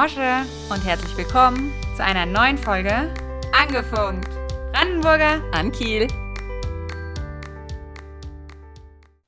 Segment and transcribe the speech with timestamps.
[0.00, 3.12] Mosche und herzlich willkommen zu einer neuen Folge
[3.52, 4.28] Angefunkt.
[4.72, 6.06] Brandenburger An Kiel.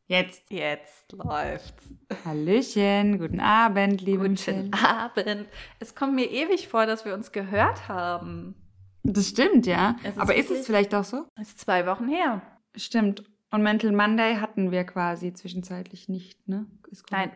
[0.07, 0.48] Jetzt.
[0.48, 1.82] Jetzt läuft's.
[2.25, 4.71] Hallöchen, guten Abend, liebe Guten Michelle.
[4.72, 5.48] Abend.
[5.80, 8.55] Es kommt mir ewig vor, dass wir uns gehört haben.
[9.02, 9.96] Das stimmt, ja.
[10.05, 11.27] Es ist Aber ist es vielleicht auch so?
[11.35, 12.43] Das ist zwei Wochen her.
[12.77, 13.25] Stimmt.
[13.50, 16.66] Und Mental Monday hatten wir quasi zwischenzeitlich nicht, ne?
[17.11, 17.32] Nein.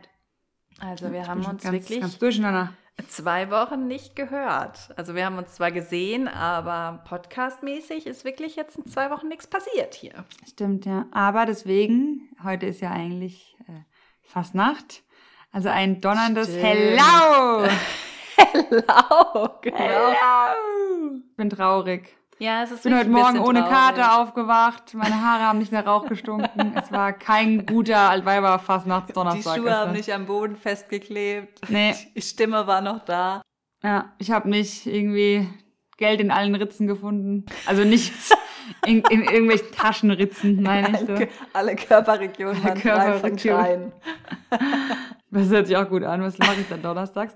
[0.78, 2.72] Also wir haben uns ganz, wirklich Ganz durcheinander.
[3.08, 4.90] Zwei Wochen nicht gehört.
[4.96, 9.46] Also wir haben uns zwar gesehen, aber podcastmäßig ist wirklich jetzt in zwei Wochen nichts
[9.46, 10.24] passiert hier.
[10.48, 11.06] Stimmt, ja.
[11.12, 13.82] Aber deswegen, heute ist ja eigentlich äh,
[14.22, 15.02] Fastnacht.
[15.52, 16.64] Also ein donnerndes Stimmt.
[16.64, 17.68] Hello!
[18.36, 19.78] Hello, genau.
[19.78, 21.20] Hello!
[21.30, 22.16] Ich bin traurig.
[22.38, 23.74] Ja, es ist Ich bin heute Morgen ohne traurig.
[23.74, 24.94] Kater aufgewacht.
[24.94, 26.74] Meine Haare haben nicht nach Rauch gestunken.
[26.76, 29.42] es war kein guter Altweiber Die.
[29.42, 31.60] Schuhe haben nicht am Boden festgeklebt.
[31.68, 31.94] Nee.
[32.14, 33.42] Die Stimme war noch da.
[33.82, 35.48] Ja, ich habe nicht irgendwie
[35.96, 37.46] Geld in allen Ritzen gefunden.
[37.66, 38.30] Also nichts
[38.86, 41.26] in, in irgendwelchen Taschenritzen, meine ich so.
[41.52, 43.92] Alle, Körperregionen Alle waren Körperregionen.
[45.30, 46.22] Das hört sich auch gut an.
[46.22, 47.34] Was mache ich dann donnerstags?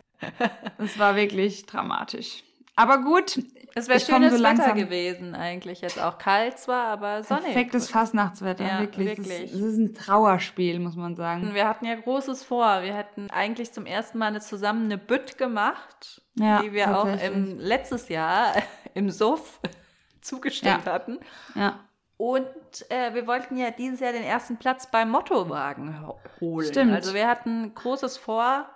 [0.78, 2.42] Das war wirklich dramatisch.
[2.76, 3.40] Aber gut,
[3.74, 5.80] Es wäre schönes so Wetter gewesen eigentlich.
[5.80, 7.44] Jetzt auch kalt zwar, aber sonnig.
[7.44, 9.12] perfektes Fastnachtswetter, Ja, wirklich.
[9.12, 9.42] Es wirklich.
[9.44, 11.54] ist, es ist ein Trauerspiel, muss man sagen.
[11.54, 12.82] Wir hatten ja Großes vor.
[12.82, 17.06] Wir hätten eigentlich zum ersten Mal eine, zusammen eine Bütt gemacht, Ja, die wir auch
[17.22, 18.52] im, letztes Jahr
[18.94, 19.60] im Suff
[20.20, 20.92] zugestimmt Ja.
[20.92, 21.18] hatten.
[21.54, 21.78] Ja,
[22.16, 22.46] Und
[22.90, 26.66] äh, wir wollten ja dieses Jahr den ersten Platz beim Mottowagen ho- holen.
[26.66, 26.92] Stimmt.
[26.92, 28.66] Also wir hatten Großes vor.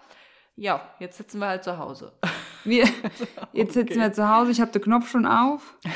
[0.55, 2.13] Ja, jetzt sitzen wir halt zu Hause.
[2.65, 2.85] wir,
[3.53, 4.01] jetzt sitzen Okay.
[4.01, 4.51] wir zu Hause.
[4.53, 5.77] Ich habe den Knopf schon auf.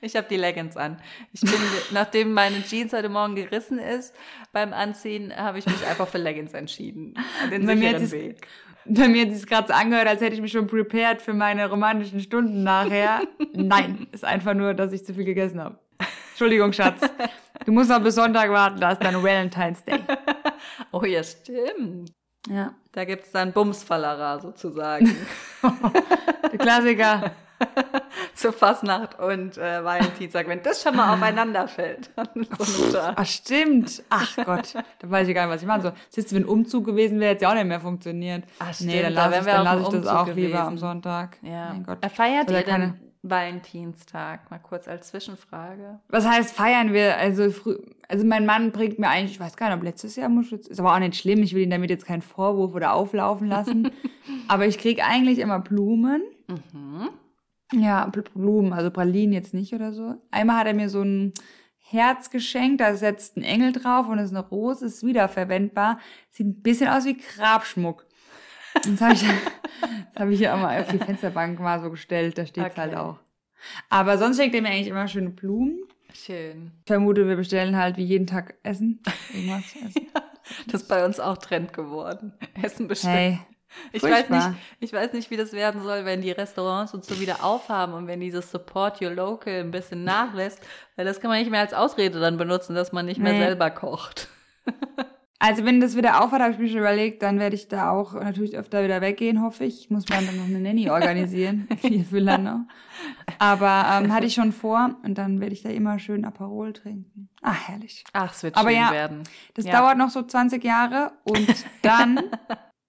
[0.00, 1.00] Ich habe die Leggings an.
[1.32, 1.52] Ich bin,
[1.92, 4.12] nachdem meine Jeans heute Morgen gerissen ist,
[4.52, 7.14] beim Anziehen habe ich mich einfach für Leggings entschieden.
[7.50, 8.46] Den Bei mir hat sicheren es- Weg.
[8.84, 11.68] Bei mir hat es gerade so angehört, als hätte ich mich schon prepared für meine
[11.70, 13.22] romantischen Stunden nachher.
[13.52, 15.78] Nein, ist einfach nur, dass ich zu viel gegessen habe.
[16.30, 17.00] Entschuldigung, Schatz.
[17.64, 20.00] Du musst noch bis Sonntag warten, da ist dann Valentine's Day.
[20.90, 22.12] Oh ja, stimmt.
[22.48, 25.14] Ja, Da gibt es dann Bumsfallera sozusagen.
[26.58, 27.32] Klassiker.
[28.34, 32.10] Zur Fastnacht und äh, Valentinstag, wenn das schon mal aufeinander fällt.
[32.58, 32.98] so.
[32.98, 34.02] Ach, stimmt.
[34.10, 35.92] Ach Gott, da weiß ich gar nicht, was ich machen soll.
[36.08, 38.44] Siehst du, wenn Umzug gewesen wäre, hätte es ja auch nicht mehr funktioniert.
[38.58, 40.56] Ach, nee, stimmt, dann da lasse wären ich, dann lass ich das auch lieber gewesen.
[40.56, 41.38] am Sonntag.
[41.42, 41.68] Ja.
[41.72, 41.98] Mein Gott.
[42.04, 44.50] Äh, Feiert Oder ihr denn Valentinstag?
[44.50, 46.00] Mal kurz als Zwischenfrage.
[46.08, 47.16] Was heißt feiern wir?
[47.16, 47.76] Also, frü
[48.12, 50.78] also mein Mann bringt mir eigentlich, ich weiß gar nicht, ob letztes Jahr Muschelz, ist
[50.78, 53.90] aber auch nicht schlimm, ich will ihn damit jetzt keinen Vorwurf oder auflaufen lassen.
[54.48, 56.22] aber ich krieg eigentlich immer Blumen.
[56.46, 57.08] Mhm.
[57.72, 60.14] Ja, Bl- Blumen, also Pralinen jetzt nicht oder so.
[60.30, 61.32] Einmal hat er mir so ein
[61.78, 65.98] Herz geschenkt, da setzt ein Engel drauf und ist eine Rose, ist wiederverwendbar.
[66.30, 68.06] Sieht ein bisschen aus wie Grabschmuck.
[68.74, 69.22] Das habe ich,
[70.14, 72.80] das hab ich hier auch mal auf die Fensterbank mal so gestellt, da steht Okay.
[72.80, 73.18] halt auch.
[73.88, 75.78] Aber sonst schenkt er mir eigentlich immer schöne Blumen.
[76.14, 76.72] Schön.
[76.80, 79.00] Ich vermute, wir bestellen halt wie jeden Tag Essen.
[79.32, 80.06] Irgendwas essen.
[80.66, 82.32] Das ist bei uns auch Trend geworden.
[82.62, 83.14] Essen bestellen.
[83.16, 83.38] Hey,
[83.92, 84.48] Ich weiß, nicht,
[84.80, 88.06] ich weiß nicht, wie das werden soll, wenn die Restaurants und so wieder aufhaben und
[88.06, 90.60] wenn dieses Support Your Local ein bisschen nachlässt,
[90.96, 93.38] weil das kann man nicht mehr als Ausrede dann benutzen, dass man nicht mehr Nee.
[93.40, 94.28] selber kocht.
[95.44, 98.14] also wenn das wieder aufhört, habe ich mir schon überlegt, dann werde ich da auch
[98.14, 99.80] natürlich öfter wieder weggehen, hoffe ich.
[99.80, 102.60] Ich muss mir dann noch eine Nanny organisieren hier für Landau.
[103.40, 107.28] Aber ähm, hatte ich schon vor und dann werde ich da immer schön Aperol trinken.
[107.42, 108.04] Ah, herrlich.
[108.12, 109.24] Ach, es wird Aber schön ja, werden.
[109.54, 109.72] Das Ja.
[109.80, 112.20] dauert noch so 20 Jahre und dann.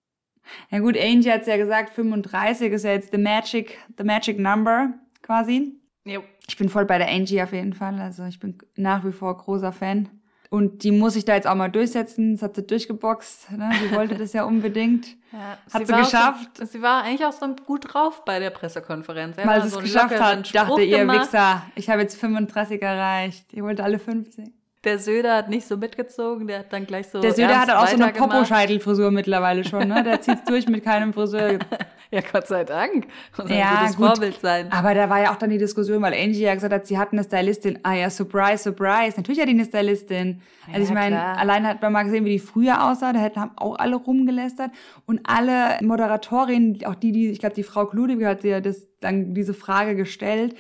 [0.70, 4.38] ja gut, Angie hat es ja gesagt, 35 ist ja jetzt the magic, the magic
[4.38, 4.94] number
[5.24, 5.74] quasi.
[6.06, 6.22] Jo.
[6.48, 8.00] Ich bin voll bei der Angie auf jeden Fall.
[8.00, 10.10] Also ich bin nach wie vor großer Fan.
[10.54, 12.34] Und die muss ich da jetzt auch mal durchsetzen.
[12.34, 13.54] Das hat sie durchgeboxt.
[13.54, 13.72] Ne?
[13.82, 15.08] Sie wollte das ja unbedingt.
[15.32, 16.58] Ja, Hat sie auch geschafft.
[16.60, 19.36] So, sie war eigentlich auch so gut drauf bei der Pressekonferenz.
[19.36, 21.22] Sie Weil sie es so geschafft hat, dachte ihr gemacht.
[21.22, 23.52] Wichser, ich habe jetzt 35 erreicht.
[23.52, 24.54] Ihr wollt alle 50.
[24.84, 27.22] Der Söder hat nicht so mitgezogen, der hat dann gleich so.
[27.22, 28.12] Der Söder ernst hat auch so eine.
[28.12, 29.88] Popo-Scheitelfrisur mittlerweile schon.
[29.88, 30.04] Ne?
[30.04, 31.60] Der zieht's durch mit keinem Friseur.
[32.12, 33.08] Ja, Gott sei Dank.
[33.36, 34.06] Muss ein Ja, gutes gut.
[34.06, 34.72] Vorbild sein.
[34.72, 37.12] Aber da war ja auch dann die Diskussion, weil Angie ja gesagt hat, sie hat
[37.12, 37.80] eine Stylistin.
[37.82, 39.14] Ah ja, surprise, surprise.
[39.18, 40.40] Natürlich hat die eine Stylistin.
[40.68, 43.14] Also Ja, ich meine, allein hat man mal gesehen, wie die früher aussah.
[43.14, 44.70] Da hätten haben auch alle rumgelästert.
[45.08, 49.34] Und alle Moderatorinnen, auch die, die, ich glaube, die Frau Kludig hat ja das, dann
[49.34, 50.56] diese Frage gestellt,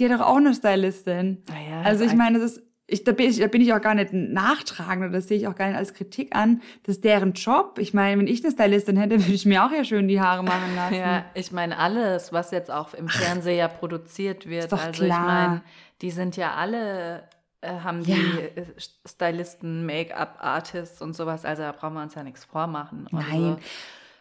[0.00, 1.44] die hat doch auch eine Stylistin.
[1.48, 3.80] Naja, also ist ich meine, das ist, ich, da, bin ich, da bin ich auch
[3.80, 6.62] gar nicht nachtragend oder das sehe ich auch gar nicht als Kritik an.
[6.84, 7.78] Das ist deren Job.
[7.80, 10.44] Ich meine, wenn ich eine Stylistin hätte, würde ich mir auch ja schön die Haare
[10.44, 10.94] machen lassen.
[10.94, 15.04] Ja, ich meine, alles, was jetzt auch im Fernsehen ja produziert wird, Ist doch also
[15.04, 15.18] klar.
[15.20, 15.62] ich meine,
[16.02, 17.24] die sind ja alle,
[17.60, 18.16] äh, haben die Ja.
[18.54, 18.64] äh,
[19.04, 23.08] Stylisten, Make-up-Artists und sowas, also da brauchen wir uns ja nichts vormachen.
[23.10, 23.24] Nein.
[23.32, 23.58] So.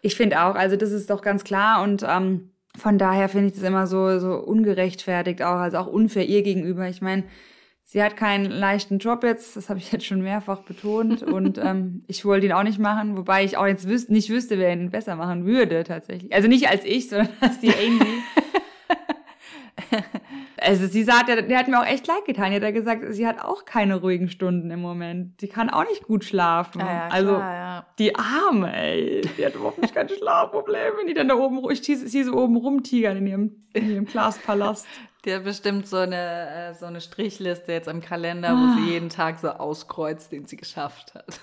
[0.01, 3.53] Ich finde auch, also das ist doch ganz klar und ähm, von daher finde ich
[3.53, 6.87] das immer so, so ungerechtfertigt auch, also auch unfair ihr gegenüber.
[6.89, 7.23] Ich meine,
[7.85, 12.03] sie hat keinen leichten Job jetzt, das habe ich jetzt schon mehrfach betont und ähm,
[12.07, 14.89] ich wollte ihn auch nicht machen, wobei ich auch jetzt wüs nicht wüsste, wer ihn
[14.89, 16.33] besser machen würde tatsächlich.
[16.33, 18.23] Also nicht als ich, sondern als die Amy.
[20.65, 22.49] Also sie sagt, der, der hat mir auch echt leid getan.
[22.49, 25.39] Die hat ja gesagt, sie hat auch keine ruhigen Stunden im Moment.
[25.39, 26.79] Sie kann auch nicht gut schlafen.
[26.81, 27.85] Ja, ja, also klar, ja.
[27.99, 29.21] die Arme, ey.
[29.37, 30.97] Die hat überhaupt nicht keine Schlafprobleme.
[30.97, 34.05] Wenn die dann da oben, ich sie sie so oben rumtigern in ihrem, in ihrem
[34.05, 34.87] Glaspalast.
[35.25, 38.75] Die hat bestimmt so eine, äh, so eine Strichliste jetzt am Kalender, wo Ah.
[38.77, 41.39] sie jeden Tag so auskreuzt, den sie geschafft hat.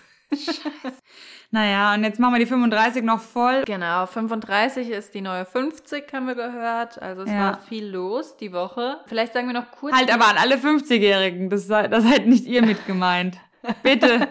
[1.50, 3.62] Naja, und jetzt machen wir die 35 noch voll.
[3.66, 7.00] Genau, 35 ist die neue 50, haben wir gehört.
[7.02, 7.38] Also es Ja.
[7.52, 9.00] war viel los die Woche.
[9.06, 9.94] Vielleicht sagen wir noch kurz.
[9.94, 11.50] Halt aber an alle 50-Jährigen.
[11.50, 13.36] Das, sei- das seid nicht ihr mit gemeint.
[13.82, 14.28] Bitte,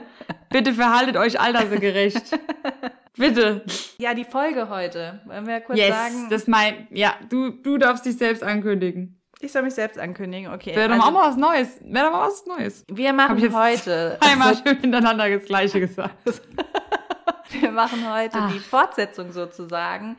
[0.50, 2.38] bitte verhaltet euch altersgerecht.
[3.16, 3.64] Bitte.
[4.00, 5.22] Ja, die Folge heute.
[5.26, 6.28] Wollen wir kurz Yes, sagen?
[6.32, 9.21] das mein, ja, du, du darfst dich selbst ankündigen.
[9.42, 10.54] Ich soll mich selbst ankündigen.
[10.54, 10.76] Okay.
[10.76, 11.78] Wäre doch also, mal was Neues.
[11.82, 12.86] Wäre doch mal was Neues.
[12.90, 14.18] wir machen ich heute.
[14.22, 16.16] Einmal schön hintereinander das Gleiche gesagt.
[17.60, 18.52] Wir machen heute Ach.
[18.54, 20.16] die Fortsetzung sozusagen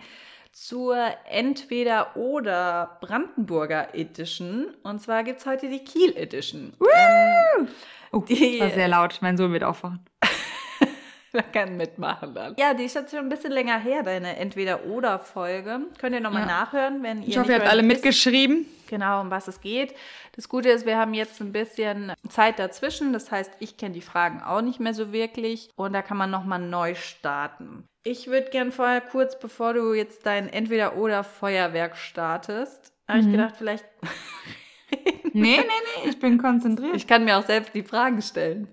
[0.53, 0.99] zur
[1.31, 4.67] Entweder-Oder Brandenburger Edition.
[4.83, 6.75] Und zwar gibt es heute die Kiel Edition.
[6.81, 7.69] Ähm,
[8.13, 9.19] Oh, Die- das war sehr laut.
[9.23, 10.01] Mein Sohn wird aufwachen.
[11.33, 12.55] wer kann mitmachen dann?
[12.59, 15.81] Ja, die ist jetzt schon ein bisschen länger her, deine Entweder-Oder-Folge.
[15.99, 16.47] Könnt ihr nochmal Ja.
[16.49, 18.67] nachhören, wenn ihr Ich hoffe, ihr habt alle mitgeschrieben.
[18.93, 19.95] Genau, um was es geht.
[20.37, 23.15] Das Gute ist, wir haben jetzt ein bisschen Zeit dazwischen.
[23.15, 25.71] Das heißt, ich kenne die Fragen auch nicht mehr so wirklich.
[25.77, 27.89] Und da kann man nochmal neu starten.
[28.05, 33.33] Ich würde gern vorher kurz, bevor du jetzt dein Entweder-Oder-Feuerwerk startest, habe ich Mhm.
[33.33, 33.85] gedacht, vielleicht,
[35.33, 36.95] Nee, nee, nee, ich bin konzentriert.
[36.95, 38.69] ich kann mir auch selbst die Fragen stellen.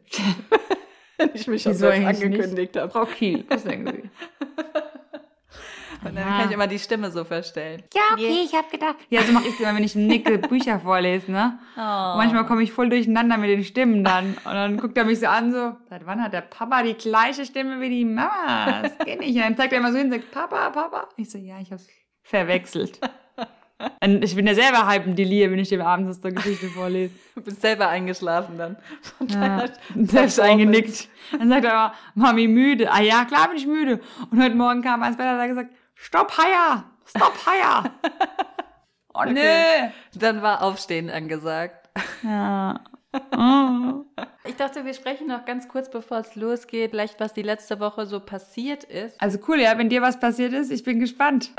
[1.18, 2.24] Wenn ich mich schon selbst nicht?
[2.26, 2.92] angekündigt habe.
[2.92, 4.10] Frau Kiel, was denken Sie?
[6.04, 6.38] Und dann Ja.
[6.38, 7.84] kann ich immer die Stimme so verstellen.
[7.94, 8.96] Ja, okay, ich habe gedacht.
[9.10, 11.60] Ja, so mache ich immer, wenn ich Nicke Bücher vorlese, ne?
[11.76, 11.80] Oh.
[12.18, 14.30] Manchmal komme ich voll durcheinander mit den Stimmen dann.
[14.46, 17.46] Und dann guckt er mich so an, so, seit wann hat der Papa die gleiche
[17.46, 18.82] Stimme wie die Mama?
[18.84, 19.36] Das geht nicht.
[19.36, 21.10] Und dann zeigt er immer so hin und sagt, Papa, Papa.
[21.18, 21.88] Ich so, ja, ich hab's
[22.24, 23.00] verwechselt.
[24.04, 26.68] Und ich bin ja selber halb ein Delir, wenn ich dem abends aus der Geschichte
[26.68, 27.14] vorlese.
[27.36, 28.76] Du bist selber eingeschlafen dann.
[29.18, 31.08] Von Ja, selbst eingenickt.
[31.32, 32.92] Dann sagt er immer, Mami, müde.
[32.92, 34.02] Ah ja, klar bin ich müde.
[34.32, 35.70] Und heute Morgen kam er ins Bett und hat gesagt,
[36.02, 37.92] stopp, Haier, stopp, Haier.
[39.12, 39.34] Oh, Okay.
[39.34, 39.92] nee.
[40.14, 41.90] Dann war Aufstehen angesagt.
[42.24, 42.80] Ja.
[43.36, 44.06] Oh.
[44.46, 48.06] Ich dachte, wir sprechen noch ganz kurz, bevor es losgeht, vielleicht was die letzte Woche
[48.06, 49.20] so passiert ist.
[49.20, 51.50] Also cool, ja, wenn dir was passiert ist, ich bin gespannt.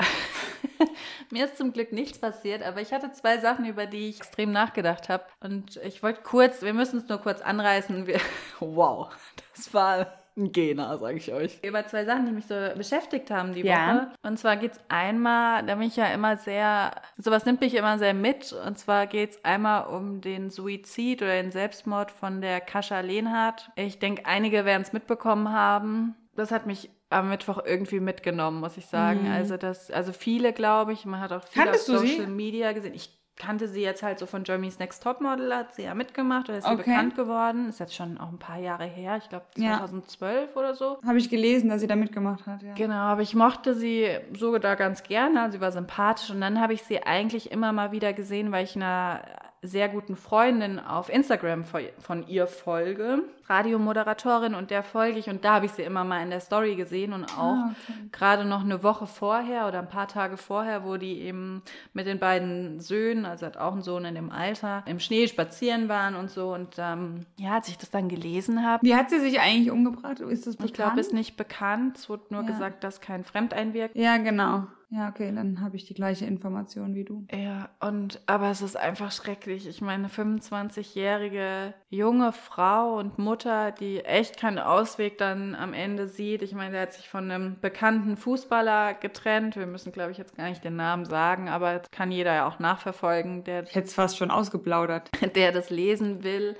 [1.29, 4.53] Mir ist zum Glück nichts passiert, aber ich hatte zwei Sachen, über die ich extrem
[4.53, 5.25] nachgedacht habe.
[5.41, 8.07] Und ich wollte kurz, wir müssen es nur kurz anreißen.
[8.07, 8.21] Wir,
[8.61, 9.09] wow,
[9.53, 10.07] das war
[10.37, 11.59] ein Gena, sage ich euch.
[11.63, 13.95] Über zwei Sachen, die mich so beschäftigt haben die Ja.
[13.95, 14.07] Woche.
[14.23, 17.97] Und zwar geht es einmal, da bin ich ja immer sehr, sowas nimmt mich immer
[17.97, 18.53] sehr mit.
[18.53, 23.69] Und zwar geht es einmal um den Suizid oder den Selbstmord von der Kascha Lehnhardt.
[23.75, 26.15] Ich denke, einige werden es mitbekommen haben.
[26.35, 29.25] Das hat mich am Mittwoch irgendwie mitgenommen, muss ich sagen.
[29.25, 29.31] Mhm.
[29.31, 31.97] Also das, also viele, glaube ich, man hat auch viele Kanntest auf?
[31.99, 32.93] Social Media gesehen.
[32.93, 36.57] Ich kannte sie jetzt halt so von Germany's Next Topmodel, hat sie ja mitgemacht oder
[36.59, 36.83] ist sie Okay.
[36.83, 37.69] bekannt geworden.
[37.69, 39.77] Ist jetzt schon auch ein paar Jahre her, ich glaube Ja.
[39.79, 40.99] 2012 oder so.
[41.05, 42.73] Habe ich gelesen, dass sie da mitgemacht hat, ja.
[42.75, 44.07] Genau, aber ich mochte sie
[44.37, 45.51] sogar da ganz gerne.
[45.51, 48.75] Sie war sympathisch und dann habe ich sie eigentlich immer mal wieder gesehen, weil ich
[48.75, 49.21] einer
[49.63, 51.63] sehr guten Freundin auf Instagram
[51.99, 56.23] von- ihr folge, Radiomoderatorin und der folge ich und da habe ich sie immer mal
[56.23, 57.93] in der Story gesehen und auch Ah, okay.
[58.11, 61.61] gerade noch eine Woche vorher oder ein paar Tage vorher, wo die eben
[61.93, 65.89] mit den beiden Söhnen, also hat auch einen Sohn in dem Alter, im Schnee spazieren
[65.89, 69.19] waren und so und ähm, ja, als ich das dann gelesen habe, Wie hat sie
[69.19, 70.19] sich eigentlich umgebracht?
[70.21, 70.69] Ist das bekannt?
[70.71, 71.97] ich glaube, ist nicht bekannt.
[71.97, 72.47] Es wurde nur Ja.
[72.47, 74.63] gesagt, dass kein Fremdeinwirken Ja, genau.
[74.93, 77.25] Ja, okay, dann habe ich die gleiche Information wie du.
[77.31, 79.65] Ja, und aber es ist einfach schrecklich.
[79.65, 86.41] Ich meine, 25-jährige junge Frau und Mutter, die echt keinen Ausweg dann am Ende sieht.
[86.41, 89.55] Ich meine, der hat sich von einem bekannten Fußballer getrennt.
[89.55, 92.45] Wir müssen, glaube ich, jetzt gar nicht den Namen sagen, aber das kann jeder ja
[92.45, 95.09] auch nachverfolgen, der, es fast schon ausgeplaudert.
[95.35, 96.57] der das lesen will.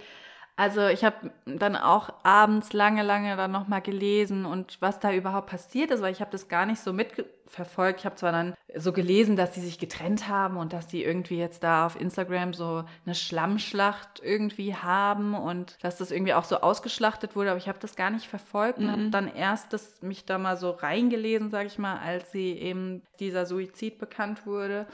[0.56, 5.48] Also ich habe dann auch abends lange, lange dann nochmal gelesen und was da überhaupt
[5.48, 6.94] passiert ist, weil ich habe das gar nicht so
[7.52, 8.00] mitverfolgt.
[8.00, 11.38] Ich habe zwar dann so gelesen, dass die sich getrennt haben und dass die irgendwie
[11.38, 16.62] jetzt da auf Instagram so eine Schlammschlacht irgendwie haben und dass das irgendwie auch so
[16.62, 20.26] ausgeschlachtet wurde, aber ich habe das gar nicht verfolgt und habe dann erst das, mich
[20.26, 24.88] da mal so reingelesen, sage ich mal, als sie eben dieser Suizid bekannt wurde.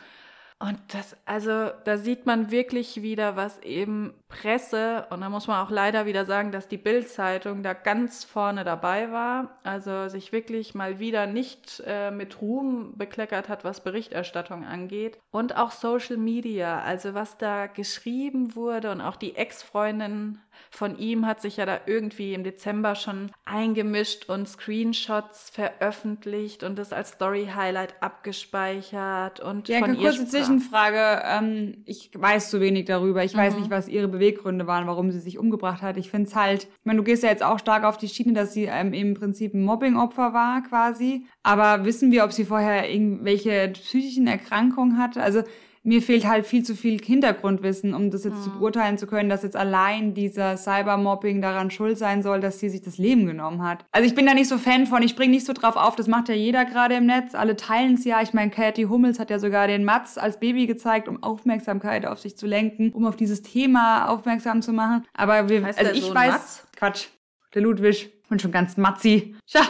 [0.59, 5.05] Und das, also, da sieht man wirklich wieder, was eben Presse.
[5.11, 9.11] Und da muss man auch leider wieder sagen, dass die Bild-Zeitung da ganz vorne dabei
[9.11, 9.55] war.
[9.63, 15.19] Also sich wirklich mal wieder nicht äh, mit Ruhm bekleckert hat, was Berichterstattung angeht.
[15.29, 21.25] Und auch Social Media, also was da geschrieben wurde und auch die Ex-Freundin von ihm
[21.25, 27.11] hat sich ja da irgendwie im Dezember schon eingemischt und Screenshots veröffentlicht und das als
[27.11, 30.27] Story-Highlight abgespeichert und ja, von eine ihr kurze.
[30.27, 31.21] Zwischenfrage.
[31.25, 33.23] Ähm, ich weiß zu wenig darüber.
[33.23, 33.59] Ich weiß Mhm.
[33.61, 35.97] nicht, was ihre Beweggründe waren, warum sie sich umgebracht hat.
[35.97, 38.33] Ich finde es halt, ich meine, du gehst ja jetzt auch stark auf die Schiene,
[38.33, 41.25] dass sie ähm, im Prinzip ein Mobbing-Opfer war quasi.
[41.43, 45.21] Aber wissen wir, ob sie vorher irgendwelche psychischen Erkrankungen hatte?
[45.21, 45.43] Also
[45.87, 49.43] mir fehlt halt viel zu viel Hintergrundwissen, um das jetzt zu beurteilen zu können, dass
[49.43, 53.85] jetzt allein dieser Cybermobbing daran schuld sein soll, dass sie sich das Leben genommen hat.
[53.91, 56.07] Also ich bin da nicht so Fan von, ich bringe nicht so drauf auf, das
[56.07, 58.21] macht ja jeder gerade im Netz, alle teilen es ja.
[58.21, 62.19] Ich meine, Cathy Hummels hat ja sogar den Mats als Baby gezeigt, um Aufmerksamkeit auf
[62.19, 65.05] sich zu lenken, um auf dieses Thema aufmerksam zu machen.
[65.13, 66.67] Aber wir, Heißt also ich Sohn weiß, Mats?
[66.75, 67.07] Quatsch,
[67.53, 69.35] der Ludwig, ich bin schon ganz Matzi.
[69.47, 69.61] Tja,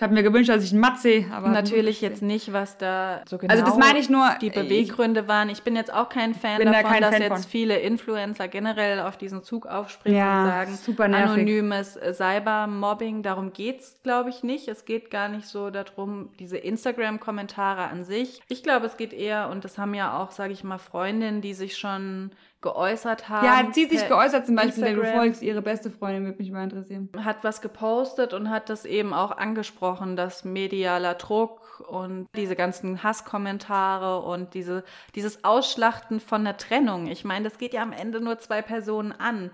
[0.00, 3.36] ich habe mir gewünscht, dass ich einen Matzi, aber Natürlich jetzt nicht, was da so
[3.36, 5.50] genau Also das meine ich nur, die ich- Beweggründe waren.
[5.50, 7.50] Ich bin jetzt auch kein Fan bin da davon, kein dass Fan jetzt von.
[7.50, 11.32] viele Influencer generell auf diesen Zug aufspringen Ja, und sagen, super nervig.
[11.32, 14.68] anonymes äh, Cybermobbing, darum geht's, glaube ich, nicht.
[14.68, 18.40] Es geht gar nicht so darum, diese Instagram-Kommentare an sich.
[18.48, 21.52] Ich glaube, es geht eher, und das haben ja auch, sage ich mal, Freundinnen, die
[21.52, 22.30] sich schon
[22.62, 23.46] geäußert haben.
[23.46, 26.50] Ja, hat sie sich geäußert zum Beispiel, der du folgst, ihre beste Freundin, würde mich
[26.50, 27.08] mal interessieren.
[27.24, 33.02] hat was gepostet und hat das eben auch angesprochen, dass medialer Druck und diese ganzen
[33.02, 37.06] Hasskommentare und diese, dieses Ausschlachten von der Trennung.
[37.06, 39.50] Ich meine, das geht ja am Ende nur zwei Personen an.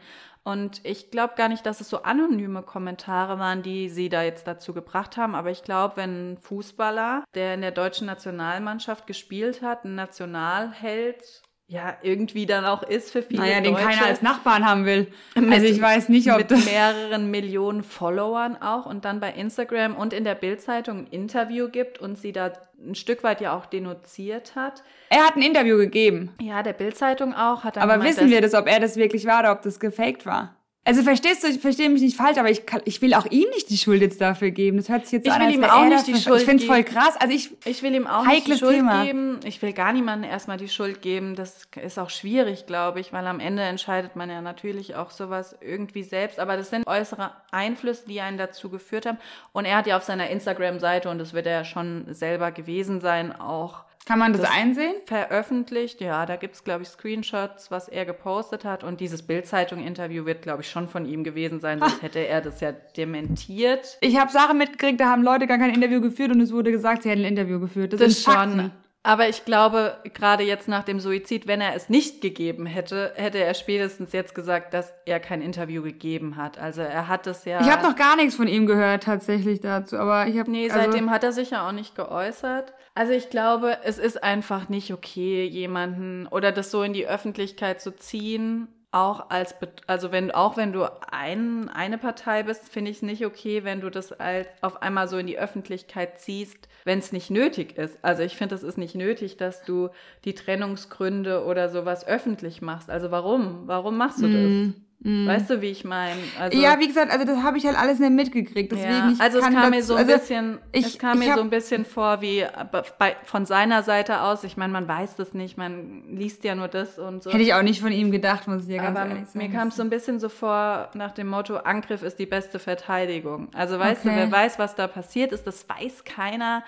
[0.46, 4.46] Und ich glaube gar nicht, dass es so anonyme Kommentare waren, die sie da jetzt
[4.46, 5.34] dazu gebracht haben.
[5.34, 11.42] Aber ich glaube, wenn ein Fußballer, der in der deutschen Nationalmannschaft gespielt hat, ein Nationalheld,
[11.68, 15.08] ja, irgendwie dann auch ist für viele Naja, den Deutsche, keiner als Nachbarn haben will.
[15.34, 16.64] Mit- also ich weiß nicht, ob mit das...
[16.64, 21.98] mehreren Millionen Followern auch und dann bei Instagram und in der Bildzeitung ein Interview gibt
[21.98, 24.84] und sie da ein Stück weit ja auch denunziert hat.
[25.08, 26.34] Er hat ein Interview gegeben.
[26.40, 29.40] Ja, der Bildzeitung auch hat Aber gemeint, wissen wir das, ob er das wirklich war
[29.40, 30.54] oder ob das gefaked war?
[30.86, 33.48] Also verstehst du, ich verstehe mich nicht falsch, aber ich, kann, ich will auch ihm
[33.50, 34.76] nicht die Schuld jetzt dafür geben.
[34.76, 36.68] Das hört sich jetzt Ich an, will ihm auch nicht die Schuld Ich finde es
[36.68, 37.16] voll krass.
[37.18, 39.02] Also ich, Ich will ihm auch nicht die Schuld Thema.
[39.04, 39.40] geben.
[39.44, 41.34] Ich will gar niemandem erstmal die Schuld geben.
[41.34, 45.56] Das ist auch schwierig, glaube ich, weil am Ende entscheidet man ja natürlich auch sowas
[45.60, 46.38] irgendwie selbst.
[46.38, 49.18] Aber das sind äußere Einflüsse, die einen dazu geführt haben.
[49.52, 53.00] Und er hat ja auf seiner Instagram-Seite, und das wird er ja schon selber gewesen
[53.00, 54.94] sein, auch kann man das, Das- einsehen?
[55.04, 56.00] veröffentlicht.
[56.00, 58.82] Ja, da gibt es, glaube ich, Screenshots, was er gepostet hat.
[58.84, 62.60] Und dieses Bild-Zeitung-Interview wird, glaube ich, schon von ihm gewesen sein, sonst hätte er das
[62.60, 63.98] ja dementiert.
[64.00, 67.02] Ich habe Sachen mitgekriegt, da haben Leute gar kein Interview geführt und es wurde gesagt,
[67.02, 67.92] sie hätten ein Interview geführt.
[67.92, 68.70] Das, sind Fakten.
[69.06, 73.38] Aber ich glaube, gerade jetzt nach dem Suizid, wenn er es nicht gegeben hätte, hätte
[73.38, 76.58] er spätestens jetzt gesagt, dass er kein Interview gegeben hat.
[76.58, 77.60] Also er hat es ja.
[77.60, 80.90] Ich habe noch gar nichts von ihm gehört tatsächlich dazu, aber ich habe Nee, also,
[80.90, 82.72] seitdem hat er sich ja auch nicht geäußert.
[82.96, 87.80] Also ich glaube, es ist einfach nicht okay, jemanden oder das so in die Öffentlichkeit
[87.80, 88.66] zu ziehen.
[88.96, 89.54] Auch als,
[89.86, 93.82] also wenn, auch wenn du ein, eine Partei bist, finde ich es nicht okay, wenn
[93.82, 97.98] du das als auf einmal so in die Öffentlichkeit ziehst, wenn es nicht nötig ist.
[98.00, 99.90] Also ich finde, es ist nicht nötig, dass du
[100.24, 102.88] die Trennungsgründe oder sowas öffentlich machst.
[102.88, 103.64] Also warum?
[103.66, 104.85] Warum machst du das?
[104.98, 106.18] Weißt du, wie ich meine?
[106.40, 108.72] Also, ja, wie gesagt, also das habe ich halt alles nicht mitgekriegt.
[108.72, 111.34] Deswegen ja, ich also es kam mir so ein also bisschen, ich- es kam mir
[111.34, 112.50] so ein bisschen vor wie äh,
[112.98, 114.42] bei, von seiner Seite aus.
[114.42, 117.30] Ich meine, man weiß das nicht, man liest ja nur das und so.
[117.30, 119.38] Hätte ich auch nicht von ihm gedacht, muss ich dir ganz Aber ehrlich sagen.
[119.46, 122.58] mir kam es so ein bisschen so vor nach dem Motto, Angriff ist die beste
[122.58, 123.48] Verteidigung.
[123.54, 124.16] Also weißt du, Okay.
[124.18, 126.64] wer weiß, was da passiert ist, das weiß keiner.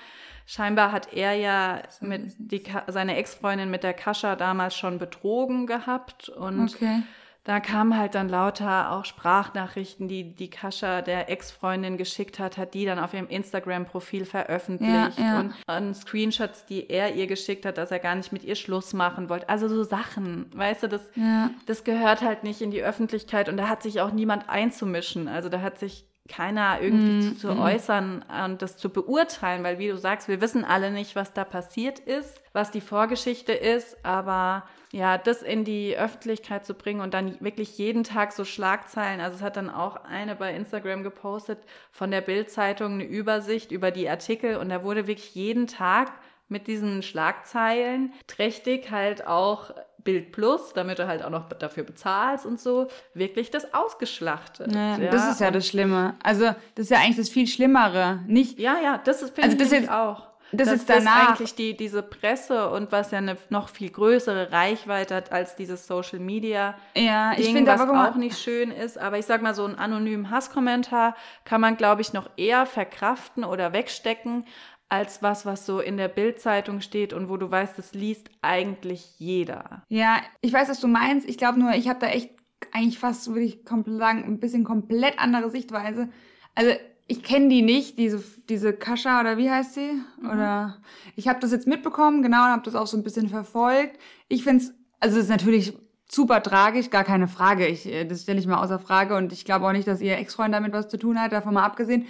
[0.47, 6.29] Scheinbar hat er ja mit die, seine Ex-Freundin mit der Kascha damals schon betrogen gehabt
[6.29, 7.03] und Okay.
[7.49, 12.75] Da kamen halt dann lauter auch Sprachnachrichten, die die Kascha der Ex-Freundin geschickt hat, hat
[12.75, 15.41] die dann auf ihrem Instagram-Profil veröffentlicht Ja, ja.
[15.41, 18.93] und an Screenshots, die er ihr geschickt hat, dass er gar nicht mit ihr Schluss
[18.93, 19.49] machen wollte.
[19.49, 21.51] Also so Sachen, weißt du, das, Ja.
[21.67, 25.27] das gehört halt nicht in die Öffentlichkeit und da hat sich auch niemand einzumischen.
[25.29, 29.89] Also da hat sich keiner irgendwie zu, zu äußern und das zu beurteilen, weil wie
[29.89, 34.65] du sagst, wir wissen alle nicht, was da passiert ist, was die Vorgeschichte ist, aber
[34.93, 39.37] ja, das in die Öffentlichkeit zu bringen und dann wirklich jeden Tag so Schlagzeilen, also
[39.37, 41.59] es hat dann auch eine bei Instagram gepostet
[41.93, 46.11] von der Bild-Zeitung eine Übersicht über die Artikel und da wurde wirklich jeden Tag
[46.49, 49.71] mit diesen Schlagzeilen trächtig halt auch
[50.03, 54.73] Bild Plus, damit du halt auch noch dafür bezahlst und so, wirklich das ausgeschlachtet.
[54.73, 56.15] Ja, das ist ja das Schlimme.
[56.23, 58.21] Also, das ist ja eigentlich das viel Schlimmere.
[58.27, 60.28] Nicht, Ja, ja, das ist, Also ich das jetzt- auch.
[60.53, 61.31] Das ist danach.
[61.31, 65.87] eigentlich die, diese Presse und was ja eine noch viel größere Reichweite hat als dieses
[65.87, 66.77] Social Media.
[66.97, 68.99] Ja, ich finde was auch nicht schön ist.
[68.99, 71.15] Aber ich sag mal, so einen anonymen Hasskommentar
[71.45, 74.45] kann man, glaube ich, noch eher verkraften oder wegstecken,
[74.89, 79.19] als was, was so in der Bildzeitung steht und wo du weißt, das liest eigentlich
[79.19, 79.83] jeder.
[79.89, 81.29] Ja, ich weiß, was du meinst.
[81.29, 82.31] Ich glaube nur, ich habe da echt
[82.73, 86.09] eigentlich fast, würde ich sagen, ein bisschen komplett andere Sichtweise.
[86.55, 86.73] Also
[87.09, 89.93] ich kenne die nicht, diese, diese Kascha oder wie heißt sie?
[90.21, 90.31] Mhm.
[90.31, 90.77] Oder
[91.17, 93.99] ich habe das jetzt mitbekommen, genau, und habe das auch so ein bisschen verfolgt.
[94.29, 95.73] Ich finde es, also es ist natürlich
[96.11, 97.67] super tragisch, gar keine Frage.
[97.67, 100.19] Ich, äh, das stelle ich mal außer Frage und ich glaube auch nicht, dass ihr
[100.19, 102.07] Ex-Freund damit was zu tun hat, davon mal abgesehen.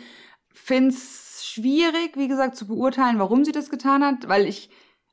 [0.53, 4.69] Find's schwierig, wie gesagt, zu beurteilen, warum sie das getan hat, weil ich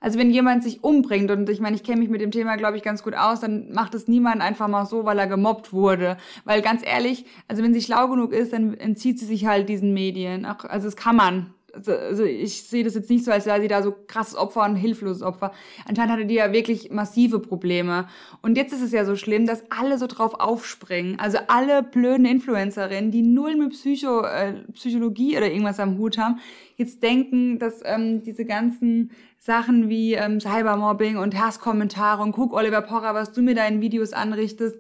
[0.06, 2.78] also wenn jemand sich umbringt, und ich meine, ich kenne mich mit dem Thema, glaube
[2.78, 6.18] ich, ganz gut aus, dann macht es niemand einfach mal so, weil er gemobbt wurde.
[6.44, 9.96] Weil ganz ehrlich, also wenn sie schlau genug ist, dann entzieht sie sich halt diesen
[9.96, 10.46] Medien.
[10.46, 11.55] Auch, also das kann man.
[11.76, 14.64] Also, also ich sehe das jetzt nicht so, als wäre sie da so krasses Opfer
[14.64, 15.52] und hilfloses Opfer.
[15.88, 18.08] Anscheinend hatte die ja wirklich massive Probleme.
[18.42, 21.20] Und jetzt ist es ja so schlimm, dass alle so drauf aufspringen.
[21.20, 26.40] Also alle blöden Influencerinnen, die null mit Psycho, äh, Psychologie oder irgendwas am Hut haben,
[26.78, 32.82] jetzt denken, dass ähm, diese ganzen Sachen wie ähm, Cybermobbing und Hasskommentare und guck Oliver
[32.82, 34.78] Pocher, was du mir da in Videos anrichtest,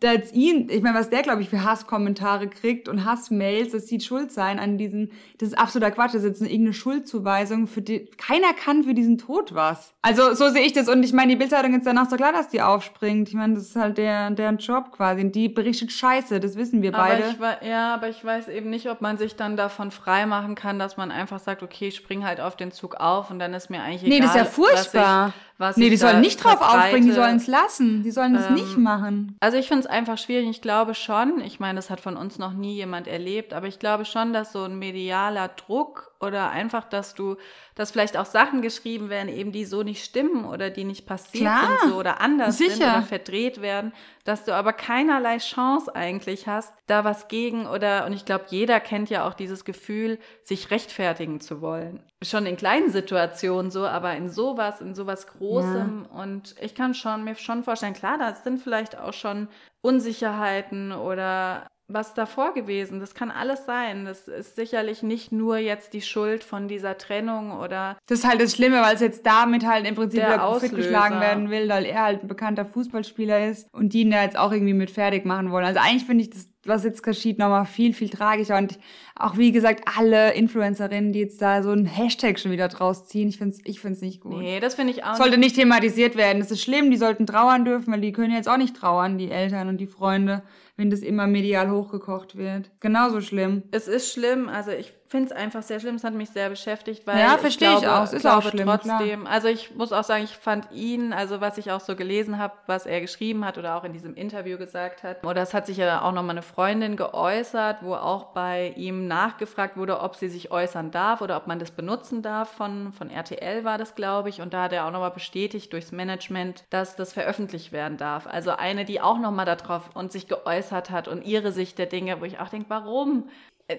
[0.00, 4.04] dass ihn, ich meine, was der, glaube ich, für Hasskommentare kriegt und Hassmails, das sieht
[4.04, 7.82] Schuld sein an diesen, das ist absoluter Quatsch, das ist jetzt eine, irgendeine Schuldzuweisung, für
[7.82, 9.94] die, keiner kann für diesen Tod was.
[10.02, 12.48] Also, so sehe ich das und ich meine, die Bildzeitung ist danach so klar, dass
[12.48, 13.28] die aufspringt.
[13.28, 16.82] Ich meine, das ist halt der, deren Job quasi und die berichtet Scheiße, das wissen
[16.82, 17.24] wir beide.
[17.24, 20.78] Aber ich, ja, aber ich weiß eben nicht, ob man sich dann davon freimachen kann,
[20.78, 23.68] dass man einfach sagt, okay, ich spring halt auf den Zug auf und dann ist
[23.68, 24.18] mir eigentlich egal.
[24.18, 25.32] Nee, das ist ja furchtbar.
[25.58, 26.78] Was nee, die sollen nicht drauf verbreite.
[26.78, 28.02] aufspringen, die sollen es lassen.
[28.04, 29.36] Die sollen es ähm, nicht machen.
[29.40, 30.48] Also ich finde es einfach schwierig.
[30.48, 33.78] Ich glaube schon, ich meine, das hat von uns noch nie jemand erlebt, aber ich
[33.78, 37.36] glaube schon, dass so ein medialer Druck oder einfach, dass du,
[37.74, 41.44] dass vielleicht auch Sachen geschrieben werden, eben die so nicht stimmen oder die nicht passiert
[41.44, 42.74] Klar, sind so oder anders sicher.
[42.74, 43.92] sind oder verdreht werden,
[44.28, 48.78] dass du aber keinerlei Chance eigentlich hast, da was gegen oder und ich glaube, jeder
[48.78, 52.02] kennt ja auch dieses Gefühl, sich rechtfertigen zu wollen.
[52.22, 56.20] Schon in kleinen Situationen so, aber in sowas, in sowas Großem ja.
[56.20, 59.48] und ich kann schon mir schon vorstellen, klar, da sind vielleicht auch schon
[59.80, 63.00] Unsicherheiten oder was davor gewesen.
[63.00, 64.04] Das kann alles sein.
[64.04, 67.96] Das ist sicherlich nicht nur jetzt die Schuld von dieser Trennung oder.
[68.06, 70.22] Das ist halt das Schlimme, weil es jetzt damit halt im Prinzip
[70.70, 74.38] geschlagen werden will, weil er halt ein bekannter Fußballspieler ist und die ihn da jetzt
[74.38, 75.64] auch irgendwie mit fertig machen wollen.
[75.64, 78.78] Also eigentlich finde ich das, was jetzt geschieht, nochmal viel, viel tragischer und
[79.16, 83.28] auch wie gesagt, alle Influencerinnen, die jetzt da so einen Hashtag schon wieder draus ziehen,
[83.28, 84.38] ich finde es ich find's nicht gut.
[84.38, 86.40] Nee, das finde ich auch Sollte nicht thematisiert werden.
[86.40, 89.30] Das ist schlimm, die sollten trauern dürfen, weil die können jetzt auch nicht trauern, die
[89.30, 90.42] Eltern und die Freunde
[90.78, 92.70] wenn das immer medial hochgekocht wird.
[92.80, 93.64] Genauso schlimm.
[93.72, 95.94] Es ist schlimm, also ich finde es einfach sehr schlimm.
[95.94, 98.02] Es hat mich sehr beschäftigt, weil ja, verstehe ich, glaube, ich auch.
[98.04, 99.20] Es ist auch schlimm, trotzdem.
[99.22, 99.32] Klar.
[99.32, 102.54] Also ich muss auch sagen, ich fand ihn, also was ich auch so gelesen habe,
[102.66, 105.78] was er geschrieben hat oder auch in diesem Interview gesagt hat, oder es hat sich
[105.78, 110.50] ja auch nochmal eine Freundin geäußert, wo auch bei ihm nachgefragt wurde, ob sie sich
[110.50, 112.50] äußern darf oder ob man das benutzen darf.
[112.50, 114.40] Von, von RTL war das, glaube ich.
[114.40, 118.26] Und da hat er auch nochmal bestätigt durchs Management, dass das veröffentlicht werden darf.
[118.26, 122.20] Also eine, die auch nochmal darauf und sich geäußert hat und ihre Sicht der Dinge,
[122.20, 123.28] wo ich auch denke, warum?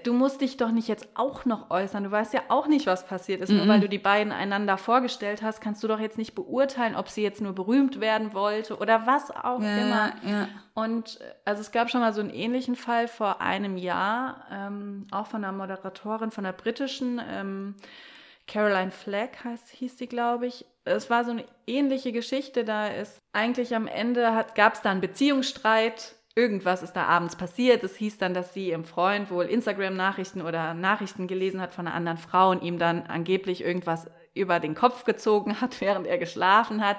[0.04, 2.04] Du musst dich doch nicht jetzt auch noch äußern.
[2.04, 3.49] Du weißt ja auch nicht, was passiert ist.
[3.49, 3.58] -mm.
[3.58, 7.10] Nur weil du die beiden einander vorgestellt hast, kannst du doch jetzt nicht beurteilen, ob
[7.10, 10.12] sie jetzt nur berühmt werden wollte oder was auch ja, immer.
[10.23, 10.47] Ja.
[10.75, 15.28] Und also es gab schon mal so einen ähnlichen Fall vor einem Jahr, ähm, auch
[15.28, 17.75] von einer Moderatorin von der britischen, ähm,
[18.49, 20.65] Caroline Fleck heißt, hieß die, glaube ich.
[20.84, 22.65] Es war so eine ähnliche Geschichte.
[22.65, 27.84] Da ist eigentlich am Ende gab es da einen Beziehungsstreit irgendwas ist da abends passiert.
[27.84, 31.95] Es hieß dann, dass sie ihrem Freund wohl Instagram-Nachrichten oder Nachrichten gelesen hat von einer
[31.95, 36.86] anderen Frau und ihm dann angeblich irgendwas über den Kopf gezogen hat, während er geschlafen
[36.86, 36.97] hat.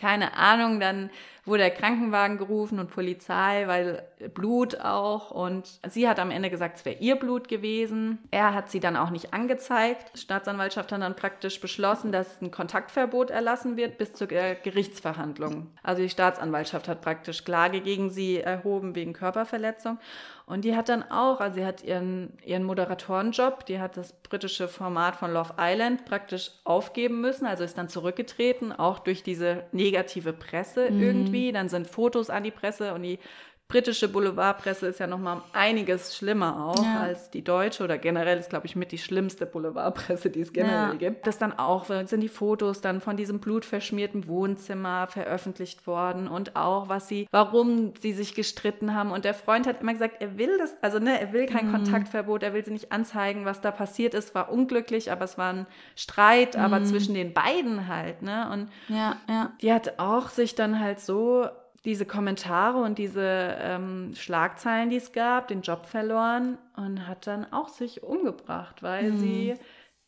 [0.00, 1.10] Keine Ahnung, dann
[1.44, 4.02] wurde der Krankenwagen gerufen und Polizei, weil
[4.34, 5.30] Blut auch.
[5.30, 8.18] Und sie hat am Ende gesagt, es wäre ihr Blut gewesen.
[8.30, 10.18] Er hat sie dann auch nicht angezeigt.
[10.18, 15.66] Staatsanwaltschaft hat dann praktisch beschlossen, dass ein Kontaktverbot erlassen wird bis zur Gerichtsverhandlung.
[15.82, 19.98] Also die Staatsanwaltschaft hat praktisch Klage gegen sie erhoben wegen Körperverletzung.
[20.50, 24.66] Und die hat dann auch, also sie hat ihren, ihren Moderatorenjob, die hat das britische
[24.66, 30.32] Format von Love Island praktisch aufgeben müssen, also ist dann zurückgetreten, auch durch diese negative
[30.32, 31.02] Presse mhm.
[31.02, 31.52] irgendwie.
[31.52, 33.20] Dann sind Fotos an die Presse und die
[33.70, 37.00] britische Boulevardpresse ist ja noch mal einiges schlimmer auch Ja.
[37.00, 40.90] als die deutsche oder generell ist, glaube ich, mit die schlimmste Boulevardpresse, die es generell
[40.90, 40.94] Ja.
[40.94, 41.26] gibt.
[41.26, 46.88] Das dann auch, sind die Fotos dann von diesem blutverschmierten Wohnzimmer veröffentlicht worden und auch,
[46.88, 49.12] was sie, warum sie sich gestritten haben.
[49.12, 51.72] Und der Freund hat immer gesagt, er will das, also ne, er will kein Mhm.
[51.72, 55.52] Kontaktverbot, er will sie nicht anzeigen, was da passiert ist, war unglücklich, aber es war
[55.52, 56.60] ein Streit, Mhm.
[56.62, 58.50] aber zwischen den beiden halt, ne?
[58.52, 59.52] Und Ja, ja.
[59.62, 61.46] die hat auch sich dann halt so
[61.84, 67.50] diese Kommentare und diese ähm, Schlagzeilen, die es gab, den Job verloren und hat dann
[67.52, 69.18] auch sich umgebracht, weil Mhm.
[69.18, 69.54] sie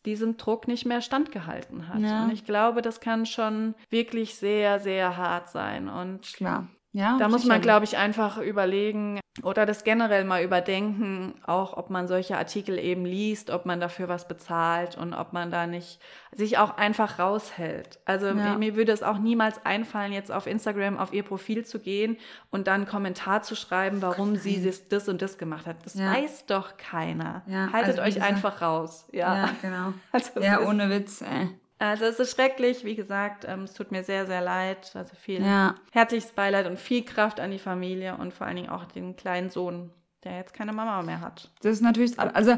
[0.05, 2.01] diesem Druck nicht mehr standgehalten hat.
[2.01, 2.25] Ja.
[2.25, 5.89] Und ich glaube, das kann schon wirklich sehr, sehr hart sein.
[5.89, 6.69] Und Klar.
[6.95, 11.89] Ja, da muss man, glaube ich, einfach überlegen oder das generell mal überdenken, auch ob
[11.89, 16.01] man solche Artikel eben liest, ob man dafür was bezahlt und ob man da nicht
[16.33, 17.99] sich auch einfach raushält.
[18.05, 18.35] Also Ja.
[18.35, 22.19] mir, mir würde es auch niemals einfallen, jetzt auf Instagram auf ihr Profil zu gehen
[22.51, 24.67] und dann einen Kommentar zu schreiben, warum sie nein.
[24.67, 25.77] das, das und das gemacht hat.
[25.87, 26.13] Das Ja.
[26.13, 27.43] weiß doch keiner.
[27.73, 29.07] Haltet also euch einfach raus.
[29.13, 29.49] Ja.
[29.63, 29.95] Genau.
[30.13, 31.49] Also Ja, ohne Witz, ey.
[31.91, 34.91] Also es ist schrecklich, wie gesagt, ähm, es tut mir sehr, sehr leid.
[34.95, 35.75] Also viel Ja.
[35.93, 39.51] herzliches Beileid und viel Kraft an die Familie und vor allen Dingen auch den kleinen
[39.51, 39.91] Sohn,
[40.25, 41.51] der jetzt keine Mama mehr hat.
[41.63, 42.57] Das ist natürlich, also,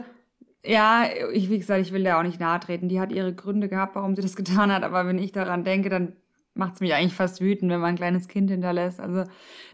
[0.65, 2.89] ja, ich, wie gesagt, ich will der auch nicht nahe treten.
[2.89, 5.89] Die hat ihre Gründe gehabt, warum sie das getan hat, aber wenn ich daran denke,
[5.91, 6.17] dann
[6.57, 9.01] macht es mich eigentlich fast wütend, wenn man ein kleines Kind hinterlässt.
[9.01, 9.25] Also,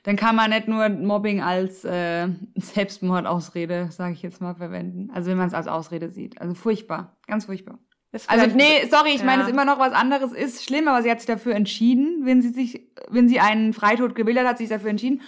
[0.04, 5.10] dann kann man nicht nur Mobbing als äh, Selbstmordausrede, sage ich jetzt mal, verwenden.
[5.14, 6.40] Also, wenn man es als Ausrede sieht.
[6.40, 7.16] Also, furchtbar.
[7.26, 7.78] Ganz furchtbar.
[8.26, 9.40] Also, nee, sorry, ich meine, Ja.
[9.42, 12.42] es ist immer noch was anderes ist schlimm, aber sie hat sich dafür entschieden, wenn
[12.42, 15.22] sie sich, wenn sie einen Freitod gewählt hat, hat sie sich dafür entschieden.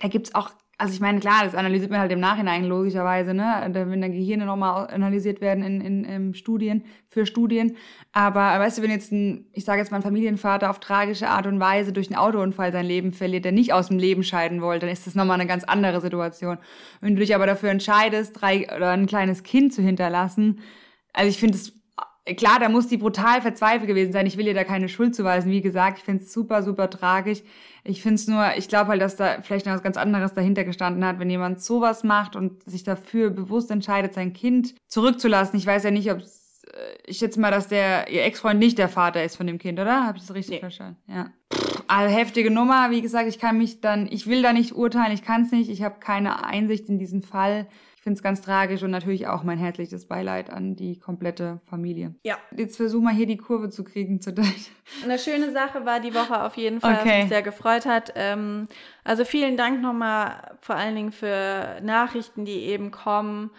[0.00, 3.68] Da gibt's auch, also ich meine, klar, das analysiert man halt im Nachhinein logischerweise, ne?
[3.72, 7.76] Da, wenn dann Gehirne nochmal analysiert werden in, in, in Studien, für Studien.
[8.12, 11.48] Aber weißt du, wenn jetzt ein, ich sage jetzt mal, ein Familienvater auf tragische Art
[11.48, 14.86] und Weise durch einen Autounfall sein Leben verliert, der nicht aus dem Leben scheiden wollte,
[14.86, 16.58] dann ist das nochmal eine ganz andere Situation.
[17.00, 20.60] Wenn du dich aber dafür entscheidest, drei oder ein kleines Kind zu hinterlassen,
[21.12, 21.72] also ich finde es
[22.36, 24.26] Klar, da muss die brutal verzweifelt gewesen sein.
[24.26, 25.50] Ich will ihr da keine Schuld zuweisen.
[25.50, 27.42] Wie gesagt, ich finde es super, super tragisch.
[27.84, 30.64] Ich finde es nur, ich glaube halt, dass da vielleicht noch was ganz anderes dahinter
[30.64, 35.58] gestanden hat, wenn jemand sowas macht und sich dafür bewusst entscheidet, sein Kind zurückzulassen.
[35.58, 36.18] Ich weiß ja nicht, ob
[37.06, 40.06] ich schätze mal, dass der ihr Ex-Freund nicht der Vater ist von dem Kind, oder?
[40.06, 40.60] Habe ich das richtig Nee.
[40.60, 40.96] verstanden?
[41.06, 41.30] Ja.
[41.52, 42.90] Pff, Also heftige Nummer.
[42.90, 45.70] Wie gesagt, ich kann mich dann, ich will da nicht urteilen, ich kann es nicht.
[45.70, 47.66] Ich habe keine Einsicht in diesen Fall.
[48.08, 52.14] Ich finde es ganz tragisch und natürlich auch mein herzliches Beileid an die komplette Familie.
[52.22, 52.38] Ja.
[52.56, 54.70] Jetzt versuch mal hier die Kurve zu kriegen zu Deutsch.
[55.04, 57.04] Eine schöne Sache war die Woche auf jeden Fall, Okay.
[57.10, 58.14] was mich sehr gefreut hat.
[58.16, 58.66] Ähm,
[59.04, 63.50] also vielen Dank nochmal vor allen Dingen für Nachrichten, die eben kommen.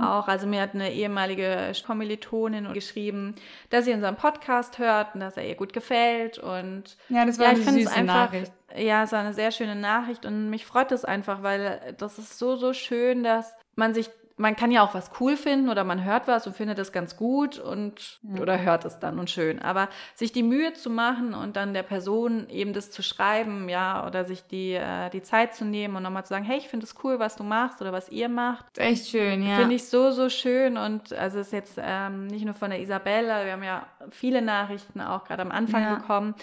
[0.00, 3.34] Auch, also mir hat eine ehemalige Kommilitonin geschrieben,
[3.68, 6.38] dass sie unseren Podcast hört und dass er ihr gut gefällt.
[6.38, 8.52] Und Ja, das war ja, eine süße einfach, Nachricht.
[8.74, 12.38] ja, es war eine sehr schöne Nachricht und mich freut es einfach, weil das ist
[12.38, 14.10] so, so schön, dass man sich,
[14.40, 17.16] man kann ja auch was cool finden oder man hört was und findet es ganz
[17.16, 18.40] gut und Ja.
[18.40, 19.60] oder hört es dann und schön.
[19.60, 24.06] Aber sich die Mühe zu machen und dann der Person eben das zu schreiben, ja,
[24.06, 26.86] oder sich die, äh, die Zeit zu nehmen und nochmal zu sagen, hey, ich finde
[26.86, 29.56] es cool, was du machst oder was ihr macht, echt schön, ja.
[29.56, 30.76] Finde ich so, so schön.
[30.76, 34.40] Und also es ist jetzt ähm, nicht nur von der Isabella, wir haben ja viele
[34.40, 35.94] Nachrichten auch gerade am Anfang Ja.
[35.96, 36.34] bekommen.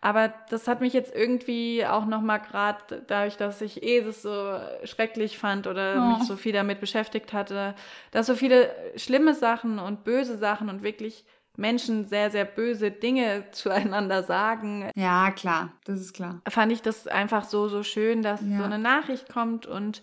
[0.00, 4.58] Aber das hat mich jetzt irgendwie auch nochmal gerade, dadurch, dass ich eh das so
[4.84, 6.00] schrecklich fand oder Oh.
[6.04, 7.74] mich so viel damit beschäftigt hatte,
[8.12, 11.24] dass so viele schlimme Sachen und böse Sachen und wirklich
[11.56, 16.40] Menschen sehr, sehr böse Dinge zueinander sagen, ja, klar, das ist klar.
[16.48, 18.58] fand ich das einfach so, so schön, dass Ja.
[18.58, 20.02] so eine Nachricht kommt und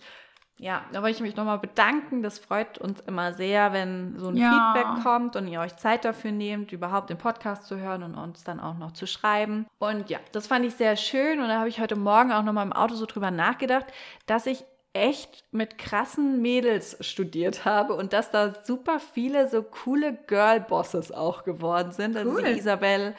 [0.58, 2.22] ja, da wollte ich mich nochmal bedanken.
[2.22, 4.72] Das freut uns immer sehr, wenn so ein Ja.
[4.74, 8.44] Feedback kommt und ihr euch Zeit dafür nehmt, überhaupt den Podcast zu hören und uns
[8.44, 9.66] dann auch noch zu schreiben.
[9.78, 12.66] Und ja, das fand ich sehr schön und da habe ich heute Morgen auch nochmal
[12.66, 13.86] im Auto so drüber nachgedacht,
[14.26, 20.14] dass ich echt mit krassen Mädels studiert habe und dass da super viele so coole
[20.28, 22.16] Girlbosses auch geworden sind.
[22.16, 22.44] Also Cool.
[22.44, 23.14] die Isabel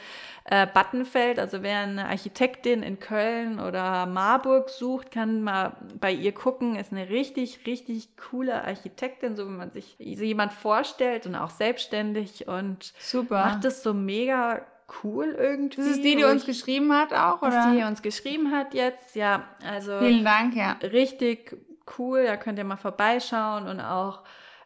[0.45, 6.31] äh, Battenfeld, also wer eine Architektin in Köln oder Marburg sucht, kann mal bei ihr
[6.31, 6.75] gucken.
[6.77, 11.49] Ist eine richtig, richtig coole Architektin, so wie man sich so jemand vorstellt und auch
[11.49, 13.43] selbstständig und Super.
[13.45, 14.61] macht es so mega
[15.03, 15.77] cool irgendwie.
[15.77, 17.73] das ist die, die uns geschrieben hat auch, oder?
[17.75, 19.15] die uns geschrieben hat jetzt.
[19.15, 20.77] Ja, also Vielen Dank, ja.
[20.81, 21.57] richtig
[21.97, 22.25] cool.
[22.25, 24.23] Da könnt ihr mal vorbeischauen und auch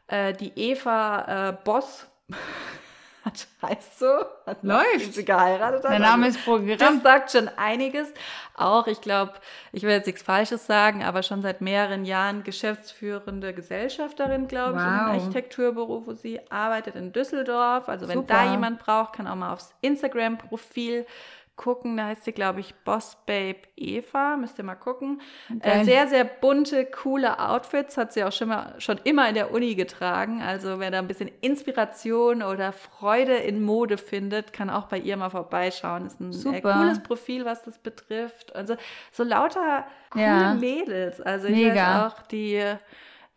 [0.08, 2.08] äh, die Eva äh, Boss.
[3.26, 4.08] hat, heißt so.
[4.46, 5.14] Hat Läuft.
[5.14, 5.92] Sie geheiratet hat.
[5.92, 6.78] Der Name Also, ist Programm.
[6.78, 8.08] das sagt schon einiges.
[8.56, 9.34] Auch, ich glaube,
[9.72, 14.84] ich will jetzt nichts Falsches sagen, aber schon seit mehreren Jahren geschäftsführende Gesellschafterin, glaube ich,
[14.84, 15.14] in einem Wow.
[15.22, 17.88] Architekturbüro, wo sie arbeitet in Düsseldorf.
[17.88, 18.34] Also wenn Super.
[18.34, 21.06] da jemand braucht, kann auch mal aufs Instagram-Profil
[21.60, 21.98] gucken.
[21.98, 24.38] Da heißt sie, glaube ich, Boss Babe Eva.
[24.38, 25.22] Müsst ihr mal gucken.
[25.62, 27.98] Äh, sehr, sehr bunte, coole Outfits.
[27.98, 30.42] Hat sie auch schon, mal, schon immer in der Uni getragen.
[30.42, 35.18] Also wer da ein bisschen Inspiration oder Freude in Mode findet, kann auch bei ihr
[35.18, 36.08] mal vorbeischauen.
[36.08, 36.74] Ist ein äh, Super.
[36.80, 38.56] cooles Profil, was das betrifft.
[38.56, 38.78] Also
[39.12, 40.54] so lauter coole Ja.
[40.54, 41.20] Mädels.
[41.20, 42.08] Also ich Mega.
[42.08, 42.64] auch die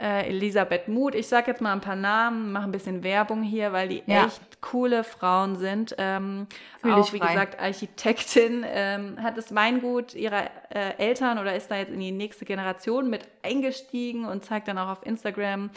[0.03, 1.15] äh, Elisabeth Muth.
[1.15, 4.27] Ich sage jetzt mal ein paar Namen, mache ein bisschen Werbung hier, weil die Ja.
[4.27, 5.95] echt coole Frauen sind.
[5.97, 6.49] Ähm,
[6.83, 7.29] auch wie frei.
[7.29, 12.11] gesagt Architektin, ähm, hat das Weingut ihrer äh, Eltern oder ist da jetzt in die
[12.11, 15.71] nächste Generation mit eingestiegen und zeigt dann auch auf Instagram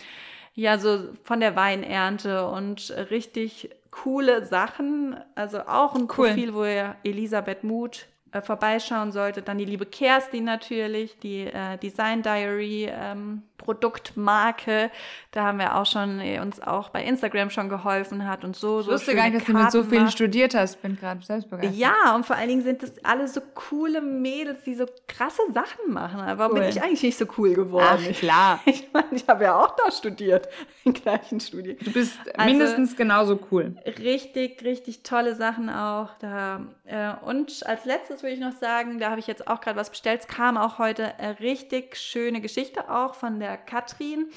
[0.56, 5.16] ja so von der Weinernte und richtig coole Sachen.
[5.36, 6.30] Also auch ein Cool.
[6.30, 9.48] Profil, wo ihr Elisabeth Muth äh, vorbeischauen solltet.
[9.48, 14.90] Dann die liebe Kerstin natürlich, die äh, Design Diary ähm, Produktmarke.
[15.32, 18.80] Da haben wir auch schon äh, uns auch bei Instagram schon geholfen hat und so.
[18.80, 20.14] Ich so wusste schöne gar nicht, dass du mit so Karten vielen macht.
[20.14, 20.82] studiert hast.
[20.82, 21.76] Bin gerade selbst begeistert.
[21.78, 25.92] Ja, und vor allen Dingen sind das alle so coole Mädels, die so krasse Sachen
[25.94, 26.20] machen.
[26.22, 26.60] Aber Cool.
[26.60, 28.06] bin ich eigentlich nicht so cool geworden?
[28.12, 28.60] Ach, klar.
[28.76, 30.48] Ich meine, ich habe ja auch da studiert,
[30.84, 31.78] in gleichen Studien.
[31.82, 33.76] Du bist Also- mindestens genauso cool.
[34.00, 36.62] Richtig, richtig tolle Sachen auch da.
[36.86, 39.90] Äh, und als letztes würde ich noch sagen, da habe ich jetzt auch gerade was
[39.90, 40.22] bestellt.
[40.22, 44.30] Es kam auch heute eine richtig schöne Geschichte auch von der Katrin.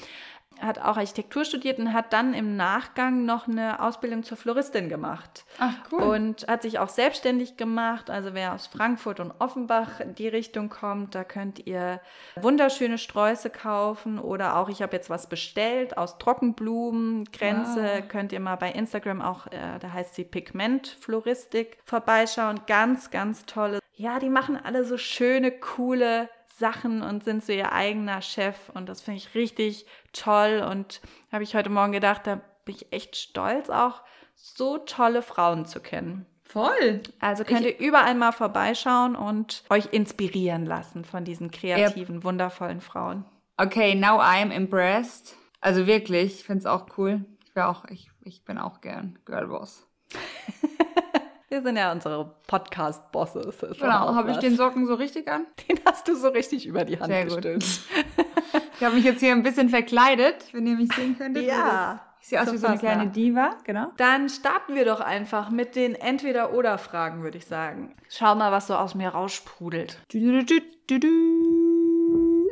[0.59, 5.45] Hat auch Architektur studiert und hat dann im Nachgang noch eine Ausbildung zur Floristin gemacht.
[5.57, 6.01] Ach, cool.
[6.01, 8.09] Und hat sich auch selbstständig gemacht.
[8.09, 12.01] Also wer aus Frankfurt und Offenbach in die Richtung kommt, da könnt ihr
[12.35, 14.19] wunderschöne Sträuße kaufen.
[14.19, 17.83] Oder auch, ich habe jetzt was bestellt aus Trockenblumen, Grenze.
[17.83, 18.07] Wow.
[18.09, 22.59] Könnt ihr mal bei Instagram auch, äh, da heißt sie Pigment Floristik, vorbeischauen.
[22.67, 23.79] Ganz, ganz tolle.
[23.93, 26.27] Ja, die machen alle so schöne, coole
[26.59, 28.69] Sachen und sind so ihr eigener Chef.
[28.73, 30.65] Und das finde ich richtig toll.
[30.69, 34.01] Und habe ich heute Morgen gedacht, da bin ich echt stolz auch,
[34.35, 36.25] so tolle Frauen zu kennen.
[36.43, 37.01] Voll.
[37.19, 43.25] Also könnt ihr überall mal vorbeischauen und euch inspirieren lassen von diesen kreativen, wundervollen Frauen.
[43.57, 45.35] Okay, now I'm impressed.
[45.61, 47.25] Also wirklich, ich finde es auch cool.
[47.45, 49.85] Ich, auch, ich, ich bin auch gern Girlboss.
[51.49, 53.57] Wir sind ja unsere Podcast-Bosses.
[53.79, 55.47] Genau, habe ich den Socken so richtig an?
[55.67, 57.41] Den hast du so richtig über die Hand Sehr gut.
[57.41, 57.81] gestülpt.
[58.79, 61.43] Ich habe mich jetzt hier ein bisschen verkleidet, wenn ihr mich sehen könntet.
[61.43, 63.11] Ja, Ich sehe aus so wie so eine kleine nah.
[63.11, 63.87] Diva, genau.
[63.97, 67.93] Dann starten wir doch einfach mit den Entweder-Oder-Fragen, würde ich sagen.
[68.07, 69.99] Schau mal, was so aus mir raussprudelt.
[70.09, 71.78] Du, du, du, du, du.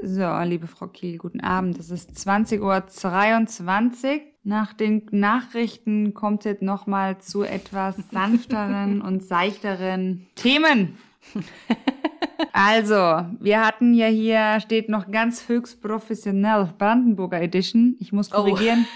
[0.03, 1.79] So, liebe Frau Kiel, guten Abend.
[1.79, 4.21] Es ist 20.22 Uhr.
[4.43, 10.97] Nach den Nachrichten kommt jetzt nochmal zu etwas sanfteren und seichteren Themen.
[12.53, 12.95] Also,
[13.39, 17.95] wir hatten ja hier, steht noch ganz höchst professionell, Brandenburger Edition.
[17.99, 18.37] Ich muss Oh.
[18.37, 18.87] korrigieren.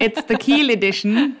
[0.00, 1.36] It's the Kiel Edition.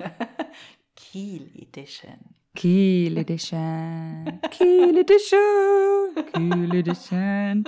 [0.96, 2.35] Kiel Edition.
[2.56, 4.40] Kiel Edition.
[4.50, 5.38] Kiel Edition.
[6.32, 7.64] Kiel Edition.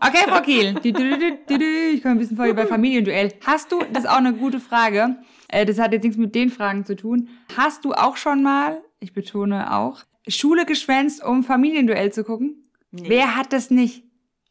[0.00, 0.74] Okay, Frau Kiel.
[0.82, 3.34] Ich komme ein bisschen vor wie bei Familienduell.
[3.44, 5.16] Hast du, das ist auch eine gute Frage,
[5.48, 7.28] äh, das hat jetzt nichts mit den Fragen zu tun.
[7.54, 12.70] Hast du auch schon mal, ich betone auch, Schule geschwänzt, um Familienduell zu gucken?
[12.92, 13.08] Nee.
[13.08, 14.04] Wer hat das nicht?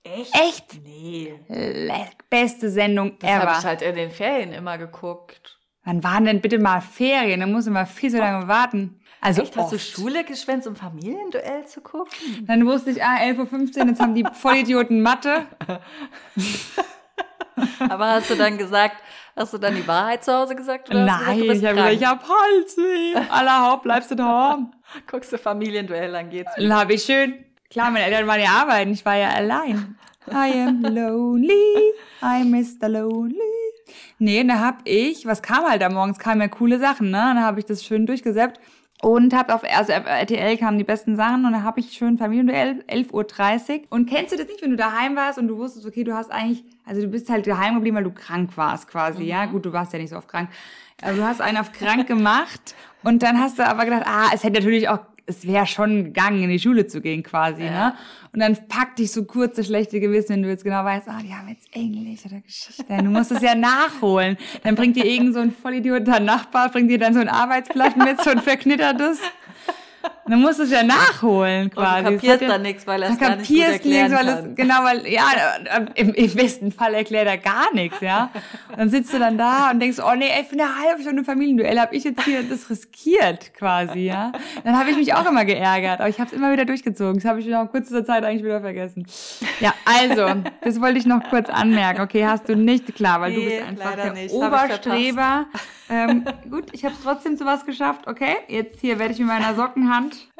[0.04, 0.36] Echt?
[0.36, 0.82] Echt?
[0.84, 1.34] Nee.
[2.30, 3.58] Beste Sendung Das habe ever.
[3.60, 5.58] ich halt in den Ferien immer geguckt.
[5.84, 7.39] Wann waren denn bitte mal Ferien?
[7.39, 8.98] Da muss man viel so lange warten.
[9.21, 9.79] Also Echt, hast du.
[9.79, 12.45] Schule geschwänzt, um Familienduell zu gucken?
[12.47, 15.45] Dann wusste ich, ah, 11.15 Uhr, jetzt haben die Vollidioten Mathe.
[17.79, 18.95] Aber hast du dann gesagt,
[19.36, 20.89] hast du dann die Wahrheit zu Hause gesagt?
[20.89, 23.15] Oder Nein, gesagt, du bist ich habe gesagt, ich hab Halsweh.
[23.29, 24.71] Allerhaupt, bleibst du daheim.
[25.10, 26.51] Guckst du Familienduell, dann geht's.
[26.55, 29.97] Dann habe ich schön, klar, meine Eltern waren ja arbeiten, ich war ja allein.
[30.32, 32.88] I am lonely, I Mr.
[32.88, 33.36] Lonely.
[34.19, 37.17] Nee, da hab ich, was kam halt da morgens, kamen ja coole Sachen, ne?
[37.17, 38.60] Dann habe ich das schön durchgesäppt
[39.01, 42.17] und hab auf, also auf RTL kamen die besten Sachen und da habe ich schön
[42.17, 43.81] Familienduell, 11.30 Uhr.
[43.89, 46.31] Und kennst du das nicht, wenn du daheim warst und du wusstest, okay, du hast
[46.31, 49.45] eigentlich, also du bist halt daheim geblieben, weil du krank warst quasi, ja?
[49.45, 50.49] Gut, du warst ja nicht so oft krank.
[51.01, 54.43] Aber du hast einen auf krank gemacht und dann hast du aber gedacht, ah, es
[54.43, 57.93] hätte natürlich auch, es wäre schon gegangen, in die Schule zu gehen quasi, ne?
[58.33, 61.19] Und dann packt dich so kurz das schlechte Gewissen, wenn du jetzt genau weißt, ah,
[61.23, 62.85] die haben jetzt Englisch oder Geschichte.
[62.87, 64.37] Du musst es ja nachholen.
[64.63, 67.97] Dann bringt dir irgend so ein Vollidiot, dein Nachbar, bringt dir dann so ein Arbeitsblatt
[67.97, 69.19] mit, so ein verknittertes.
[70.29, 72.03] Und dann musst du es ja nachholen Und quasi.
[72.03, 74.35] du Das kapierst dann nichts, weil er es gar nicht gut kapierst erklären nichts, weil
[74.35, 74.49] kann.
[74.51, 75.23] es, genau, weil, ja,
[75.65, 78.29] äh, im, im besten Fall erklärt er gar nichts, ja.
[78.69, 81.23] Und dann sitzt du dann da und denkst, oh nee, ey, für eine halbe Stunde
[81.23, 84.31] Familienduell habe ich jetzt hier das riskiert, quasi, ja.
[84.63, 87.15] Dann habe ich mich auch immer geärgert, aber ich habe es immer wieder durchgezogen.
[87.15, 89.07] Das habe ich nach kurzer Zeit eigentlich wieder vergessen.
[89.59, 92.01] Ja, also, das wollte ich noch kurz anmerken.
[92.01, 94.31] Okay, hast du nicht, klar, weil du Nee, bist einfach der nicht.
[94.31, 95.47] Oberstreber.
[95.89, 98.08] Ähm, gut, ich habe es trotzdem zu was geschafft.
[98.08, 100.28] Okay, jetzt hier werde ich mit meiner Sockenhand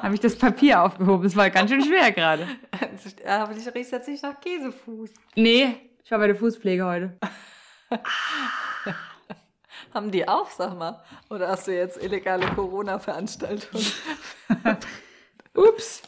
[0.00, 1.22] Habe ich das Papier aufgehoben.
[1.24, 2.46] Das war ganz schön schwer gerade.
[3.26, 5.10] Aber ich rieche jetzt nicht nach Käsefuß.
[5.36, 7.18] Nee, ich war bei der Fußpflege heute.
[9.92, 11.02] Haben die auch, sag mal?
[11.28, 13.84] Oder hast du jetzt illegale Corona-Veranstaltungen?
[15.54, 16.02] Ups.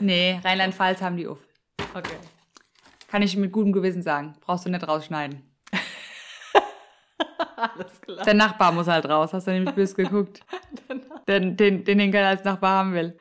[0.00, 1.38] Nee, Rheinland-Pfalz haben die auf.
[1.94, 2.16] Okay.
[3.08, 4.34] Kann ich mit gutem Gewissen sagen.
[4.40, 5.42] Brauchst du nicht rausschneiden.
[7.74, 8.24] Alles klar.
[8.24, 9.32] Der Nachbar muss halt raus.
[9.32, 10.40] Hast du nämlich böse geguckt.
[11.28, 13.16] Den, den, den, den keiner als Nachbar haben will.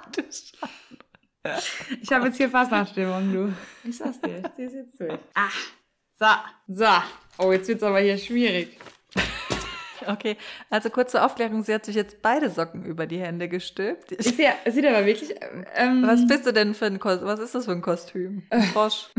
[2.02, 3.54] Ich habe jetzt hier Fastnachtsstimmung, du.
[3.88, 5.20] Ich sag's dir, ich zieh's jetzt durch.
[5.36, 5.50] Ah,
[6.20, 6.26] so,
[6.68, 6.88] so.
[7.38, 8.80] Oh, jetzt wird's aber hier schwierig.
[10.08, 10.38] Okay,
[10.70, 14.12] also kurze Aufklärung, sie hat sich jetzt beide Socken über die Hände gestülpt.
[14.12, 15.34] Ich, Ist ja, sieht aber wirklich.
[15.76, 17.28] Ähm, was bist du denn für ein Kostüm?
[17.28, 18.44] Was ist das für ein Kostüm?
[18.50, 19.10] Ein Frosch.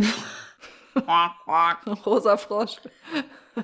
[0.94, 2.76] Ein rosa Frosch.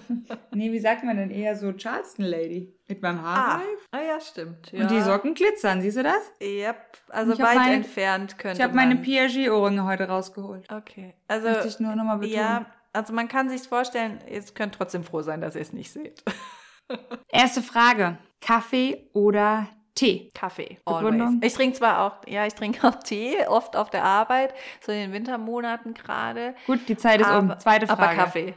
[0.52, 2.74] nee, wie sagt man denn eher so Charleston Lady?
[2.88, 3.88] Mit meinem Ah, Haarreif?
[3.90, 4.72] ah ja, stimmt.
[4.72, 4.82] Ja.
[4.82, 6.32] Und die Socken glitzern, siehst du das?
[6.42, 6.76] Yep,
[7.10, 8.96] also weit meine- entfernt könnte Ich habe meine.
[8.96, 10.70] Piaget-Ohrringe heute rausgeholt.
[10.72, 12.36] Okay, also Möchte ich nur nochmal betonen.
[12.38, 15.92] ja, also man kann sich vorstellen, ihr könnt trotzdem froh sein, dass ihr es nicht
[15.92, 16.22] seht.
[17.28, 18.18] Erste Frage.
[18.40, 20.30] Kaffee oder Tee?
[20.34, 20.78] Kaffee.
[20.84, 21.34] Always.
[21.42, 24.98] Ich trinke zwar auch, ja, ich trinke auch Tee, oft auf der Arbeit, so in
[25.00, 26.54] den Wintermonaten gerade.
[26.66, 27.54] Gut, die Zeit ist um.
[27.58, 28.02] Zweite Frage.
[28.02, 28.54] Aber Kaffee.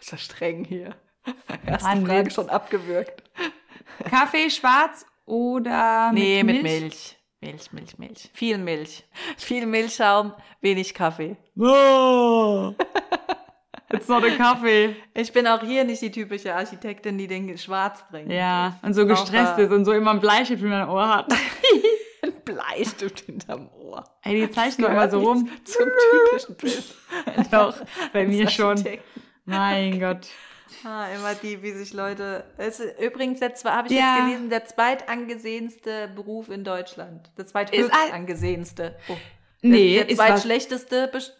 [0.00, 0.94] Ist ja streng hier.
[1.66, 2.34] Erste Mann, Frage Witz.
[2.34, 3.22] schon abgewürgt.
[4.08, 6.80] Kaffee schwarz oder Nee, mit mit Milch?
[6.82, 7.16] Milch.
[7.42, 8.30] Milch, Milch, Milch.
[8.34, 9.04] Viel Milch.
[9.38, 11.36] Viel Milchschaum, wenig Kaffee.
[11.58, 12.74] Oh.
[13.92, 14.94] It's not a Kaffee.
[15.14, 18.30] Ich bin auch hier nicht die typische Architektin, die den schwarz trinkt.
[18.32, 21.32] Ja, und so gestresst ist und so immer ein Bleistift in meinem Ohr hat.
[22.22, 24.04] Ein Bleistift hinterm Ohr.
[24.22, 25.48] Ey, die zeichnen immer so rum.
[25.64, 26.94] Zum typischen Bild.
[27.50, 27.74] Doch,
[28.12, 28.72] bei mir schon.
[28.72, 29.22] Architekten.
[29.44, 30.26] Mein Gott.
[30.84, 32.44] Ah, immer die, wie sich Leute.
[32.56, 34.14] Es ist übrigens, der habe ich Ja.
[34.14, 37.28] jetzt gelesen, der zweitangesehenste Beruf in Deutschland.
[37.36, 38.96] Der Ist zweithöchst all- angesehenste.
[39.08, 39.16] Oh.
[39.62, 41.08] Nee, der, der zweitschlechteste.
[41.08, 41.36] Best-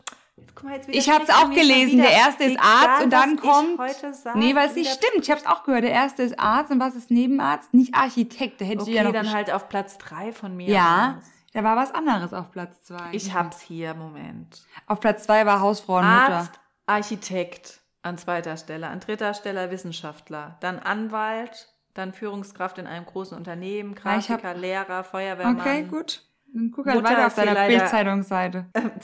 [0.54, 1.98] guck mal, jetzt Ich widersprichst du auch gelesen.
[1.98, 3.78] Der erste ist Egal, Arzt und dann kommt.
[4.16, 5.22] Sage, Nee, weil es nicht stimmt.
[5.24, 5.84] Ich hab's auch gehört.
[5.84, 7.72] Der erste ist Arzt und was ist Nebenarzt?
[7.72, 8.60] Nicht Architekt.
[8.60, 9.12] Da hätte Okay, ich ja noch.
[9.12, 10.68] dann halt auf Platz drei von mir.
[10.68, 11.24] ja, aus.
[11.52, 13.10] da war was anderes auf Platz zwei.
[13.12, 14.60] Ich hab's hier, Moment.
[14.88, 16.34] Auf Platz zwei war Hausfrau und Mutter.
[16.34, 16.52] Arzt,
[16.86, 23.36] Architekt an zweiter Stelle, an dritter Stelle Wissenschaftler, dann Anwalt, dann Führungskraft in einem großen
[23.36, 25.60] Unternehmen, ich hab- Grafiker, Lehrer, Feuerwehrmann.
[25.60, 26.22] Okay, gut.
[26.52, 28.66] Dann guck halt Mutter weiter auf deiner Bildzeitungsseite.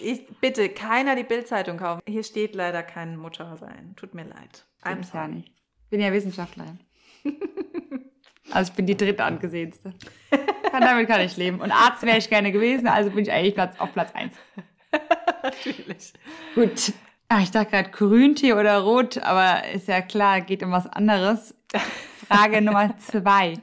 [0.00, 2.02] Ich, bitte, keiner die Bildzeitung kaufen.
[2.06, 3.94] Hier steht leider kein Mutter sein.
[3.96, 4.66] Tut mir leid.
[4.82, 5.50] I'm ich ja nicht.
[5.88, 6.78] Bin ja Wissenschaftlerin.
[8.50, 9.94] also ich bin die dritte angesehenste.
[10.70, 11.60] Kann, damit kann ich leben.
[11.60, 14.34] Und Arzt wäre ich gerne gewesen, also bin ich eigentlich Platz, auf Platz eins.
[15.42, 16.12] Natürlich.
[16.54, 16.92] Gut.
[17.36, 21.52] Ach, ich dachte gerade Grüntee oder Rot, aber ist ja klar, geht um was anderes.
[22.28, 23.54] Frage Nummer zwei.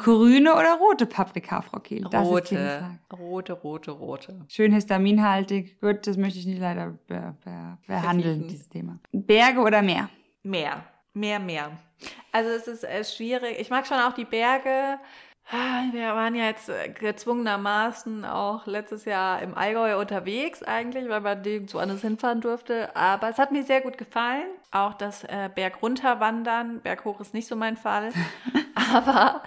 [0.00, 2.06] Grüne oder rote Paprika, Frau Kehl?
[2.10, 4.44] Das Rote, rote, rote, rote.
[4.48, 5.80] Schön histaminhaltig.
[5.80, 8.98] Gut, das möchte ich nicht leider be be behandeln, dieses Thema.
[9.12, 10.10] Berge oder Meer?
[10.42, 10.84] Mehr,
[11.14, 11.70] mehr, mehr.
[12.32, 13.58] Also es ist äh, schwierig.
[13.58, 14.98] Ich mag schon auch die Berge.
[15.52, 21.20] Ah, Wir waren ja jetzt äh, gezwungenermaßen auch letztes Jahr im Allgäu unterwegs eigentlich, weil
[21.20, 22.94] man nirgendwo anders hinfahren durfte.
[22.94, 24.46] Aber es hat mir sehr gut gefallen.
[24.70, 26.80] Auch das äh, Berg runterwandern.
[26.82, 28.10] Berghoch ist nicht so mein Fall.
[28.94, 29.42] Aber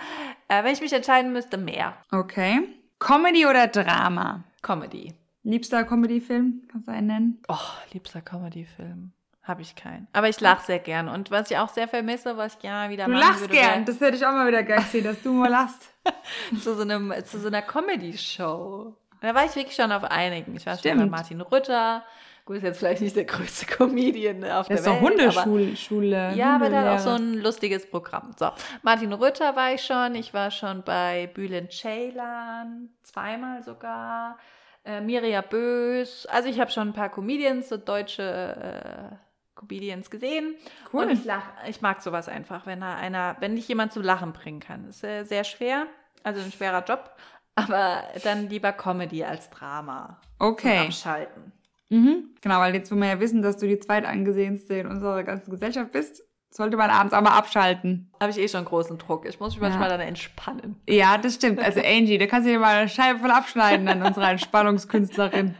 [0.49, 1.95] äh, wenn ich mich entscheiden müsste, mehr.
[2.11, 2.67] Okay.
[2.99, 4.43] Comedy oder Drama?
[4.61, 5.13] Comedy.
[5.43, 6.63] Liebster Comedy-Film?
[6.71, 7.41] Kannst du einen nennen?
[7.47, 7.57] Oh,
[7.93, 9.13] liebster Comedy-Film.
[9.43, 10.07] Habe ich keinen.
[10.13, 11.09] Aber ich lache sehr gern.
[11.09, 13.83] Und was ich auch sehr vermisse, was ich gerne wieder Du machen lachst würde, gern.
[13.85, 15.89] Das hätte ich auch mal wieder gern gesehen, dass du mal lachst.
[16.61, 18.95] zu so, einem, zu so einer Comedy-Show.
[19.21, 20.55] Da war ich wirklich schon auf einigen.
[20.55, 20.99] Ich war schon Stimmt.
[21.01, 22.03] bei Martin Rütter.
[22.45, 25.19] Gut, ist jetzt vielleicht nicht der größte Comedian auf Das ist der doch Welt.
[25.21, 25.75] aber- Hundeschule.
[25.77, 28.31] Schule, Ja, aber der hat auch so ein lustiges Programm.
[28.37, 28.49] So,
[28.81, 30.15] Martin Rütter war ich schon.
[30.15, 34.37] Ich war schon bei Bülent Ceylan, zweimal sogar.
[34.85, 36.25] Äh, Mirja Bös.
[36.25, 38.23] Also ich habe schon ein paar Comedians, so deutsche
[39.11, 39.15] äh,
[39.67, 40.55] Comedians gesehen.
[40.91, 41.03] Cool.
[41.05, 44.33] Und ich lach, ich mag sowas einfach, wenn da einer, wenn dich jemand zum Lachen
[44.33, 44.85] bringen kann.
[44.87, 45.87] Das ist äh, sehr schwer,
[46.23, 47.11] also ein schwerer Job.
[47.55, 50.17] Aber dann lieber Comedy als Drama.
[50.39, 50.79] Zum Okay.
[50.79, 51.51] Abschalten.
[51.89, 52.31] Mhm.
[52.41, 55.91] Genau, weil jetzt, wo wir ja wissen, dass du die zweitangesehenste in unserer ganzen Gesellschaft
[55.91, 58.11] bist, sollte man abends auch mal abschalten.
[58.19, 59.25] Habe ich eh schon großen Druck.
[59.27, 59.69] Ich muss mich Ja.
[59.69, 60.79] manchmal dann entspannen.
[60.89, 61.59] Ja, das stimmt.
[61.59, 65.55] Also Angie, da kannst du dir mal eine Scheibe voll abschneiden an unsere Entspannungskünstlerin.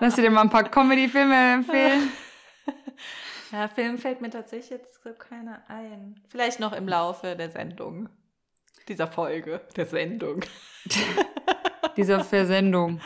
[0.00, 2.08] Lass dir dir mal ein paar Comedy-Filme empfehlen.
[3.52, 6.18] Ja, Film fällt mir tatsächlich jetzt so keiner ein.
[6.28, 8.08] Vielleicht noch im Laufe der Sendung.
[8.88, 10.40] Dieser Folge der Sendung.
[11.96, 13.00] Dieser Versendung.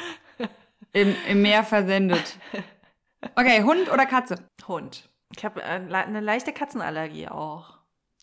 [0.93, 2.39] Im, Im Meer versendet.
[3.35, 4.49] Okay, Hund oder Katze?
[4.69, 5.11] Hund.
[5.37, 7.77] Ich habe äh, eine leichte Katzenallergie auch.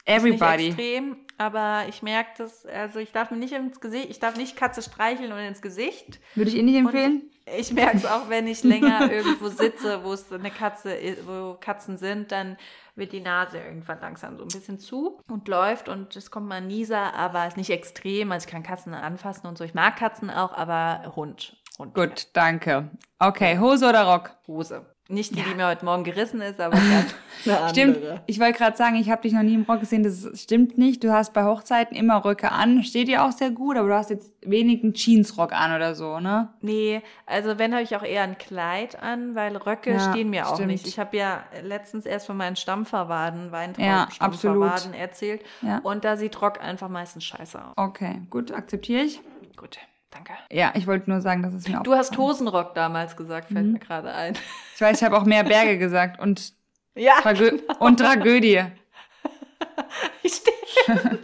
[0.06, 0.70] Everybody.
[0.70, 4.20] Ist nicht extrem, aber ich merke das, also ich darf mir nicht ins Gesicht, ich
[4.20, 6.20] darf nicht Katze streicheln und ins Gesicht.
[6.36, 7.30] Würde ich Ihnen nicht empfehlen?
[7.46, 11.98] Ich merke es auch, wenn ich länger irgendwo sitze, wo es eine Katze, wo Katzen
[11.98, 12.58] sind, dann
[12.96, 16.56] wird die Nase irgendwann langsam so ein bisschen zu und läuft und es kommt mal
[16.56, 18.32] ein Nieser, aber es ist nicht extrem.
[18.32, 19.64] Also ich kann Katzen anfassen und so.
[19.64, 21.58] Ich mag Katzen auch, aber Hund.
[21.78, 22.92] Hund Gut, danke.
[23.20, 24.36] Okay, Hose oder Rock?
[24.48, 24.93] Hose.
[25.10, 25.46] Nicht die, ja.
[25.50, 26.78] die mir heute Morgen gerissen ist, aber
[27.46, 27.70] eine andere.
[27.70, 27.98] Stimmt.
[28.26, 30.02] Ich wollte gerade sagen, ich habe dich noch nie im Rock gesehen.
[30.02, 31.04] Das stimmt nicht.
[31.04, 32.84] Du hast bei Hochzeiten immer Röcke an.
[32.84, 36.22] Steht dir auch sehr gut, aber du hast jetzt wenig einen Jeansrock an oder so,
[36.22, 36.54] ne?
[36.62, 40.48] Nee, also wenn habe ich auch eher ein Kleid an, weil Röcke ja, stehen mir
[40.48, 40.72] auch stimmt.
[40.72, 40.88] nicht.
[40.88, 45.44] Ich habe ja letztens erst von meinen Stammverwaden, Weintraub-Stammverwaden ja, erzählt.
[45.62, 45.80] Ja.
[45.80, 47.74] Und da sieht Rock einfach meistens scheiße aus.
[47.76, 49.20] Okay, gut, akzeptiere ich.
[49.58, 49.80] Gut.
[50.14, 50.34] Danke.
[50.52, 51.84] Ja, ich wollte nur sagen, dass es mir auch.
[51.84, 53.74] Du hast Hosenrock damals gesagt, fällt mhm.
[53.74, 54.38] mir gerade ein.
[54.76, 56.54] Ich weiß, ich habe auch mehr Berge gesagt und,
[56.96, 57.78] ja, Tragö genau.
[57.80, 58.64] und Tragödie.
[60.26, 61.20] Stimmt.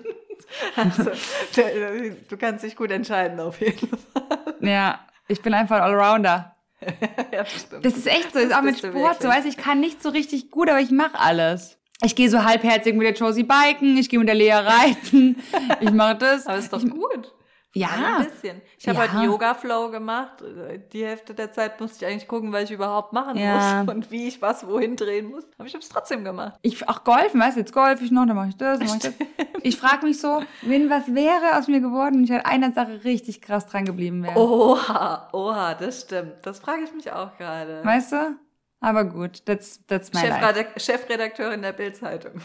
[0.75, 1.11] also,
[2.29, 4.55] du kannst dich gut entscheiden, auf jeden Fall.
[4.61, 6.55] Ja, ich bin einfach ein Allrounder.
[7.31, 7.85] ja, das stimmt.
[7.85, 10.49] Das ist echt so, ist auch mit Sport so, weißt ich kann nicht so richtig
[10.49, 11.77] gut, aber ich mache alles.
[12.01, 15.35] Ich gehe so halbherzig mit der Josie biken, ich gehe mit der Lea reiten,
[15.81, 16.47] ich mache das.
[16.47, 17.33] Aber ist doch ich, gut.
[17.75, 18.17] Ja.
[18.17, 18.61] Ein bisschen.
[18.79, 19.13] Ich habe ja.
[19.13, 20.43] heute Yoga-Flow gemacht.
[20.91, 23.83] Die Hälfte der Zeit musste ich eigentlich gucken, was ich überhaupt machen ja.
[23.83, 25.43] muss und wie ich was wohin drehen muss.
[25.57, 26.57] Aber ich habe es trotzdem gemacht.
[26.63, 28.97] Ich, ach, Golfen, weißt du, jetzt golf ich noch, dann mache ich das, dann mache
[28.97, 29.47] ich das.
[29.61, 33.03] Ich frage mich so, wenn was wäre aus mir geworden und ich halt einer Sache
[33.03, 34.39] richtig krass dran geblieben wäre.
[34.39, 36.37] Oha, oha, das stimmt.
[36.43, 37.83] Das frage ich mich auch gerade.
[37.83, 38.35] Weißt du?
[38.79, 40.79] Aber gut, that's, that's my Chefredak life.
[40.79, 42.41] Chefredakteurin der Bild-Zeitung.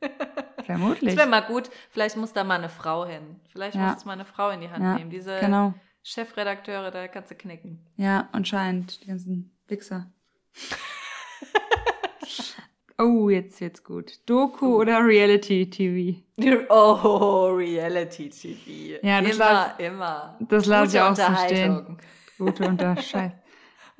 [0.64, 1.10] Vermutlich.
[1.10, 1.70] Das wäre mal gut.
[1.90, 3.40] Vielleicht muss da mal eine Frau hin.
[3.50, 3.88] Vielleicht ja.
[3.88, 5.10] muss es mal eine Frau in die Hand ja, nehmen.
[5.10, 5.74] Diese genau.
[6.02, 7.84] Chefredakteure, da kannst du knicken.
[7.96, 9.02] Ja, anscheinend.
[9.02, 10.10] Die ganzen Wichser.
[12.98, 14.20] oh, jetzt wird's gut.
[14.26, 14.80] Doku oh.
[14.80, 16.20] oder Reality TV?
[16.70, 19.06] Oh, Reality TV.
[19.06, 20.38] Ja, das immer, las, immer.
[20.40, 21.98] Das lasse ich auch so stehen.
[22.38, 23.39] Gute Unterscheidung.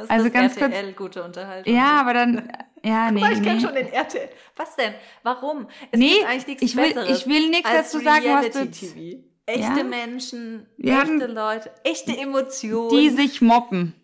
[0.09, 1.75] Also ganz RTL, kurz, gute Unterhaltung.
[1.75, 2.49] Ja, aber dann
[2.85, 3.21] ja, Guck nee.
[3.21, 3.47] Mal, ich nee.
[3.47, 4.29] kenne schon den RTL.
[4.57, 4.95] Was denn?
[5.23, 5.67] Warum?
[5.91, 8.71] Es nee, gibt eigentlich nichts ich will, Besseres ich will nichts dazu sagen, was du...
[8.71, 9.25] TV.
[9.47, 9.85] Echte ja?
[9.85, 12.91] Menschen, Wir echte Leute, echte Emotionen.
[12.91, 13.95] Die sich mobben,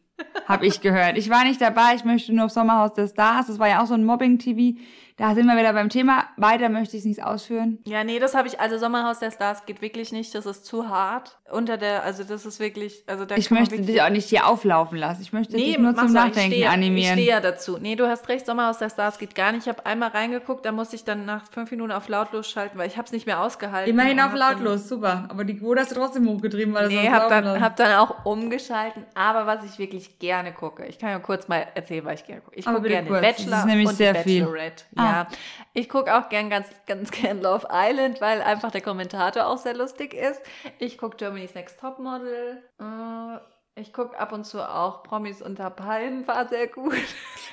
[0.47, 1.17] habe ich gehört.
[1.19, 3.47] Ich war nicht dabei, ich möchte nur auf Sommerhaus der Stars.
[3.47, 4.79] Das war ja auch so ein Mobbing-TV.
[5.17, 6.25] Da sind wir wieder beim Thema.
[6.37, 7.79] Weiter möchte ich es nicht ausführen.
[7.87, 10.35] Ja, nee, das habe ich, also Sommerhaus der Stars geht wirklich nicht.
[10.35, 11.39] Das ist zu hart.
[11.51, 14.99] Unter der, also das ist wirklich, also da Ich möchte dich auch nicht hier auflaufen
[14.99, 15.23] lassen.
[15.23, 17.19] Ich möchte nee, dich nur zum Nachdenken ich stehe, animieren.
[17.19, 17.79] Ich stehe ja dazu.
[17.81, 19.63] Nee, du hast recht, Sommerhaus der Stars geht gar nicht.
[19.63, 22.89] Ich habe einmal reingeguckt, da musste ich dann nach fünf Minuten auf lautlos schalten, weil
[22.89, 23.91] ich habe es nicht mehr ausgehalten.
[23.91, 25.27] Immerhin auf lautlos, super.
[25.31, 29.05] Aber die Quote hast du trotzdem hochgetrieben, weil nee, hab dann, hab dann auch umgeschalten.
[29.15, 32.43] Aber was ich wirklich gerne gucke, ich kann ja kurz mal erzählen, was ich gerne
[32.43, 32.57] gucke.
[32.57, 34.85] Ich gucke gerne den Bachelor das ist nämlich und sehr Bachelorette.
[34.85, 35.05] Viel.
[35.06, 35.29] Ja, ah.
[35.73, 39.75] ich gucke auch gern ganz, ganz gern Love Island, weil einfach der Kommentator auch sehr
[39.75, 40.41] lustig ist.
[40.79, 42.63] Ich gucke Germany's Next Topmodel.
[42.81, 43.39] Äh,
[43.79, 46.95] ich gucke ab und zu auch Promis unter Palmen, war sehr gut.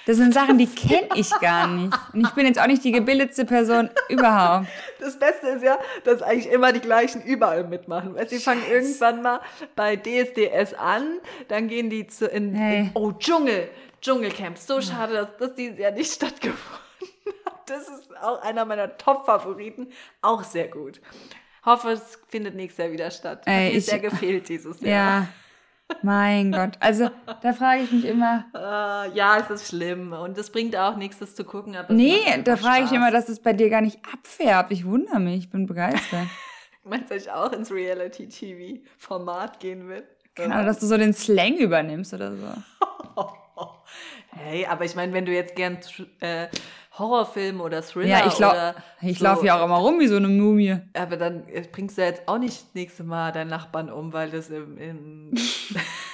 [0.06, 1.98] Das sind Sachen, die kenne ich gar nicht.
[2.12, 4.68] Und ich bin jetzt auch nicht die gebildetste Person überhaupt.
[5.00, 8.14] Das Beste ist ja, dass eigentlich immer die gleichen überall mitmachen.
[8.14, 9.40] Weil sie fangen irgendwann mal
[9.78, 12.80] bei DSDS an, dann gehen die zu in, hey.
[12.80, 13.70] in oh Dschungel,
[14.02, 14.58] Dschungelcamp.
[14.58, 16.83] So schade, dass das dieses Jahr nicht stattgefunden
[17.66, 19.88] das ist auch einer meiner Top-Favoriten.
[20.22, 21.02] Auch sehr gut.
[21.66, 23.44] Hoffe, es findet nächstes Jahr wieder statt.
[23.46, 24.90] Ey, Hat mir sehr gefehlt dieses Jahr.
[25.22, 25.28] Ja.
[26.02, 26.78] Mein Gott.
[26.80, 27.10] Also,
[27.42, 28.46] da frage ich mich immer.
[28.54, 30.12] Uh, ja, es ist schlimm.
[30.14, 31.76] Und es bringt auch nichts, das zu gucken.
[31.76, 34.72] Aber nee, da frage ich immer, dass es bei dir gar nicht abfärbt.
[34.72, 35.38] Ich wundere mich.
[35.38, 36.28] Ich bin begeistert.
[36.84, 40.04] Meinst du, dass ich auch ins Reality-TV-Format gehen will?
[40.36, 42.48] Genau, dass du so den Slang übernimmst oder so.
[44.32, 45.78] hey, aber ich meine, wenn du jetzt gern
[46.20, 46.48] äh,
[46.98, 48.52] Horrorfilm oder Thriller ja, ich lau
[49.02, 49.26] Ich so.
[49.26, 50.78] laufe ja auch immer rum wie so eine Mumie.
[50.94, 54.30] Aber dann bringst du ja jetzt auch nicht das nächste Mal deinen Nachbarn um, weil
[54.30, 55.34] das im, im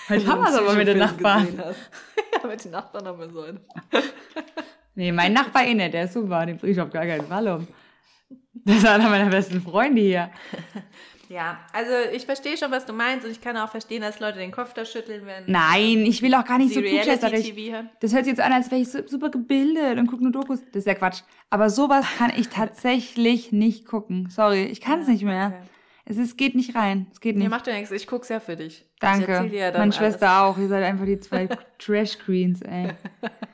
[0.08, 1.48] Halt haben wir es aber mit den Nachbarn.
[2.34, 3.60] ja, mit den Nachbarn haben wir so einen.
[4.96, 7.68] nee, mein Nachbar inne, der ist super, den bringe ich auf gar keinen Fall um.
[8.54, 10.30] Das ist einer meiner besten Freunde hier.
[11.30, 14.40] Ja, also ich verstehe schon, was du meinst und ich kann auch verstehen, dass Leute
[14.40, 15.44] den Kopf da schütteln, wenn.
[15.46, 17.54] Nein, ich will auch gar nicht so klugscheißerig.
[18.00, 20.60] Das hört sich jetzt an, als wäre ich super gebildet und gucke nur Dokus.
[20.72, 21.22] Das ist ja Quatsch.
[21.52, 24.30] Aber sowas kann ich tatsächlich nicht gucken.
[24.32, 25.54] Sorry, ich kann es ja, nicht mehr.
[25.56, 25.70] Okay.
[26.06, 27.06] Es ist, geht nicht rein.
[27.12, 27.44] Es geht nicht.
[27.44, 27.92] Nee, mach dir nichts.
[27.92, 28.84] Ich guck's ja für dich.
[29.00, 29.48] Danke.
[29.54, 30.58] Ja Meine Schwester auch.
[30.58, 32.90] Ihr seid einfach die zwei Trash Queens, ey.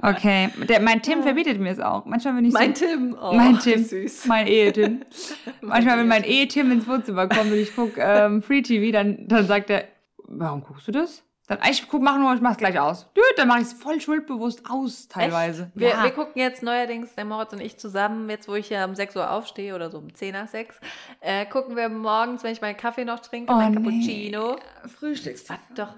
[0.00, 2.04] Okay, der, mein Tim verbietet mir es auch.
[2.04, 4.26] Manchmal wenn ich mein so, Tim, oh, mein Tim, süß.
[4.26, 5.02] mein Ehe-Tim.
[5.60, 9.46] Manchmal, wenn mein Ehe-Tim ins Wohnzimmer kommt und ich gucke ähm, Free TV, dann, dann
[9.46, 9.84] sagt er,
[10.26, 11.22] warum guckst du das?
[11.46, 13.06] Dann, ich guck, mach nur, ich mach's gleich aus.
[13.12, 15.70] Düt, dann mache ich es voll schuldbewusst aus, teilweise.
[15.74, 16.02] Wir, ja.
[16.02, 19.14] wir gucken jetzt neuerdings, der Moritz und ich zusammen, jetzt wo ich ja um 6
[19.16, 20.80] Uhr aufstehe oder so um 10 nach 6,
[21.20, 23.76] äh, gucken wir morgens, wenn ich meinen Kaffee noch trinke, Oh, mein nee.
[23.76, 24.56] Cappuccino.
[24.86, 25.44] Frühstücks.
[25.74, 25.94] Doch.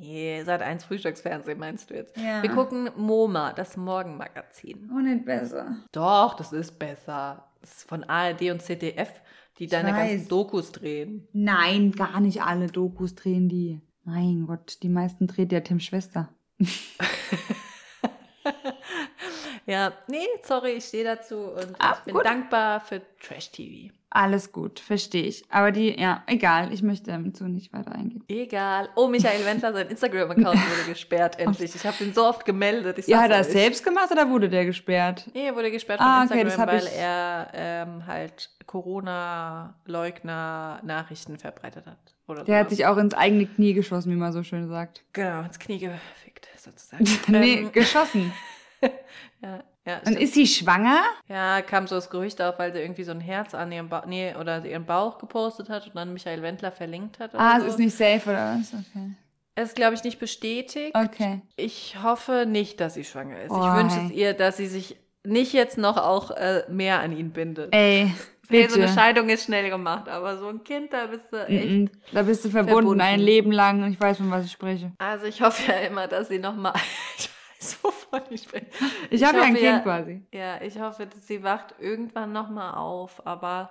[0.00, 2.16] Nee, seit eins Frühstücksfernsehen meinst du jetzt.
[2.16, 2.42] Ja.
[2.42, 4.90] Wir gucken MoMA, das Morgenmagazin.
[4.94, 5.76] Oh, nicht besser.
[5.92, 7.46] Doch, das ist besser.
[7.60, 9.12] Das ist von ARD und ZDF,
[9.58, 10.10] die deine weiß.
[10.12, 11.28] ganzen Dokus drehen.
[11.32, 13.80] Nein, gar nicht alle Dokus drehen die.
[14.04, 16.30] Mein Gott, die meisten dreht ja Tim Schwester.
[19.66, 22.24] Ja, nee, sorry, ich stehe dazu und Ah, ich bin gut.
[22.24, 23.92] dankbar für Trash-TV.
[24.12, 25.44] Alles gut, verstehe ich.
[25.50, 28.24] Aber die, ja, egal, ich möchte dazu nicht weiter eingehen.
[28.26, 28.88] Egal.
[28.96, 31.72] Oh, Michael Wendler, sein Instagram-Account wurde gesperrt, endlich.
[31.76, 32.98] Ich habe ihn so oft gemeldet.
[32.98, 35.30] Ich Ja, hat er es selbst gemacht oder wurde der gesperrt?
[35.32, 41.38] Nee, er wurde gesperrt von Ah, okay, Instagram, das hab weil er ähm, halt Corona-Leugner-Nachrichten
[41.38, 41.98] verbreitet hat.
[42.26, 42.76] Oder Der hat sowas.
[42.78, 45.04] sich auch ins eigene Knie geschossen, wie man so schön sagt.
[45.12, 47.04] Genau, ins Knie gefickt, sozusagen.
[47.28, 48.32] nee, Ähm, geschossen.
[49.42, 50.20] ja, ja, Und stimmt.
[50.20, 51.00] ist sie schwanger?
[51.28, 54.06] ja, kam so das Gerücht auf, weil sie irgendwie so ein Herz an ihrem Bauch,
[54.06, 57.30] nee, oder ihren Bauch gepostet hat und dann Michael Wendler verlinkt hat.
[57.34, 57.66] Ah, so.
[57.66, 58.72] es ist nicht safe oder was?
[58.74, 59.14] Okay.
[59.54, 60.94] Es ist, glaube ich, nicht bestätigt.
[60.94, 61.42] Okay.
[61.56, 63.50] Ich hoffe nicht, dass sie schwanger ist.
[63.50, 67.12] Oh, ich wünsche es ihr, dass sie sich nicht jetzt noch auch äh, mehr an
[67.16, 67.74] ihn bindet.
[67.74, 68.10] Ey,
[68.52, 68.98] Nee, so eine bitte.
[68.98, 71.70] Scheidung ist schnell gemacht, aber so ein Kind, da bist du echt.
[71.70, 71.90] Mm, mm.
[72.12, 73.00] Da bist du verbunden, Verbunden.
[73.00, 74.90] ein Leben lang und ich weiß, von was ich spreche.
[74.98, 76.72] Also ich hoffe ja immer, dass sie nochmal.
[77.62, 78.66] ich weiß, wovon ich spreche.
[79.10, 80.22] Ich habe ja ein Kind quasi.
[80.32, 83.70] Ja, ich hoffe, dass sie wacht irgendwann nochmal auf, aber.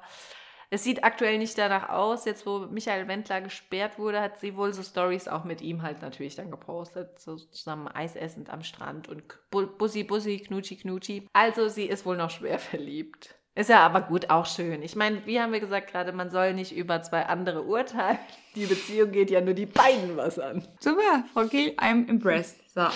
[0.71, 2.25] Es sieht aktuell nicht danach aus.
[2.25, 6.03] Jetzt, wo Michael Wendler gesperrt wurde, hat sie wohl so Stories auch mit ihm halt
[6.03, 7.17] natürlich dann gepostet.
[7.19, 11.27] So zusammen Eis essend am Strand und Bu- Bussi, Bussi, Knutschi, Knutschi.
[11.33, 13.33] Also, sie ist wohl noch schwer verliebt.
[13.55, 14.83] Ist ja aber gut, auch schön.
[14.83, 18.19] Ich meine, wie haben wir gesagt gerade, man soll nicht über zwei andere urteilen.
[18.53, 20.67] Die Beziehung geht ja nur die beiden was an.
[20.79, 22.59] Super, Frau Gill, I'm impressed.
[22.79, 22.87] So.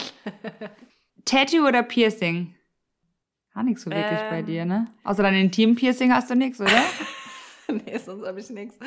[1.26, 2.56] Tattoo oder Piercing?
[3.54, 4.46] Gar nichts so wirklich bei Ähm.
[4.46, 4.88] dir, ne?
[5.04, 6.72] Außer dein Intim-Piercing hast du nichts, oder?
[7.68, 8.78] nee, sonst habe ich nichts.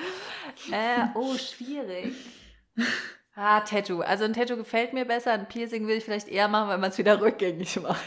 [0.73, 2.15] Äh, oh, schwierig.
[3.35, 4.01] Ah, Tattoo.
[4.01, 5.33] Also ein Tattoo gefällt mir besser.
[5.33, 8.03] Ein Piercing will ich vielleicht eher machen, wenn man es wieder rückgängig macht.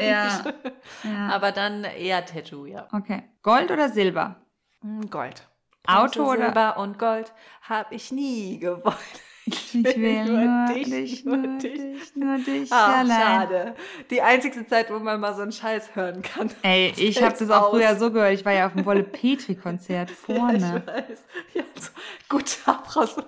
[0.00, 0.44] ja.
[1.04, 1.28] ja.
[1.30, 2.88] Aber dann eher Tattoo, ja.
[2.92, 3.22] Okay.
[3.42, 4.44] Gold oder Silber?
[4.80, 5.48] Hm, Gold.
[5.86, 7.32] Auto Bronze, oder- Silber und Gold
[7.62, 8.96] habe ich nie gewollt.
[9.46, 11.80] Ich will nur nur dich, dich, nur dich.
[12.14, 13.06] nur dich allein.
[13.10, 13.74] schade.
[14.10, 16.50] Die einzige Zeit, wo man mal so einen Scheiß hören kann.
[16.62, 17.70] Ey, ich habe das auch aus.
[17.70, 18.32] früher so gehört.
[18.32, 20.56] Ich war ja auf dem Wolle Petri-Konzert Ja, vorne.
[20.56, 20.62] ich
[20.94, 21.24] weiß.
[21.52, 21.90] Ja, so,
[22.30, 23.22] gut, brauchst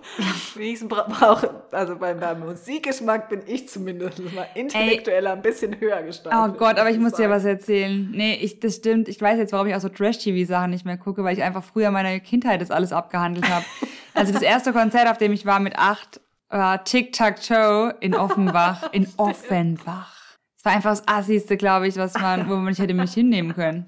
[0.55, 6.03] wenigstens bra- brauche, also beim, beim Musikgeschmack bin ich zumindest mal intellektuell ein bisschen höher
[6.03, 6.55] gestanden.
[6.55, 7.33] Oh Gott, aber ich muss dir sagen.
[7.33, 8.11] was erzählen.
[8.13, 9.09] Nee, ich, das stimmt.
[9.09, 11.91] Ich weiß jetzt, warum ich auch so Trash-TV-Sachen nicht mehr gucke, weil ich einfach früher
[11.91, 13.65] meiner Kindheit das alles abgehandelt habe.
[14.17, 18.91] Also das erste Konzert, auf dem ich war mit acht, war Tic-Tac-Toe in Offenbach.
[18.93, 20.15] In Offenbach.
[20.59, 23.55] Es war einfach das Assigste, glaube ich, was man, wo man nicht hätte mich hinnehmen
[23.55, 23.87] können.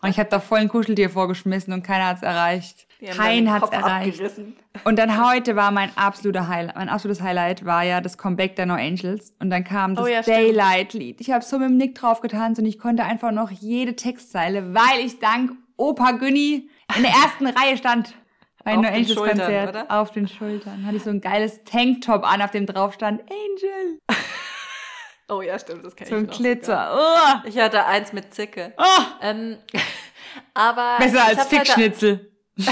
[0.00, 2.86] Und ich habe da voll ein Kuscheltier vorgeschmissen und keiner hat's erreicht.
[3.00, 4.14] Die haben Kein hat's Kopf erreicht.
[4.20, 4.56] abgerissen.
[4.84, 6.76] Und dann heute war mein absoluter Highlight.
[6.76, 9.34] Mein absolutes Highlight war ja das Comeback der No Angels.
[9.40, 10.22] Und dann kam das Oh ja.
[10.22, 11.20] Daylight-Lied.
[11.20, 14.72] Ich habe so mit dem Nick drauf getanzt und ich konnte einfach noch jede Textzeile,
[14.72, 18.14] weil ich dank Opa Günni in der ersten Reihe stand.
[18.64, 19.68] Bei Auf Angels Schultern, Konzert.
[19.70, 19.86] oder?
[19.88, 20.84] Auf den Schultern.
[20.86, 23.98] Hatte ich so ein geiles Tanktop an, auf dem drauf stand Angel.
[25.30, 26.98] Oh ja, stimmt, das kenne So ich ein noch Glitzer.
[27.44, 28.72] Oh, Ich hatte eins mit Zicke.
[28.78, 28.82] oh,
[29.20, 29.58] Ähm,
[30.54, 32.32] aber besser als hab's heute- Fickschnitzel.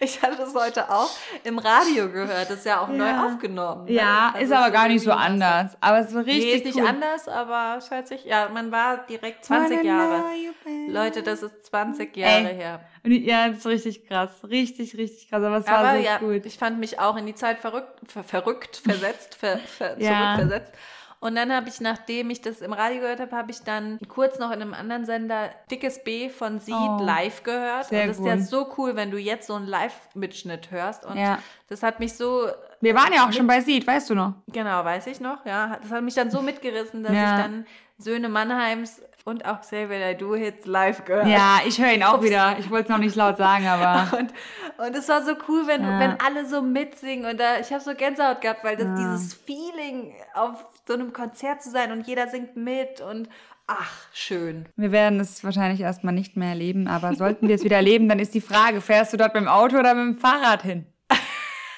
[0.00, 1.10] Ich hatte das heute auch
[1.44, 2.50] im Radio gehört.
[2.50, 3.26] Das ist ja auch neu Ja.
[3.26, 3.84] aufgenommen.
[3.86, 3.92] ne?
[3.92, 5.76] Ja, Also ist aber es gar nicht so anders.
[5.80, 6.86] Aber es war richtig Nee, ist nicht cool.
[6.86, 10.24] anders, aber es hört sich, ja, man war direkt 20 Wanna Jahre.
[10.88, 12.54] Leute, das ist 20 Jahre Ey.
[12.56, 12.80] her.
[13.04, 14.30] Ja, das ist richtig krass.
[14.48, 15.42] Richtig, richtig krass.
[15.42, 16.46] Aber es war Aber so ja, gut.
[16.46, 20.34] ich fand mich auch in die Zeit verrückt, ver verrückt, versetzt, ver ver Ja.
[20.36, 20.72] zurückversetzt.
[21.20, 24.38] Und dann habe ich, nachdem ich das im Radio gehört habe, habe ich dann kurz
[24.38, 27.86] noch in einem anderen Sender Dickes B von Seed Oh, live gehört.
[27.86, 28.44] sehr und das ist ja gut.
[28.46, 31.04] so cool, wenn du jetzt so einen Live-Mitschnitt hörst.
[31.04, 31.38] Und Ja.
[31.68, 32.48] das hat mich so,
[32.80, 34.34] Wir waren ja auch schon bei Seed, weißt du noch?
[34.46, 37.24] genau, weiß ich noch, ja, das hat mich dann so mitgerissen, dass Ja.
[37.36, 37.66] ich dann
[37.98, 42.24] Söhne Mannheims und auch I Do Hits live gehört Ja, ich höre ihn auch Ups.
[42.24, 42.56] wieder.
[42.58, 44.32] Ich wollte es noch nicht laut sagen, aber Und,
[44.86, 46.00] und es war so cool, wenn, Ja.
[46.00, 47.30] wenn alle so mitsingen.
[47.30, 48.94] Und da, ich habe so Gänsehaut gehabt, weil das Ja.
[48.96, 53.28] dieses Feeling, auf so einem Konzert zu sein und jeder singt mit und
[53.66, 54.66] ach, schön.
[54.76, 56.88] wir werden es wahrscheinlich erstmal nicht mehr erleben.
[56.88, 59.48] Aber sollten wir es wieder erleben, dann ist die Frage, fährst du dort mit dem
[59.48, 60.86] Auto oder mit dem Fahrrad hin?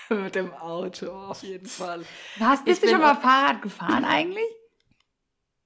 [0.09, 2.01] Mit dem Auto, auf jeden Fall.
[2.41, 4.43] Hast, bist Ich du schon mal Fahrrad gefahren eigentlich?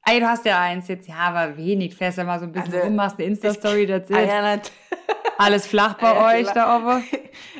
[0.07, 1.95] Ey, du hast ja eins jetzt, ja, aber wenig.
[1.97, 4.13] Fährst ja mal so ein bisschen Also, rum, machst eine Insta-Story dazu.
[5.37, 7.05] Ah, Alles flach bei Ja, euch da oben.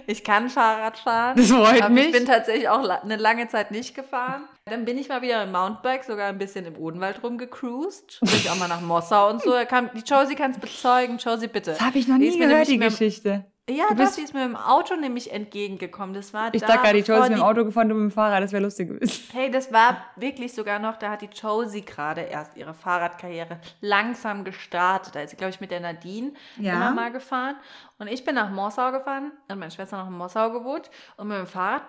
[0.07, 1.37] Ich kann Fahrrad fahren.
[1.37, 2.07] Das freut mich.
[2.07, 4.43] Ich bin tatsächlich auch eine lange Zeit nicht gefahren.
[4.67, 8.21] Dann bin ich mal wieder im Mountainbike, sogar ein bisschen im Odenwald rumgecruised.
[8.21, 9.53] Bin ich auch mal nach Mossau und so.
[9.59, 11.17] Die Josie kann es bezeugen.
[11.19, 11.73] Josie, bitte.
[11.73, 13.47] Das habe ich noch nie gehört, die Geschichte.
[13.71, 16.15] Ja, Du bist- die ist mir im Auto nämlich entgegengekommen.
[16.15, 18.11] Das war Ich da, dachte gerade, die Josie ist mit dem Auto gefahren, du mit
[18.11, 18.43] dem Fahrrad.
[18.43, 19.23] Das wäre lustig gewesen.
[19.33, 24.45] Hey, das war wirklich sogar noch, da hat die Josie gerade erst ihre Fahrradkarriere langsam
[24.45, 25.15] gestartet.
[25.15, 26.75] Da ist sie, glaube ich, mit der Nadine Ja.
[26.75, 27.57] immer mal gefahren.
[27.99, 30.91] Und ich bin nach Mossau gefahren, und meine Schwester noch in Mossau gewohnt.
[31.17, 31.85] Und mit dem Fahrrad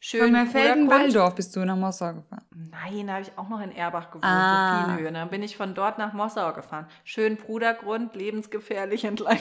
[0.00, 0.32] schön Von.
[0.32, 2.46] Merfelden-Walldorf bist du nach Mossau gefahren.
[2.50, 4.84] Nein, da habe ich auch noch in Erbach gewohnt, Ah.
[4.86, 5.12] so viel Höhe.
[5.12, 6.86] Dann bin ich von dort nach Mossau gefahren.
[7.04, 9.38] Schön Brudergrund, lebensgefährlich entlang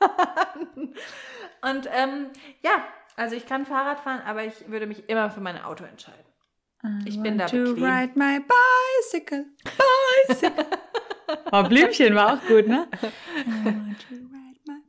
[1.60, 2.26] Und ähm,
[2.62, 2.84] ja,
[3.16, 6.24] also ich kann Fahrrad fahren, aber ich würde mich immer für mein Auto entscheiden.
[7.04, 7.84] Ich I bin want da to bequem.
[7.84, 9.46] ride my bicycle,
[10.28, 10.66] bicycle.
[11.52, 12.86] oh, Blümchen war auch gut, ne?
[13.02, 14.80] I want to ride my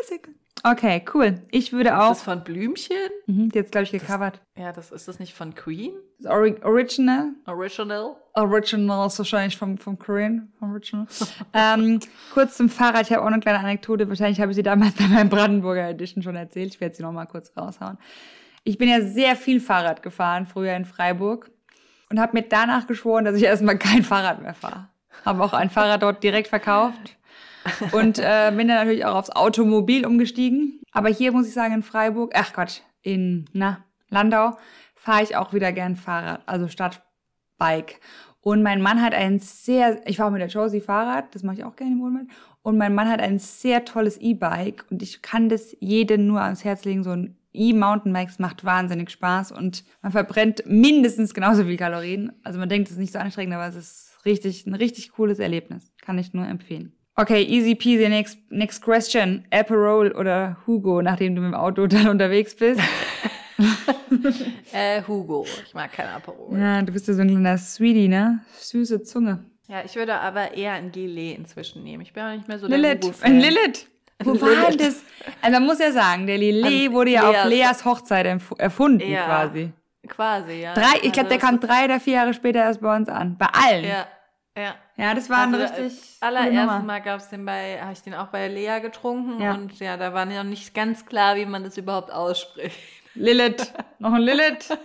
[0.00, 0.34] bicycle.
[0.66, 1.42] Okay, cool.
[1.50, 2.08] Ich würde Ist auch.
[2.08, 2.96] das von Blümchen?
[3.26, 4.40] Mhm, die jetzt, glaube ich, gecovert.
[4.56, 5.92] Ja, das ist das nicht von Queen?
[6.18, 7.32] Das Ori Original.
[7.46, 8.16] Original?
[8.32, 11.06] Original ist wahrscheinlich vom, vom Korean, Original.
[11.52, 12.00] ähm,
[12.32, 13.02] kurz zum Fahrrad.
[13.02, 14.08] Ich habe auch eine kleine Anekdote.
[14.08, 16.74] Wahrscheinlich habe ich sie damals bei meinem Brandenburger Edition schon erzählt.
[16.74, 17.98] Ich werde sie noch mal kurz raushauen.
[18.62, 21.50] Ich bin ja sehr viel Fahrrad gefahren, früher in Freiburg.
[22.08, 24.88] Und habe mir danach geschworen, dass ich erstmal kein Fahrrad mehr fahre.
[25.26, 27.18] Habe auch ein Fahrrad dort direkt verkauft.
[27.92, 30.80] Und äh, bin dann natürlich auch aufs Automobil umgestiegen.
[30.92, 34.56] Aber hier muss ich sagen, in Freiburg, ach Gott, in na, Landau
[34.94, 37.02] fahre ich auch wieder gern Fahrrad, also statt
[37.58, 38.00] Bike.
[38.40, 41.64] Und mein Mann hat ein sehr, ich fahre mit der Josie Fahrrad, das mache ich
[41.64, 42.28] auch gerne im Wohnmobil.
[42.62, 46.64] Und mein Mann hat ein sehr tolles E-Bike und ich kann das jedem nur ans
[46.64, 47.04] Herz legen.
[47.04, 52.32] So ein E-Mountainbike es macht wahnsinnig Spaß und man verbrennt mindestens genauso viel Kalorien.
[52.42, 55.38] Also man denkt, es ist nicht so anstrengend, aber es ist richtig, ein richtig cooles
[55.38, 55.92] Erlebnis.
[56.00, 56.93] Kann ich nur empfehlen.
[57.16, 59.44] Okay, easy peasy, next, next question.
[59.52, 62.80] Aperol oder Hugo, nachdem du mit dem Auto dann unterwegs bist?
[64.72, 65.46] Äh, Hugo.
[65.64, 66.58] Ich mag kein Aperol.
[66.58, 68.40] Ja, du bist ja so ein kleiner Sweetie, ne?
[68.58, 69.44] Süße Zunge.
[69.68, 72.02] Ja, ich würde aber eher ein Gelee inzwischen nehmen.
[72.02, 73.30] Ich bin auch nicht mehr so der Lilith, Hugo-Fan.
[73.32, 73.88] ein Lilith.
[74.24, 74.78] Wo war denn Lilith.
[74.80, 75.02] das?
[75.42, 78.58] Also man muss ja sagen, der Lillet An wurde ja auf Leas- Leas Hochzeit erf-
[78.58, 79.24] erfunden Ja.
[79.26, 79.70] quasi.
[80.08, 80.74] Quasi, ja.
[80.74, 83.36] Drei, ich glaube, Also der kam drei oder vier Jahre später erst bei uns an.
[83.38, 83.84] Bei allen.
[83.84, 84.06] Ja,
[84.56, 84.74] ja.
[84.96, 85.92] Ja, das war ein Also, richtig.
[86.20, 86.86] äh, coole allerersten.
[86.86, 89.54] Mal gab es den bei, habe ich den auch bei Lea getrunken Ja.
[89.54, 92.78] und ja, da war noch nicht ganz klar, wie man das überhaupt ausspricht.
[93.14, 93.72] Lilith.
[93.98, 94.76] Noch ein Lilith.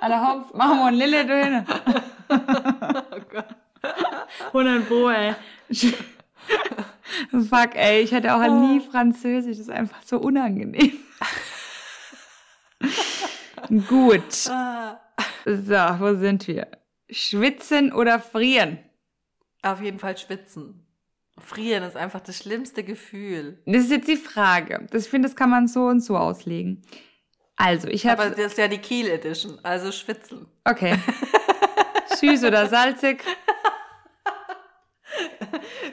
[0.00, 0.52] Alle Hopf.
[0.54, 1.66] Machen wir ein Lilith hin.
[2.30, 3.46] Oh Gott.
[4.48, 5.34] 100 Pro, ey.
[7.48, 8.02] Fuck, ey.
[8.02, 9.56] Ich hatte auch nie Französisch.
[9.56, 10.92] Das ist einfach so unangenehm.
[13.88, 14.48] Gut.
[14.50, 15.00] Ah.
[15.44, 16.66] So, wo sind wir?
[17.10, 18.78] Schwitzen oder frieren?
[19.62, 20.84] Auf jeden Fall schwitzen.
[21.38, 23.62] Frieren ist einfach das schlimmste Gefühl.
[23.66, 24.86] Das ist jetzt die Frage.
[24.90, 26.82] Das ich finde, das kann man so und so auslegen.
[27.56, 28.34] Also, ich Aber habe.
[28.36, 30.46] das ist ja die Kiel Edition, also schwitzen.
[30.64, 30.96] Okay.
[32.16, 33.22] Süß oder salzig?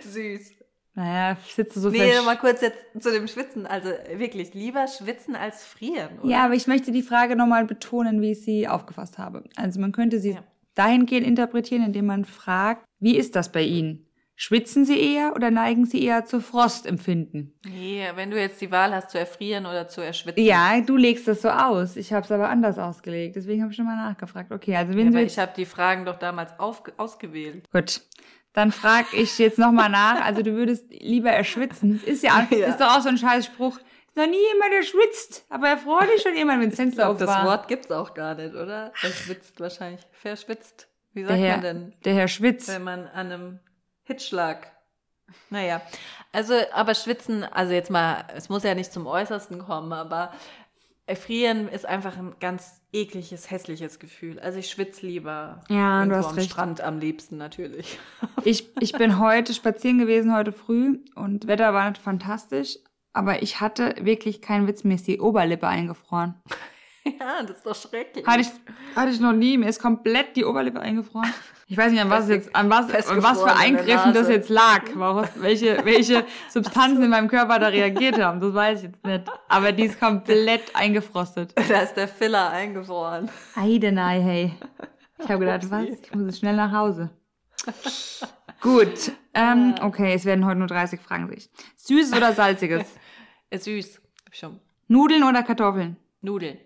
[0.02, 0.52] Süß.
[0.98, 3.66] Naja, ich sitze so Nee, mal kurz jetzt zu dem Schwitzen.
[3.68, 6.30] Also wirklich, lieber schwitzen als frieren, oder?
[6.30, 9.44] Ja, aber ich möchte die Frage nochmal betonen, wie ich sie aufgefasst habe.
[9.58, 10.44] Also man könnte sie Ja.
[10.76, 14.02] dahingehend interpretieren, indem man fragt, wie ist das bei Ihnen?
[14.38, 17.58] Schwitzen Sie eher oder neigen Sie eher zu Frostempfinden?
[17.66, 20.44] Nee, wenn du jetzt die Wahl hast, zu erfrieren oder zu erschwitzen.
[20.44, 21.96] Ja, du legst das so aus.
[21.96, 23.38] Ich habe es aber anders ausgelegt.
[23.38, 24.52] Deswegen habe ich schon mal nachgefragt.
[24.52, 27.64] Okay, also Ja, wenn aber Sie ich habe die Fragen doch damals auf, ausgewählt.
[27.72, 28.02] Gut.
[28.52, 30.22] Dann frage ich jetzt nochmal nach.
[30.26, 31.96] Also du würdest lieber erschwitzen.
[31.96, 32.68] Es ist ja, Ja.
[32.68, 33.78] ist doch auch so ein scheiß Spruch.
[33.78, 35.46] Ist noch nie jemand, der schwitzt.
[35.50, 37.30] Aber er freut sich schon jemand, wenn das Fenster auf das.
[37.46, 38.92] Wort gibt's auch gar nicht, oder?
[38.96, 40.02] Verschwitzt wahrscheinlich.
[40.12, 40.90] Verschwitzt.
[41.16, 42.68] Wie sagt Herr, man denn, der Herr Schwitz.
[42.68, 43.60] wenn man an einem
[44.04, 44.72] Hitzschlag.
[45.50, 45.82] Naja,
[46.32, 50.32] also, aber schwitzen, also jetzt mal, es muss ja nicht zum Äußersten kommen, aber
[51.08, 54.40] erfrieren ist einfach ein ganz ekliges, hässliches Gefühl.
[54.40, 55.64] Also ich schwitze lieber.
[55.70, 56.52] Ja, du hast am recht.
[56.52, 57.98] Strand am liebsten natürlich.
[58.44, 62.78] Ich, ich bin heute spazieren gewesen, heute früh, und Wetter war nicht fantastisch.
[63.12, 66.36] Aber ich hatte wirklich keinen Witz, mir ist die Oberlippe eingefroren.
[67.20, 68.26] ja, das ist doch schrecklich.
[68.26, 68.48] Hatte ich,
[68.96, 71.32] hatte ich noch nie, mir ist komplett die Oberlippe eingefroren.
[71.68, 74.84] Ich weiß nicht, an was jetzt, an was, an was für Eingriffen das jetzt lag,
[74.94, 79.24] was, welche, welche Substanzen in meinem Körper da reagiert haben, das weiß ich jetzt nicht.
[79.48, 81.54] Aber die ist komplett eingefrostet.
[81.70, 83.30] da ist der Filler eingefroren.
[83.56, 84.54] Heidenei, hey.
[85.18, 85.86] Ich habe gedacht, was?
[85.86, 87.10] Ich muss jetzt schnell nach Hause.
[88.62, 89.12] Gut.
[89.34, 91.50] Ähm, okay, es werden heute nur 30 Fragen sich.
[91.78, 92.84] Süßes oder salziges?
[93.52, 94.02] Süß.
[94.26, 94.60] Hab schon.
[94.88, 95.98] Nudeln oder Kartoffeln?
[96.22, 96.58] Nudeln.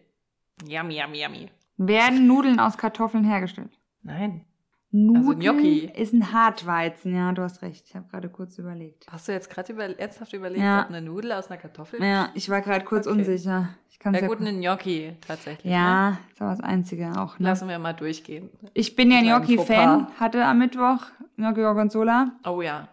[0.67, 1.49] Yummy, yummy, yummy.
[1.77, 3.71] Werden Nudeln aus Kartoffeln hergestellt?
[4.03, 4.45] Nein.
[4.91, 5.85] Nudeln Gnocchi.
[5.95, 7.15] ist ein Hartweizen.
[7.15, 7.85] Ja, du hast recht.
[7.87, 9.05] Ich habe gerade kurz überlegt.
[9.09, 10.81] Hast du jetzt gerade über, ernsthaft überlegt, Ja.
[10.81, 12.03] ob eine Nudel aus einer Kartoffel?
[12.03, 13.19] Ja, ich war gerade kurz Okay.
[13.19, 13.69] unsicher.
[13.91, 15.65] Ich kann's Ja ja, gut, eine Gnocchi tatsächlich.
[15.65, 15.71] Ne?
[15.73, 17.37] ja, das war das Einzige auch.
[17.37, 17.45] Ne?
[17.49, 18.49] Lassen wir mal durchgehen.
[18.73, 20.07] Ich bin ja Gnocchi-Fan.
[20.19, 21.05] Hatte am Mittwoch
[21.35, 22.31] Gnocchi Gorgonzola.
[22.45, 22.87] Oh ja.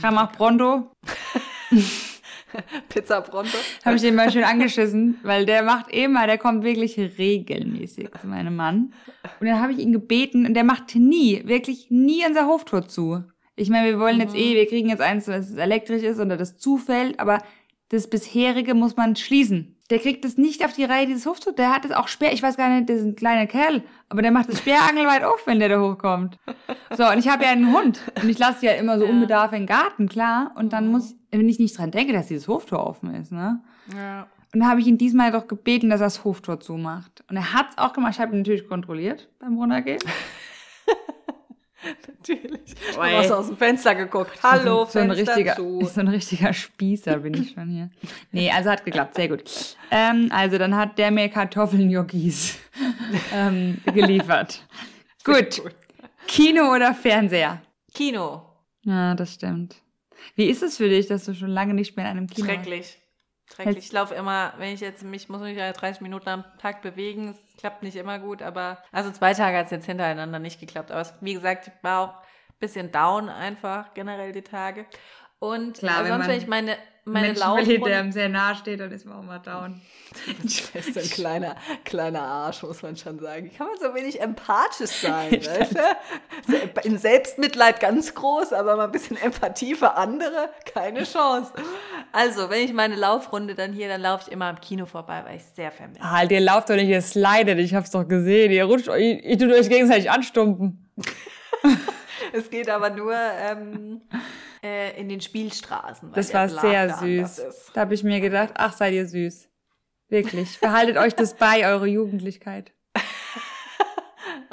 [0.00, 0.92] Kam auch Pronto.
[2.88, 3.56] Pizza Pronto.
[3.84, 8.26] Habe ich den mal schön angeschissen, weil der macht immer, der kommt wirklich regelmäßig zu
[8.26, 8.92] meinem Mann.
[9.40, 13.22] Und dann habe ich ihn gebeten und der macht nie, wirklich nie unser Hoftor zu.
[13.56, 16.56] Ich meine, wir wollen jetzt eh, wir kriegen jetzt eins, das elektrisch ist oder das
[16.58, 17.38] zufällt, aber
[17.90, 19.76] das bisherige muss man schließen.
[19.90, 21.52] Der kriegt es nicht auf die Reihe, dieses Hoftor.
[21.52, 24.22] Der hat es auch schwer, ich weiß gar nicht, das ist ein kleiner Kerl, aber
[24.22, 26.38] der macht es sperrangelweit auf, wenn der da hochkommt.
[26.96, 29.10] So, und ich habe ja einen Hund und ich lasse ja immer so Ja.
[29.10, 30.52] unbedarf in den Garten, klar.
[30.54, 33.60] Und dann muss, wenn ich nicht dran denke, dass dieses Hoftor offen ist, ne?
[33.94, 34.26] Ja.
[34.52, 37.22] Und da habe ich ihn diesmal doch gebeten, dass er das Hoftor zumacht.
[37.28, 38.14] Und er hat's auch gemacht.
[38.14, 40.00] Ich habe ihn natürlich kontrolliert beim Runtergehen.
[42.06, 42.74] Natürlich.
[42.94, 44.32] Du hast aus dem Fenster geguckt.
[44.42, 45.84] Hallo, so, ein Fenster richtiger, zu.
[45.86, 47.90] so ein richtiger Spießer bin ich schon hier.
[48.32, 49.76] Nee, also hat geklappt, sehr gut.
[49.90, 52.58] Ähm, also dann hat der mir Kartoffelgnocchis
[53.34, 54.62] ähm, geliefert.
[55.24, 55.62] Gut.
[56.26, 57.62] Kino oder Fernseher?
[57.94, 58.42] Kino.
[58.82, 59.76] Ja, das stimmt.
[60.34, 62.98] Wie ist es für dich, dass du schon lange nicht mehr in einem Kino Schrecklich.
[63.54, 63.78] Schrecklich.
[63.78, 67.30] Ich laufe immer, wenn ich jetzt mich, muss mich ja 30 Minuten am Tag bewegen.
[67.30, 70.90] Es klappt nicht immer gut, aber also zwei Tage hat es jetzt hintereinander nicht geklappt.
[70.92, 74.86] Aber es, wie gesagt, ich war auch ein bisschen down einfach, generell die Tage.
[75.40, 77.96] Und Klar, wenn sonst, man wenn ich meine, meine Menschen verliert, der Laufrunde...
[77.96, 79.80] einem sehr nahe steht, dann ist man auch mal down.
[80.74, 83.44] Das ist ein kleiner, kleiner Arsch, muss man schon sagen.
[83.44, 85.30] Wie kann man so wenig empathisch sein?
[85.32, 86.88] weißt du?
[86.88, 91.52] In Selbstmitleid ganz groß, aber mal ein bisschen Empathie für andere, keine Chance.
[92.10, 95.36] Also, wenn ich meine Laufrunde dann hier, dann laufe ich immer am Kino vorbei, weil
[95.36, 96.02] ich es sehr vermisse.
[96.02, 98.50] Halt, ihr lauft doch nicht, ihr slidet, ich hab's doch gesehen.
[98.50, 100.90] Ihr rutscht, ihr, ihr tut euch gegenseitig anstumpen.
[102.32, 104.02] Es geht aber nur ähm,
[104.62, 106.12] äh, in den Spielstraßen.
[106.12, 107.72] Das war sehr süß.
[107.74, 109.48] Da habe ich mir gedacht, ach, seid ihr süß.
[110.08, 110.58] Wirklich.
[110.60, 112.72] Behaltet euch das bei, eure Jugendlichkeit.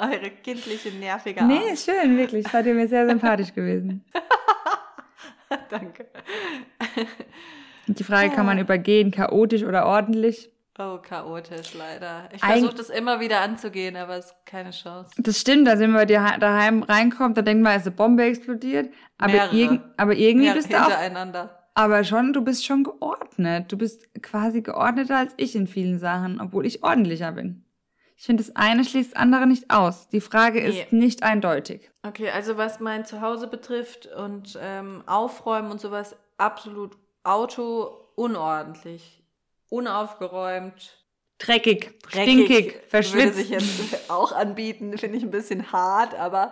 [0.00, 1.72] Eure kindliche, nervige Nee, Art.
[1.72, 2.46] ist schön, wirklich.
[2.46, 4.04] Seid ihr mir sehr sympathisch gewesen.
[5.70, 6.06] Danke.
[7.88, 10.52] Die Frage, kann man übergehen, chaotisch oder ordentlich?
[10.80, 12.28] Oh, chaotisch leider.
[12.32, 15.10] Ich versuche das immer wieder anzugehen, aber es ist keine Chance.
[15.18, 18.22] Das stimmt, da sind wir dir ha- daheim reinkommt, da denkt man, ist eine Bombe
[18.24, 18.92] explodiert.
[19.18, 19.56] Aber, Mehrere.
[19.56, 20.90] irg aber irgendwie Ja, bist du auch,
[21.74, 23.70] aber schon, du bist schon geordnet.
[23.72, 27.64] Du bist quasi geordneter als ich in vielen Sachen, obwohl ich ordentlicher bin.
[28.16, 30.08] Ich finde, das eine schließt das andere nicht aus.
[30.08, 30.98] Die Frage ist Nee.
[30.98, 31.88] nicht eindeutig.
[32.04, 39.17] Okay, also was mein Zuhause betrifft und ähm, Aufräumen und sowas, absolut Auto unordentlich,
[39.70, 40.94] unaufgeräumt,
[41.38, 42.22] Dreckig, dreckig.
[42.46, 43.36] stinkig, Würde verschwitzt.
[43.36, 46.50] sich jetzt auch anbieten, finde ich ein bisschen hart, aber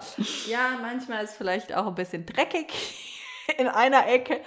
[0.49, 2.69] ja, manchmal ist vielleicht auch ein bisschen dreckig
[3.59, 4.41] in einer Ecke.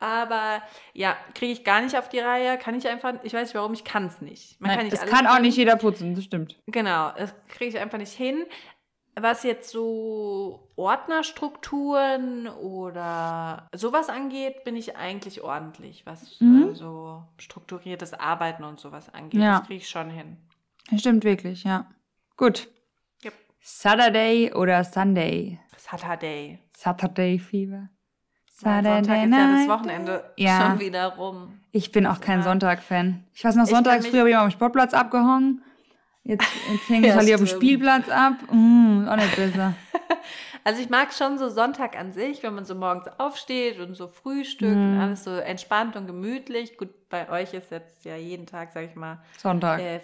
[0.00, 0.60] Aber
[0.94, 3.72] ja, kriege ich gar nicht auf die Reihe, kann ich einfach, ich weiß nicht warum,
[3.72, 4.60] ich kann es nicht.
[4.60, 5.44] Man Nein, kann nicht das kann auch können.
[5.44, 6.58] nicht jeder putzen, das stimmt.
[6.66, 8.44] Genau, das kriege ich einfach nicht hin.
[9.20, 16.70] Was jetzt so Ordnerstrukturen oder sowas angeht, bin ich eigentlich ordentlich, was Mhm.
[16.70, 19.40] äh, so strukturiertes Arbeiten und sowas angeht.
[19.40, 19.58] Ja.
[19.58, 20.38] Das kriege ich schon hin.
[20.90, 21.86] Das stimmt wirklich, ja.
[22.36, 22.68] Gut.
[23.24, 23.34] Yep.
[23.60, 25.60] Saturday oder Sunday?
[25.76, 26.58] Saturday.
[26.76, 27.88] Saturday Fever.
[28.62, 29.68] Weil Sonntag ist ja das.
[29.68, 30.70] Wochenende Ja.
[30.70, 31.60] schon wieder rum.
[31.72, 32.42] Ich bin auch kein.
[32.42, 33.24] Sonntag-Fan.
[33.34, 35.62] Ich weiß noch, sonntags früher habe ich immer am Sportplatz abgehangen.
[36.24, 37.46] Jetzt, jetzt hänge ich Ja, halt hier auf dem.
[37.48, 38.34] Spielplatz ab.
[38.50, 39.74] Mm, auch nicht besser.
[40.64, 44.06] Also ich mag schon so Sonntag an sich, wenn man so morgens aufsteht und so
[44.06, 45.00] frühstückt und Mhm.
[45.00, 46.76] alles so entspannt und gemütlich.
[46.78, 49.80] Gut, bei euch ist jetzt ja jeden Tag, sag ich mal, Sonntag.
[49.80, 50.00] Äh,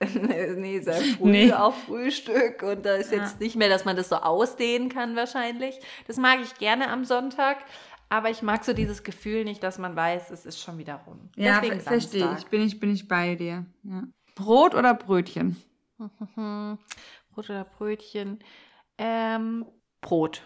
[0.56, 1.52] nee, sehr früh Nee.
[1.54, 5.78] auf Frühstück und da ist jetzt nicht mehr, dass man das so ausdehnen kann wahrscheinlich.
[6.06, 7.56] Das mag ich gerne am Sonntag,
[8.10, 11.30] aber ich mag so dieses Gefühl nicht, dass man weiß, es ist schon wieder rum.
[11.36, 12.46] ja, verstehe ich.
[12.48, 12.78] Bin ich.
[12.78, 13.64] Bin ich bei dir.
[13.84, 14.02] Ja.
[14.42, 15.56] Brot oder Brötchen?
[17.30, 18.40] Brot oder Brötchen?
[18.98, 19.66] Ähm,
[20.00, 20.42] Brot.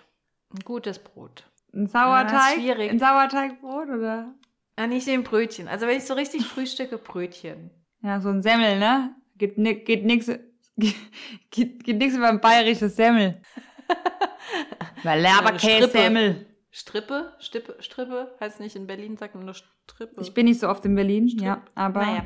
[0.53, 1.44] Ein gutes Brot.
[1.72, 2.57] Ein Sauerteig?
[2.57, 2.90] schwierig.
[2.90, 4.34] Ein Sauerteigbrot oder?
[4.76, 5.66] Ah, nicht den Brötchen.
[5.68, 7.70] Also wenn ich so richtig frühstücke, Brötchen.
[8.03, 9.14] Ja, so ein Semmel, ne?
[9.36, 10.26] Geht, ni geht nix,
[10.76, 13.40] geht, geht nix über ein bayerisches Semmel.
[15.03, 16.47] Weil Leberkäse
[16.79, 17.33] Strippe.
[17.39, 17.72] Strippe?
[17.72, 18.37] Stippe, Strippe?
[18.39, 20.20] Heißt nicht in Berlin, sagt man nur Strippe.
[20.20, 22.24] Ich bin nicht so oft in Berlin, ja, aber Naja.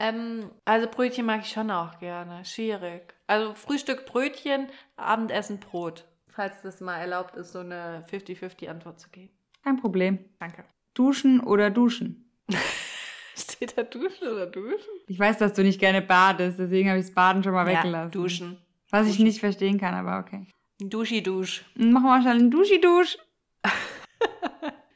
[0.00, 2.44] Ähm, also Brötchen mag ich schon auch gerne.
[2.44, 3.14] Schwierig.
[3.28, 6.04] Also Frühstück Brötchen, Abendessen Brot.
[6.26, 9.30] Falls das mal erlaubt ist, so eine 50-50 Antwort zu geben.
[9.62, 10.18] kein Problem.
[10.40, 10.64] Danke.
[10.94, 12.28] Duschen oder duschen?
[13.36, 14.90] Steht da Duschen oder Duschen?
[15.06, 18.10] Ich weiß, dass du nicht gerne badest, deswegen habe ich das Baden schon mal weggelassen.
[18.10, 18.58] duschen.
[18.90, 20.46] Was ich nicht verstehen kann, aber okay.
[20.80, 21.64] Duschi-Dusch.
[21.76, 23.16] Machen wir schnell einen Duschi-Dusch.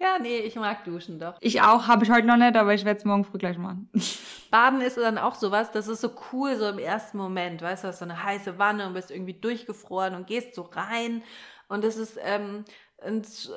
[0.06, 1.34] Ja, nee, ich mag Duschen doch.
[1.40, 3.90] Ich auch, habe ich heute noch nicht, aber ich werde es morgen früh gleich machen.
[4.52, 7.88] Baden ist dann auch sowas, das ist so cool so im ersten Moment, weißt du,
[7.88, 11.24] hast so eine heiße Wanne und bist irgendwie durchgefroren und gehst so rein
[11.66, 12.64] und das ist ähm,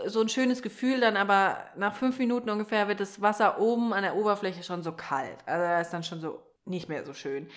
[0.07, 4.01] so ein schönes Gefühl, dann aber nach fünf Minuten ungefähr wird das Wasser oben an
[4.01, 7.47] der Oberfläche schon so kalt, also da ist dann schon so nicht mehr so schön.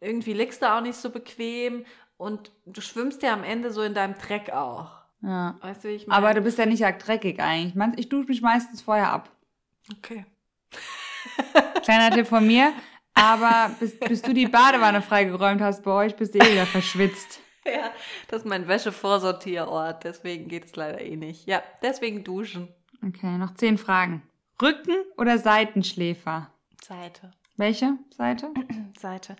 [0.00, 1.86] Irgendwie liegst du auch nicht so bequem
[2.18, 5.01] und du schwimmst ja am Ende so in deinem Dreck auch.
[5.22, 5.56] Ja.
[5.60, 6.18] Weißt du, wie ich meine?
[6.18, 7.98] Aber du bist ja nicht arg dreckig eigentlich.
[7.98, 9.30] Ich dusche mich meistens vorher ab.
[9.96, 10.26] Okay.
[11.82, 12.72] Kleiner Tipp von mir.
[13.14, 17.40] Aber bis, bis du die Badewanne freigeräumt hast bei euch, bist du eh wieder verschwitzt.
[17.64, 17.92] Ja,
[18.28, 21.46] das ist mein Wäschevorsortierort, deswegen geht es leider eh nicht.
[21.46, 22.68] Ja, deswegen duschen.
[23.06, 24.22] Okay, noch zehn Fragen.
[24.60, 26.50] Rücken- oder Seitenschläfer?
[26.82, 27.30] Seite.
[27.56, 28.50] Welche Seite?
[28.98, 29.36] Seite.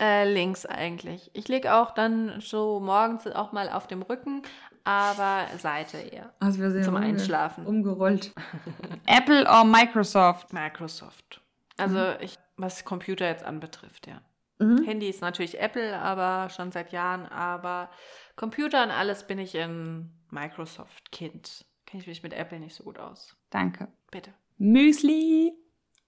[0.00, 1.30] Äh, links eigentlich.
[1.34, 4.42] Ich liege auch dann so morgens auch mal auf dem Rücken,
[4.86, 6.32] aber Seite eher.
[6.40, 7.66] Also wir sind Zum umge- Einschlafen.
[7.66, 8.32] Umgerollt.
[9.06, 10.52] Apple oder Microsoft?
[10.52, 11.40] Microsoft.
[11.76, 14.22] Also ich, was Computer jetzt anbetrifft, ja.
[14.58, 14.84] Mhm.
[14.84, 17.90] Handy ist natürlich Apple, aber schon seit Jahren, aber
[18.36, 21.66] Computer und alles bin ich ein Microsoft-Kind.
[21.84, 23.36] Kenne ich mich mit Apple nicht so gut aus.
[23.50, 23.88] Danke.
[24.10, 24.32] Bitte.
[24.56, 25.52] Müsli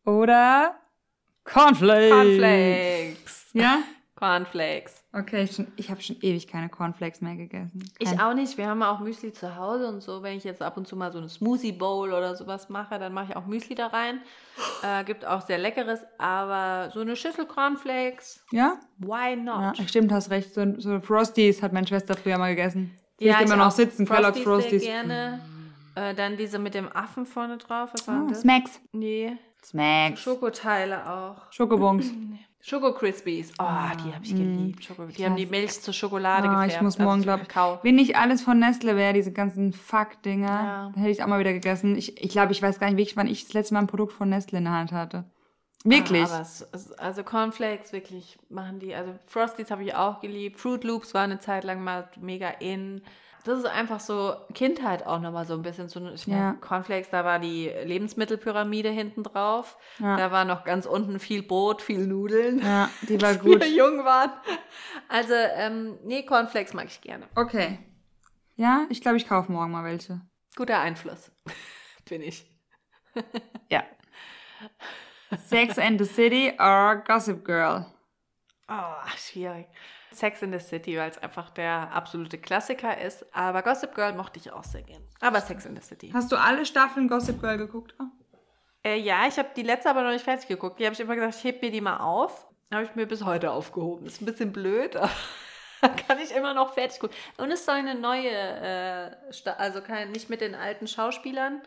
[0.06, 0.76] oder
[1.44, 2.10] Cornflakes?
[2.10, 3.50] Cornflakes.
[3.52, 3.78] Ja?
[4.18, 5.04] Cornflakes.
[5.12, 7.88] Okay, schon, ich habe schon ewig keine Cornflakes mehr gegessen.
[7.98, 8.58] Ich Kein- auch nicht.
[8.58, 10.22] Wir haben auch Müsli zu Hause und so.
[10.22, 13.12] Wenn ich jetzt ab und zu mal so eine Smoothie Bowl oder sowas mache, dann
[13.14, 14.20] mache ich auch Müsli da rein.
[14.82, 18.78] Äh, gibt auch sehr leckeres, aber so eine Schüssel Cornflakes, Ja?
[18.98, 19.78] why Ja, not?
[19.88, 20.52] stimmt, hast recht.
[20.54, 22.92] So, so Frosties hat meine Schwester früher mal gegessen.
[23.18, 24.82] Sie Ja, ist immer ich noch sitzen, Kellogg's Frosties.
[24.82, 25.40] Sehr gerne.
[25.96, 27.90] Äh, dann diese mit dem Affen vorne drauf.
[27.92, 28.42] Was war Oh, das?
[28.42, 28.80] Smacks.
[28.92, 29.36] Nee.
[29.64, 30.20] Smacks.
[30.20, 31.52] Schokoteile auch.
[31.52, 32.06] Schokobons.
[32.68, 33.52] Schoko Crispies.
[33.58, 34.84] Oh, die habe ich geliebt.
[34.84, 36.72] Schoko die haben die Milch zur Schokolade Ah, gefärbt.
[36.74, 37.48] ich muss also morgen, glaube ich.
[37.48, 37.78] Kakao.
[37.82, 40.90] Wenn nicht alles von Nestle wäre, diese ganzen Fuck-Dinger, Ja.
[40.92, 41.96] dann hätte ich auch mal wieder gegessen.
[41.96, 44.12] Ich, ich glaube, ich weiß gar nicht wirklich, wann ich das letzte Mal ein Produkt
[44.12, 45.24] von Nestle in der Hand hatte.
[45.84, 46.28] Wirklich.
[46.28, 46.66] Ah, es,
[46.98, 48.94] also Cornflakes wirklich machen die.
[48.94, 50.58] Also Frosties habe ich auch geliebt.
[50.58, 53.00] Fruit Loops war eine Zeit lang mal mega in.
[53.48, 55.88] Das ist einfach so Kindheit auch nochmal so ein bisschen.
[55.88, 56.52] So, ich meine, Ja.
[56.60, 59.76] Cornflakes, da war die Lebensmittelpyramide hinten drauf.
[59.98, 60.16] Ja.
[60.16, 62.60] Da war noch ganz unten viel Brot, viel Nudeln.
[62.60, 63.60] ja, die war Als gut.
[63.60, 64.30] wir jung waren.
[65.08, 67.26] Also, ähm, nee, Cornflakes mag ich gerne.
[67.34, 67.78] Okay.
[68.56, 70.20] Ja, ich glaube, ich kaufe morgen mal welche.
[70.56, 71.30] Guter Einfluss.
[72.08, 72.44] Bin ich.
[73.70, 73.82] Ja.
[75.46, 77.86] Sex and the City or Gossip Girl?
[78.68, 79.66] Oh, schwierig.
[80.12, 83.26] Sex in the City, weil es einfach der absolute Klassiker ist.
[83.34, 85.02] Aber Gossip Girl mochte ich auch sehr gern.
[85.20, 86.10] Aber Sex in the City.
[86.12, 87.94] Hast du alle Staffeln Gossip Girl geguckt?
[88.84, 90.78] Äh, ja, ich habe die letzte aber noch nicht fertig geguckt.
[90.78, 92.46] Die habe ich immer gesagt, ich heb mir die mal auf.
[92.72, 94.06] Habe ich mir bis heute aufgehoben.
[94.06, 94.94] Ist ein bisschen blöd,
[95.80, 97.16] aber kann ich immer noch fertig gucken.
[97.38, 101.62] Und es soll eine neue, äh, Sta- also kein, nicht mit den alten Schauspielern,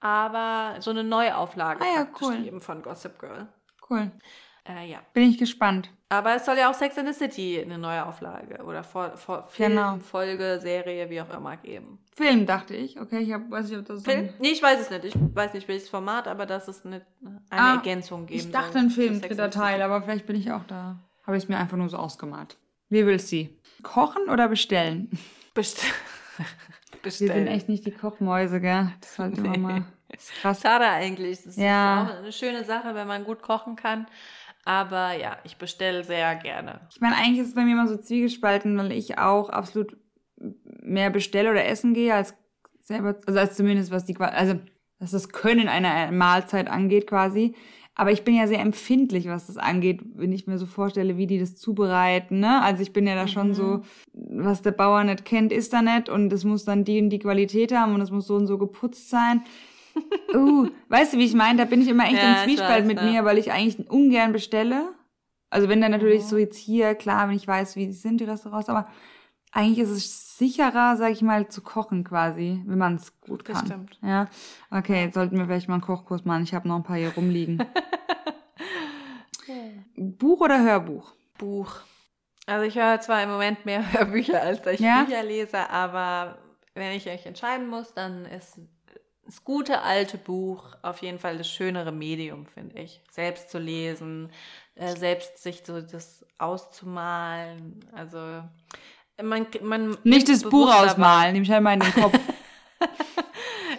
[0.00, 2.36] aber so eine Neuauflage Ah ja, cool.
[2.42, 3.48] geben von Gossip Girl.
[3.90, 4.10] Cool.
[4.68, 4.98] Äh, ja.
[5.12, 5.90] Bin ich gespannt.
[6.08, 9.46] Aber es soll ja auch Sex in the City eine neue Auflage oder vor, vor
[9.48, 9.98] Film, Genau.
[9.98, 11.98] Folge, Serie, wie auch immer geben.
[12.16, 12.98] Film, dachte ich.
[13.00, 14.26] Okay, ich hab, weiß nicht, ob das so Film?
[14.26, 14.34] ein...
[14.40, 15.04] Nee, ich weiß es nicht.
[15.04, 17.02] Ich weiß nicht, welches Format, aber dass es eine,
[17.50, 19.50] eine Ah, Ergänzung geben Ich dachte soll ein Film, dritter.
[19.50, 20.98] Teil, aber vielleicht bin ich auch da.
[21.26, 22.56] Habe ich es mir einfach nur so ausgemalt.
[22.88, 23.56] Wie will sie?
[23.82, 25.10] Kochen oder bestellen?
[25.54, 25.82] Best
[26.36, 26.44] Wir
[27.02, 27.32] bestellen.
[27.32, 28.92] sind echt nicht die Kochmäuse, gell?
[29.00, 29.58] Das immer Nee.
[29.58, 29.84] mal...
[30.14, 30.60] Ist krass.
[30.62, 31.42] Schade eigentlich.
[31.42, 32.04] Das Ja.
[32.04, 34.06] ist auch eine schöne Sache, wenn man gut kochen kann.
[34.64, 36.80] Aber ja, ich bestelle sehr gerne.
[36.90, 39.96] Ich meine, eigentlich ist es bei mir immer so zwiegespalten, weil ich auch absolut
[40.82, 42.34] mehr bestelle oder essen gehe, als
[42.80, 44.58] selber, also als zumindest was die, also
[44.98, 47.54] was das Können einer Mahlzeit angeht quasi.
[47.94, 51.26] Aber ich bin ja sehr empfindlich, was das angeht, wenn ich mir so vorstelle, wie
[51.26, 52.40] die das zubereiten.
[52.40, 52.60] Ne?
[52.62, 53.82] Also ich bin ja da schon so,
[54.12, 57.18] was der Bauer nicht kennt, ist da nicht und es muss dann die und die
[57.20, 59.42] Qualität haben und es muss so und so geputzt sein.
[60.34, 61.58] Uh, weißt du, wie ich meine?
[61.58, 63.04] Da bin ich immer echt Ja, im Zwiespalt weiß, mit ja.
[63.04, 64.92] mir, weil ich eigentlich ungern bestelle.
[65.50, 66.28] Also wenn dann natürlich Mhm.
[66.28, 68.88] so jetzt hier, klar, wenn ich weiß, wie sind die Restaurants, aber
[69.52, 73.56] eigentlich ist es sicherer, sag ich mal, zu kochen quasi, wenn man es gut Das
[73.58, 73.66] kann.
[73.66, 73.98] stimmt.
[74.02, 74.28] Ja,
[74.70, 76.42] okay, jetzt sollten wir vielleicht mal einen Kochkurs machen.
[76.42, 77.62] Ich habe noch ein paar hier rumliegen.
[79.96, 81.12] Buch oder Hörbuch?
[81.38, 81.72] Buch.
[82.46, 85.04] Also ich höre zwar im Moment mehr Hörbücher, als dass ich Ja?
[85.04, 86.38] Bücher lese, aber
[86.74, 88.58] wenn ich euch entscheiden muss, dann ist
[89.26, 93.00] das gute alte Buch auf jeden Fall das schönere Medium, finde ich.
[93.10, 94.30] Selbst zu lesen,
[94.76, 97.84] äh, selbst sich so das auszumalen.
[97.92, 98.42] Also
[99.22, 102.18] man, man Nicht das Buch ausmalen, nehme ich halt mal in den Kopf.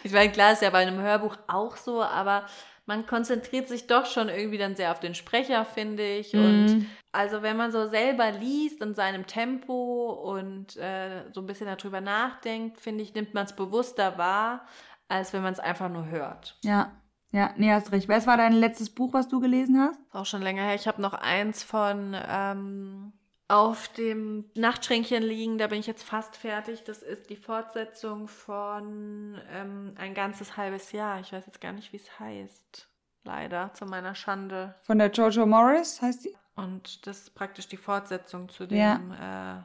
[0.04, 2.46] Ich meine, klar ist ja bei einem Hörbuch auch so, aber
[2.86, 6.32] man konzentriert sich doch schon irgendwie dann sehr auf den Sprecher, finde ich.
[6.32, 6.40] Mhm.
[6.40, 11.68] Und also wenn man so selber liest in seinem Tempo und äh, so ein bisschen
[11.68, 14.66] darüber nachdenkt, finde ich, nimmt man es bewusster wahr,
[15.08, 16.58] als wenn man es einfach nur hört.
[16.64, 16.92] Ja,
[17.32, 18.08] ja, nee, hast recht.
[18.08, 20.00] Was war dein letztes Buch, was du gelesen hast?
[20.12, 20.76] Auch schon länger her.
[20.76, 23.12] Ich habe noch eins von ähm,
[23.50, 25.58] auf dem Nachtschränkchen liegen.
[25.58, 26.84] Da bin ich jetzt fast fertig.
[26.86, 31.20] Das ist die Fortsetzung von ähm, ein ganzes halbes Jahr.
[31.20, 32.88] Ich weiß jetzt gar nicht, wie es heißt.
[33.24, 34.76] Leider, zu meiner Schande.
[34.84, 36.36] Von der Jojo Morris heißt die?
[36.56, 39.60] Und das ist praktisch die Fortsetzung zu dem, Ja.
[39.60, 39.64] äh,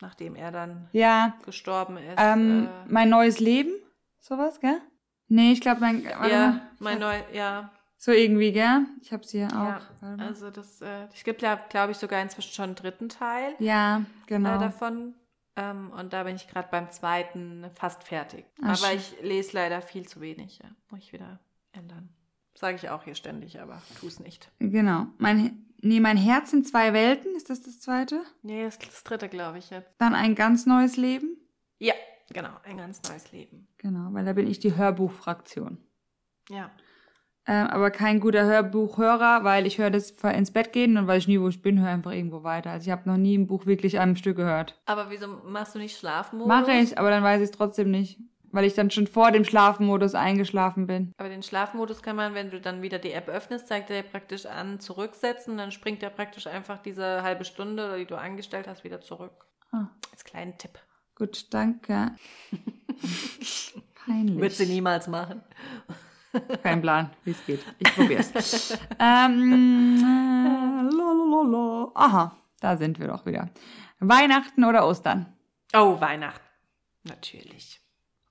[0.00, 2.14] nachdem er dann Ja, gestorben ist.
[2.16, 3.70] ähm, äh, mein neues Leben?
[4.24, 4.80] Sowas, gell?
[5.28, 6.02] Nee, ich glaube, mein.
[6.02, 6.70] warte ja, mal.
[6.78, 8.86] mein neu, ja, So irgendwie, gell?
[9.02, 9.52] Ich hier auch.
[9.52, 9.80] ja.
[10.00, 10.26] Warte mal.
[10.28, 13.54] Also das, äh, es gibt ja, glaube ich, sogar inzwischen schon einen dritten Teil.
[13.58, 14.58] ja, äh, genau.
[14.58, 15.14] davon.
[15.56, 18.46] Ähm, und da bin ich gerade beim zweiten fast fertig.
[18.62, 18.96] Ah, aber schön.
[18.96, 20.58] ich lese leider viel zu wenig.
[20.62, 20.70] Ja.
[20.88, 21.38] Muss ich wieder
[21.72, 22.08] ändern.
[22.54, 24.50] Sage ich auch hier ständig, aber tu es nicht.
[24.58, 25.06] Genau.
[25.18, 28.22] Mein, nee, mein Herz in zwei Welten, ist das das zweite?
[28.40, 29.90] Nee, das ist das dritte, glaube ich jetzt.
[29.98, 31.36] Dann ein ganz neues Leben.
[31.78, 31.94] Ja,
[32.32, 32.50] genau.
[32.64, 33.68] Ein ganz neues Leben.
[33.78, 35.78] Genau, weil da bin ich die Hörbuchfraktion.
[36.48, 36.70] Ja.
[37.46, 41.18] Ähm, aber kein guter Hörbuchhörer, weil ich höre das vor- ins Bett gehen und weil
[41.18, 42.70] ich nie, wo ich bin, höre einfach irgendwo weiter.
[42.70, 44.80] Also ich habe noch nie ein Buch wirklich am Stück gehört.
[44.86, 46.48] Aber wieso machst du nicht Schlafmodus?
[46.48, 48.18] Mache ich, aber dann weiß ich es trotzdem nicht,
[48.50, 51.12] weil ich dann schon vor dem Schlafmodus eingeschlafen bin.
[51.18, 54.08] Aber den Schlafmodus kann man, wenn du dann wieder die App öffnest, zeigt er dir
[54.08, 55.58] praktisch an, zurücksetzen.
[55.58, 59.44] Dann springt er praktisch einfach diese halbe Stunde, die du angestellt hast, wieder zurück.
[59.70, 60.78] Ah, Als kleinen Tipp.
[61.14, 62.12] Gut, danke.
[64.06, 64.40] Peinlich.
[64.40, 65.42] Wird sie niemals machen.
[66.62, 67.60] Kein Plan, wie es geht.
[67.78, 68.76] Ich probier's.
[68.98, 71.90] ähm, äh.
[71.94, 73.50] Aha, da sind wir doch wieder.
[74.00, 75.26] Weihnachten oder Ostern?
[75.72, 76.44] Oh, Weihnachten.
[77.04, 77.80] Natürlich.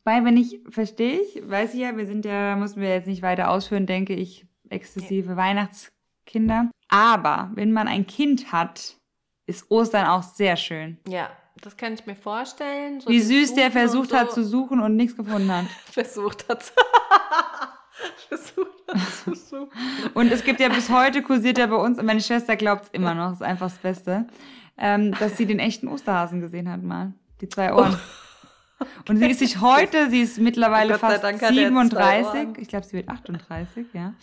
[0.03, 3.21] Weil, wenn ich, verstehe ich, weiß ich ja, wir sind ja, müssen wir jetzt nicht
[3.21, 6.69] weiter ausführen, denke ich, exzessive Weihnachtskinder.
[6.89, 8.97] Aber wenn man ein Kind hat,
[9.45, 10.97] ist Ostern auch sehr schön.
[11.07, 11.29] Ja,
[11.61, 12.99] das kann ich mir vorstellen.
[12.99, 14.17] So Wie süß der versucht so.
[14.17, 15.65] hat zu suchen und nichts gefunden hat.
[15.91, 16.63] Versucht hat.
[18.27, 19.69] versucht hat zu suchen.
[20.13, 22.89] Und es gibt ja bis heute kursiert ja bei uns, und meine Schwester glaubt es
[22.89, 24.27] immer noch, ist einfach das Beste,
[24.77, 27.13] ähm, dass sie den echten Osterhasen gesehen hat mal.
[27.41, 27.97] Die zwei Ohren.
[29.07, 32.25] Und sie ist sich heute, sie ist mittlerweile Oh fast Dank hat er zwei 37,
[32.25, 32.53] Ohren.
[32.57, 34.13] ich glaube, sie wird 38, ja,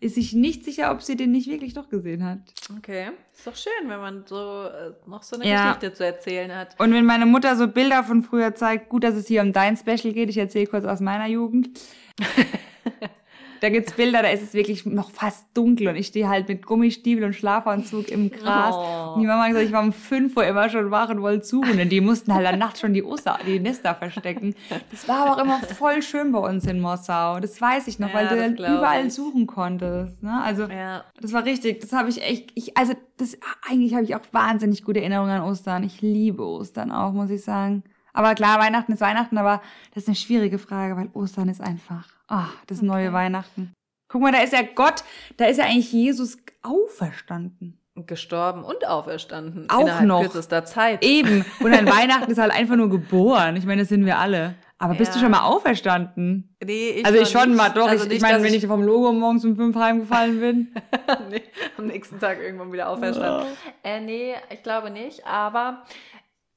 [0.00, 2.38] ist sich nicht sicher, ob sie den nicht wirklich doch gesehen hat.
[2.78, 3.08] Okay.
[3.34, 5.72] Ist doch schön, wenn man so äh, noch so eine Ja.
[5.72, 6.78] Geschichte zu erzählen hat.
[6.78, 9.76] Und wenn meine Mutter so Bilder von früher zeigt, gut, dass es hier um dein
[9.76, 11.70] Special geht, ich erzähle kurz aus meiner Jugend.
[13.60, 16.66] Da gibt's Bilder, da ist es wirklich noch fast dunkel und ich stehe halt mit
[16.66, 18.74] Gummistiefel und Schlafanzug im Gras.
[18.76, 19.14] Oh.
[19.14, 21.44] Und die Mama hat gesagt, ich war um 5 Uhr immer schon wach und wollte
[21.46, 21.80] suchen.
[21.80, 24.54] Und die mussten halt dann nachts schon die, Oster, die Nester verstecken.
[24.90, 27.40] Das war aber auch immer voll schön bei uns in Mossau.
[27.40, 29.14] Das weiß ich noch, Ja, weil du dann glaub überall ich.
[29.14, 30.22] suchen konntest.
[30.22, 30.40] Ne?
[30.42, 31.04] Also Ja.
[31.20, 31.80] das war richtig.
[31.80, 32.50] Das habe ich echt.
[32.54, 33.38] Ich, also das
[33.68, 35.82] eigentlich habe ich auch wahnsinnig gute Erinnerungen an Ostern.
[35.84, 37.82] Ich liebe Ostern auch, muss ich sagen.
[38.12, 39.60] Aber klar, Weihnachten ist Weihnachten, aber
[39.94, 42.06] das ist eine schwierige Frage, weil Ostern ist einfach.
[42.28, 43.72] Ah, das neue Weihnachten.
[44.08, 45.04] Guck mal, da ist ja Gott,
[45.36, 47.80] da ist ja eigentlich Jesus auferstanden.
[48.06, 49.70] Gestorben und auferstanden.
[49.70, 50.20] Auch innerhalb noch.
[50.20, 51.02] kürzester Zeit.
[51.02, 51.46] Eben.
[51.60, 53.56] Und an Weihnachten ist halt einfach nur geboren.
[53.56, 54.54] Ich meine, das sind wir alle.
[54.76, 55.22] Aber bist du Ja.
[55.22, 56.54] schon mal auferstanden?
[56.62, 57.56] Nee, ich also ich schon nicht.
[57.56, 57.88] mal, doch.
[57.88, 60.74] Also ich nicht, ich meine, wenn ich vom Logo morgens um fünf heimgefallen bin.
[61.30, 61.42] nee,
[61.78, 63.46] am nächsten Tag irgendwann wieder auferstanden.
[63.82, 65.82] Äh, nee, ich glaube nicht, aber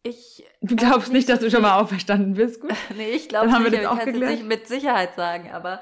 [0.04, 0.44] ich.
[0.62, 2.72] Du glaubst nicht, dass du schon mal auferstanden bist, gut?
[2.96, 5.82] Nee, ich glaube wir nicht, das auch ich kann es nicht mit Sicherheit sagen, aber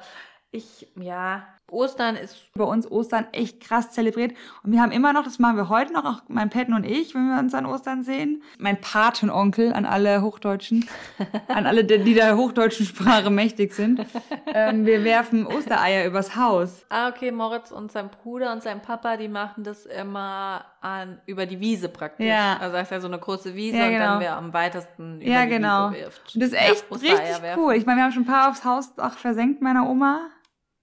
[0.51, 2.37] ich, ja, Ostern ist.
[2.53, 4.33] bei uns Ostern echt krass zelebriert.
[4.63, 7.13] Und wir haben immer noch, das machen wir heute noch, auch mein Paten und ich,
[7.13, 8.41] wenn wir uns an Ostern sehen.
[8.57, 10.87] Mein Patenonkel an alle Hochdeutschen,
[11.49, 14.05] an alle, die der hochdeutschen Sprache mächtig sind.
[14.53, 16.85] Ähm, wir werfen Ostereier übers Haus.
[16.89, 21.45] Ah, okay, Moritz und sein Bruder und sein Papa, die machen das immer an, über
[21.45, 22.27] die Wiese praktisch.
[22.27, 22.57] Ja.
[22.61, 24.05] Also das ist ja so eine große Wiese Ja, und genau.
[24.05, 25.91] dann wer am weitesten über Ja, die genau.
[25.91, 26.35] Wiese wirft.
[26.35, 27.61] Und das ist Ja, echt richtig werfen.
[27.61, 27.73] cool.
[27.73, 30.21] Ich meine, wir haben schon ein paar aufs Hausdach versenkt meiner Oma.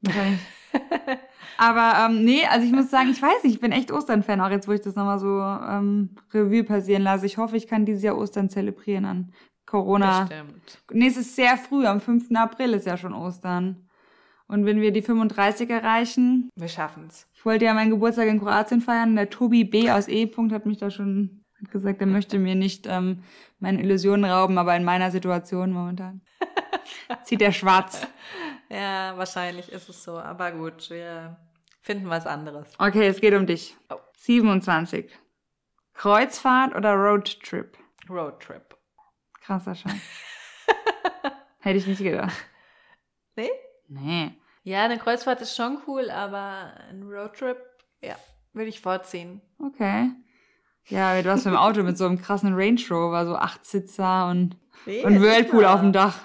[0.02, 0.40] Wahrscheinlich.
[1.56, 4.50] Aber ähm, nee, also ich muss sagen, ich weiß nicht, ich bin echt Ostern-Fan, auch
[4.50, 7.26] jetzt, wo ich das nochmal so ähm, Revue passieren lasse.
[7.26, 9.32] Ich hoffe, ich kann dieses Jahr Ostern zelebrieren an
[9.66, 10.24] Corona.
[10.24, 10.78] Bestimmt.
[10.92, 12.30] Nee, es ist sehr früh, am 5.
[12.34, 13.88] April ist ja schon Ostern.
[14.46, 17.26] Und wenn wir die 35 erreichen, Wir schaffen's.
[17.34, 19.90] ich wollte ja meinen Geburtstag in Kroatien feiern, der Tobi B.
[19.90, 20.24] aus E.
[20.24, 23.20] -Punkt hat mich da schon hat gesagt, er möchte mir nicht ähm,
[23.58, 26.20] meine Illusionen rauben, aber in meiner Situation momentan
[27.24, 28.06] zieht er schwarz.
[28.74, 30.18] Ja, wahrscheinlich ist es so.
[30.18, 31.36] Aber gut, wir
[31.80, 32.66] finden was anderes.
[32.78, 33.76] Okay, es geht um dich.
[33.88, 33.96] Oh.
[34.18, 35.10] 27.
[35.92, 37.78] Kreuzfahrt oder Roadtrip?
[38.10, 38.76] Roadtrip.
[39.40, 40.00] Krasser Schein.
[41.60, 42.34] Hätte ich nicht gedacht.
[43.36, 43.50] Nee?
[43.86, 44.32] Nee.
[44.64, 47.58] Ja, eine Kreuzfahrt ist schon cool, aber ein Roadtrip,
[48.00, 48.16] ja,
[48.54, 49.40] würde ich vorziehen.
[49.58, 50.10] Okay.
[50.86, 54.28] Ja, du warst mit dem Auto mit so einem krassen Range Rover, so acht Sitzer
[54.28, 54.56] und,
[54.86, 56.18] Nee, und Whirlpool auf dem Dach.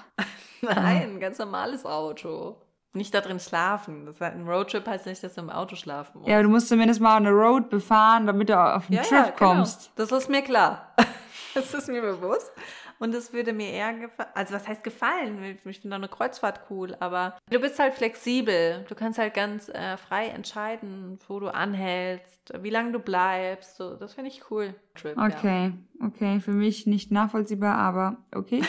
[0.62, 2.56] Nein, ein ganz normales Auto.
[2.92, 4.04] Nicht da drin schlafen.
[4.06, 6.28] Das heißt, ein Roadtrip heißt nicht, dass du im Auto schlafen musst.
[6.28, 9.30] Ja, du musst zumindest mal eine Road befahren, damit du auf einen Ja, Trip ja,
[9.30, 9.54] genau.
[9.54, 9.92] kommst.
[9.96, 10.94] Das ist mir klar.
[11.52, 12.52] Das ist mir bewusst.
[13.00, 14.28] Und es würde mir eher gefallen.
[14.34, 15.42] Also, was heißt gefallen?
[15.64, 18.84] Ich finde eine Kreuzfahrt cool, aber du bist halt flexibel.
[18.88, 23.76] Du kannst halt ganz äh, frei entscheiden, wo du anhältst, wie lange du bleibst.
[23.78, 24.76] So, das finde ich cool.
[24.94, 25.26] Trip, Ja.
[25.26, 25.72] Okay,
[26.06, 28.62] okay, für mich nicht nachvollziehbar, aber okay.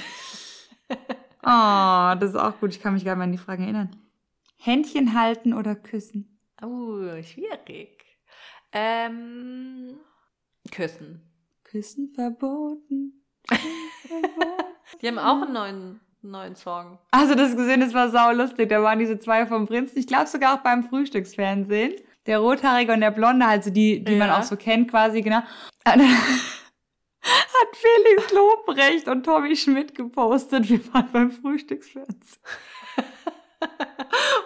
[1.43, 2.71] oh, das ist auch gut.
[2.71, 3.95] Ich kann mich gar nicht mehr an die Fragen erinnern.
[4.57, 6.39] Händchen halten oder küssen?
[6.61, 8.05] Oh, schwierig.
[8.71, 9.97] Ähm,
[10.71, 11.21] küssen.
[11.63, 13.23] Küssen verboten.
[15.01, 16.99] Die haben auch einen neuen, neuen Song.
[17.11, 18.69] Also das gesehen, das war sau lustig.
[18.69, 19.97] Da waren diese zwei vom Prinzen.
[19.97, 21.93] Ich glaube sogar auch beim Frühstücksfernsehen.
[22.27, 24.39] Der Rothaarige und der Blonde, also die, die man Ja.
[24.39, 25.41] auch so kennt quasi, genau.
[27.23, 32.41] Hat Felix Lobrecht und Tommy Schmidt gepostet, wir waren beim Frühstücksfernsehen.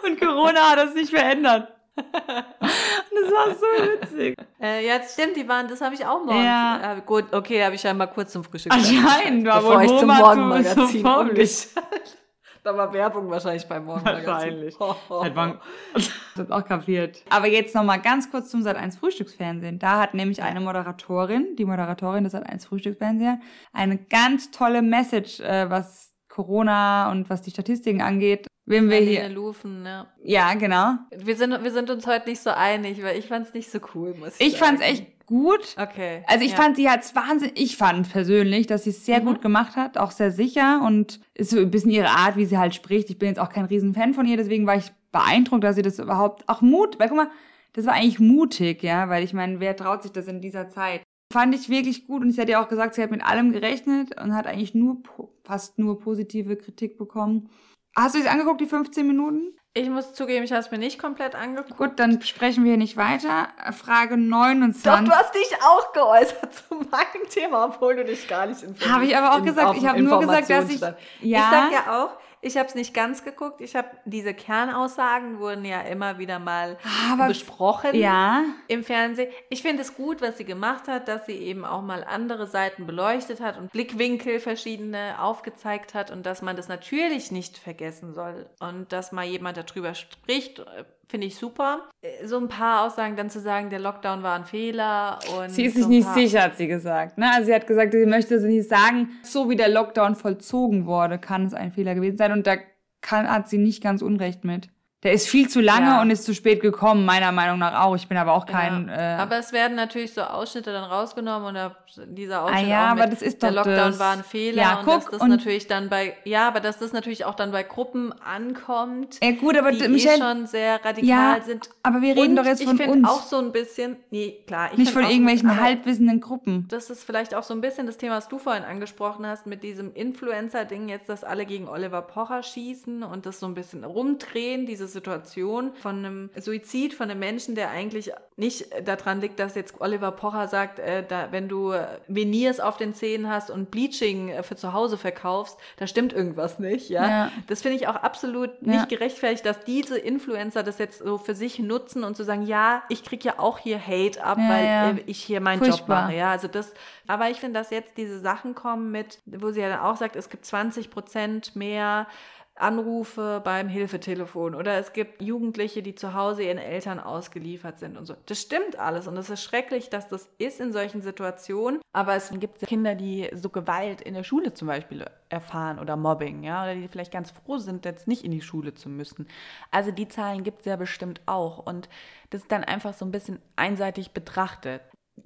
[0.03, 1.71] Und Corona hat das nicht verändert.
[1.95, 4.35] Und das war so witzig.
[4.61, 6.43] Äh, ja, das stimmt, die waren, das habe ich auch morgens.
[6.43, 6.97] Ja.
[6.97, 11.05] Äh, gut, okay, habe ich scheinbar kurz zum Frühstück Anscheinend war wohl ich zum Morgenmagazin
[11.05, 12.17] umgeschaltet.
[12.65, 14.25] Da war Werbung wahrscheinlich beim Morgenmagazin.
[14.25, 14.79] Wahrscheinlich.
[14.79, 15.29] Ho, ho, ho.
[15.35, 15.59] man
[15.93, 17.23] das hat auch kapiert.
[17.29, 19.77] Aber jetzt nochmal ganz kurz zum Sat1 Frühstücksfernsehen.
[19.77, 23.39] Da hat nämlich eine Moderatorin, die Moderatorin des Sat1 Frühstücksfernsehens,
[23.71, 28.47] eine ganz tolle Message, äh, was Corona und was die Statistiken angeht.
[28.67, 29.29] Wem wir Marlene hier.
[29.29, 30.07] Lufen, ja.
[30.23, 30.95] Ja, genau.
[31.15, 33.79] Wir sind, wir sind uns heute nicht so einig, weil ich fand es nicht so
[33.93, 34.77] cool, muss ich Ich sagen.
[34.77, 35.75] fand's echt gut.
[35.79, 36.23] Okay.
[36.27, 36.57] Also ich ja.
[36.57, 39.25] fand, sie hat's wahnsinnig, ich fand persönlich, dass sie es sehr Mhm.
[39.25, 42.57] gut gemacht hat, auch sehr sicher und ist so ein bisschen ihre Art, wie sie
[42.57, 43.09] halt spricht.
[43.09, 45.99] Ich bin jetzt auch kein Riesenfan von ihr, deswegen war ich beeindruckt, dass sie das
[45.99, 47.29] überhaupt auch Mut, weil guck mal,
[47.73, 51.03] das war eigentlich mutig, ja, weil ich meine, wer traut sich das in dieser Zeit?
[51.33, 54.19] Fand ich wirklich gut und sie hat ja auch gesagt, sie hat mit allem gerechnet
[54.21, 54.97] und hat eigentlich nur,
[55.43, 57.49] fast nur positive Kritik bekommen.
[57.95, 59.57] Hast du es angeguckt, die 15 Minuten?
[59.77, 61.77] Ich muss zugeben, ich habe es mir nicht komplett angeguckt.
[61.77, 63.49] Gut, dann sprechen wir nicht weiter.
[63.73, 65.05] Frage Doch, 29.
[65.05, 69.05] du hast dich auch geäußert zu meinem Thema, obwohl du dich gar nicht informiert Habe
[69.05, 69.77] ich aber auch gesagt.
[69.77, 70.79] Ich habe nur gesagt, dass ich.
[70.79, 70.93] Ja.
[71.21, 73.59] Ich sag ja auch, ich habe es nicht ganz geguckt.
[73.61, 76.77] Ich habe diese Kernaussagen wurden ja immer wieder mal
[77.11, 78.43] Aber- besprochen Ja.
[78.67, 79.31] im Fernsehen.
[79.49, 82.85] Ich finde es gut, was sie gemacht hat, dass sie eben auch mal andere Seiten
[82.85, 88.47] beleuchtet hat und Blickwinkel verschiedene aufgezeigt hat und dass man das natürlich nicht vergessen soll
[88.59, 90.63] und dass mal jemand darüber spricht,
[91.07, 91.89] finde ich super.
[92.01, 95.65] Äh, So ein paar Aussagen dann zu sagen, der Lockdown war ein Fehler und Sie
[95.65, 97.17] ist so sich nicht sicher, hat sie gesagt.
[97.17, 97.29] Ne?
[97.33, 99.09] Also sie hat gesagt, sie möchte es nicht sagen.
[99.23, 102.31] So wie der Lockdown vollzogen wurde, kann es ein Fehler gewesen sein.
[102.31, 102.57] Und da
[103.01, 104.69] kann, hat sie nicht ganz Unrecht mit.
[105.05, 106.01] Der ist viel zu lange Ja.
[106.01, 107.95] und ist zu spät gekommen, meiner Meinung nach auch.
[107.95, 108.87] Ich bin aber auch kein.
[108.89, 109.17] Ja.
[109.17, 113.05] Äh, aber es werden natürlich so Ausschnitte dann rausgenommen und dieser Ausschnitt Ah ja, aber
[113.07, 113.99] das ist der doch Lockdown das.
[113.99, 116.79] war ein Fehler Ja, und guck, dass das und- natürlich dann bei ja, aber dass
[116.79, 120.17] das natürlich auch dann bei Gruppen ankommt, ja, gut, aber die d- eh Michelle.
[120.17, 121.69] schon sehr radikal ja, sind.
[121.83, 123.07] aber wir reden und doch jetzt ich von find uns.
[123.07, 126.65] auch so ein bisschen, nee, klar, ich nicht von irgendwelchen bisschen, halbwissenden Gruppen.
[126.69, 129.61] Das ist vielleicht auch so ein bisschen das Thema, was du vorhin angesprochen hast, mit
[129.63, 134.65] diesem Influencer-Ding jetzt, dass alle gegen Oliver Pocher schießen und das so ein bisschen rumdrehen,
[134.65, 139.79] diese Situation von einem Suizid von einem Menschen, der eigentlich nicht daran liegt, dass jetzt
[139.79, 141.73] Oliver Pocher sagt, äh, da, wenn du
[142.07, 146.59] Veneers auf den Zähnen hast und Bleaching äh, für zu Hause verkaufst, da stimmt irgendwas
[146.59, 147.07] nicht, ja.
[147.07, 147.31] Ja.
[147.47, 148.73] Das finde ich auch absolut Ja.
[148.73, 152.83] nicht gerechtfertigt, dass diese Influencer das jetzt so für sich nutzen und zu sagen, ja,
[152.89, 156.03] ich krieg ja auch hier Hate ab, Ja, weil äh, ich hier meinen Job Furchtbar.
[156.07, 156.31] mache, ja.
[156.31, 156.73] Also das,
[157.07, 160.15] aber ich finde, dass jetzt diese Sachen kommen mit, wo sie ja dann auch sagt,
[160.15, 162.07] es gibt 20 Prozent mehr
[162.55, 168.05] Anrufe beim Hilfetelefon oder es gibt Jugendliche, die zu Hause ihren Eltern ausgeliefert sind und
[168.05, 168.15] so.
[168.27, 171.81] Das stimmt alles und es ist schrecklich, dass das ist in solchen Situationen.
[171.91, 176.43] Aber es gibt Kinder, die so Gewalt in der Schule zum Beispiel erfahren oder Mobbing,
[176.43, 179.27] ja, oder die vielleicht ganz froh sind, jetzt nicht in die Schule zu müssen.
[179.69, 181.89] Also die Zahlen gibt es ja bestimmt auch und
[182.29, 184.81] das ist dann einfach so ein bisschen einseitig betrachtet.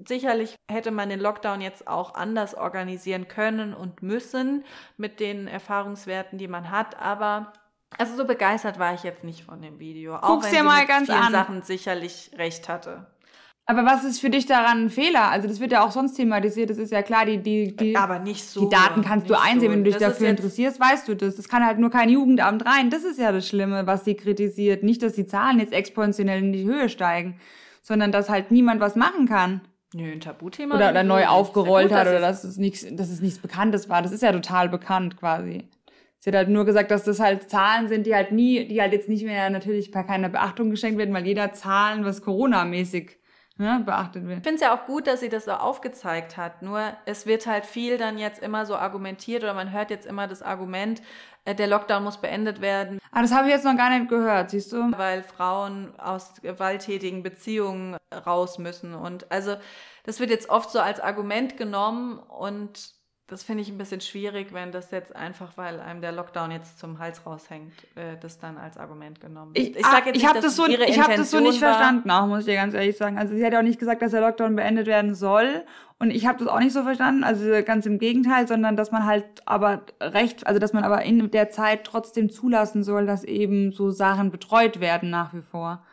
[0.08, 4.64] Sicherlich hätte man den Lockdown jetzt auch anders organisieren können und müssen
[4.98, 7.54] mit den Erfahrungswerten, die man hat, aber
[7.98, 10.16] also so begeistert war ich jetzt nicht von dem Video.
[10.16, 11.32] Auch Guck's wenn dir sie mal ganz vielen an.
[11.32, 13.08] Sachen sicherlich recht hatte.
[13.66, 15.30] Aber was ist für dich daran ein Fehler?
[15.30, 16.72] Also das wird ja auch sonst thematisiert.
[16.72, 18.62] Das ist ja klar, die, die, die, Aber nicht so.
[18.62, 19.72] die Daten kannst du einsehen, so.
[19.72, 21.36] wenn du dich Das dafür interessierst, weißt du das.
[21.36, 22.90] Das kann halt nur kein Jugendamt rein.
[22.90, 24.82] Das ist ja das Schlimme, was sie kritisiert.
[24.82, 27.40] Nicht, dass die Zahlen jetzt exponentiell in die Höhe steigen,
[27.84, 29.62] sondern dass halt niemand was machen kann.
[29.94, 30.76] Nö, ein Tabuthema.
[30.76, 34.02] Oder, oder neu aufgerollt hat gut, oder dass es, nichts, dass es nichts Bekanntes war.
[34.02, 35.68] Das ist ja total bekannt quasi.
[36.20, 38.92] Sie hat halt nur gesagt, dass das halt Zahlen sind, die halt nie, die halt
[38.92, 43.20] jetzt nicht mehr natürlich bei keiner Beachtung geschenkt werden, weil jeder Zahlen, was Corona-mäßig
[43.60, 44.40] ne, beachtet wird.
[44.40, 46.62] Ich finde es ja auch gut, dass sie das so aufgezeigt hat.
[46.62, 50.28] Nur es wird halt viel dann jetzt immer so argumentiert oder man hört jetzt immer
[50.28, 51.02] das Argument,
[51.46, 53.00] der Lockdown muss beendet werden.
[53.12, 54.92] Ah, das habe ich jetzt noch gar nicht gehört, siehst du?
[54.98, 58.94] Weil Frauen aus gewalttätigen Beziehungen raus müssen.
[58.94, 59.56] Und also
[60.04, 62.99] das wird jetzt oft so als Argument genommen und
[63.30, 66.80] das finde ich ein bisschen schwierig, wenn das jetzt einfach, weil einem der Lockdown jetzt
[66.80, 69.70] zum Hals raushängt, äh, das dann als Argument genommen wird.
[69.70, 71.74] Ich, ich, sag jetzt ich habe das, so, ich hab das so nicht war.
[71.74, 73.20] verstanden, auch muss ich dir ganz ehrlich sagen.
[73.20, 75.64] Also sie hat ja auch nicht gesagt, dass der Lockdown beendet werden soll.
[76.00, 79.06] Und ich habe das auch nicht so verstanden, also ganz im Gegenteil, sondern dass man
[79.06, 83.72] halt aber recht, also dass man aber in der Zeit trotzdem zulassen soll, dass eben
[83.72, 85.84] so Sachen betreut werden nach wie vor.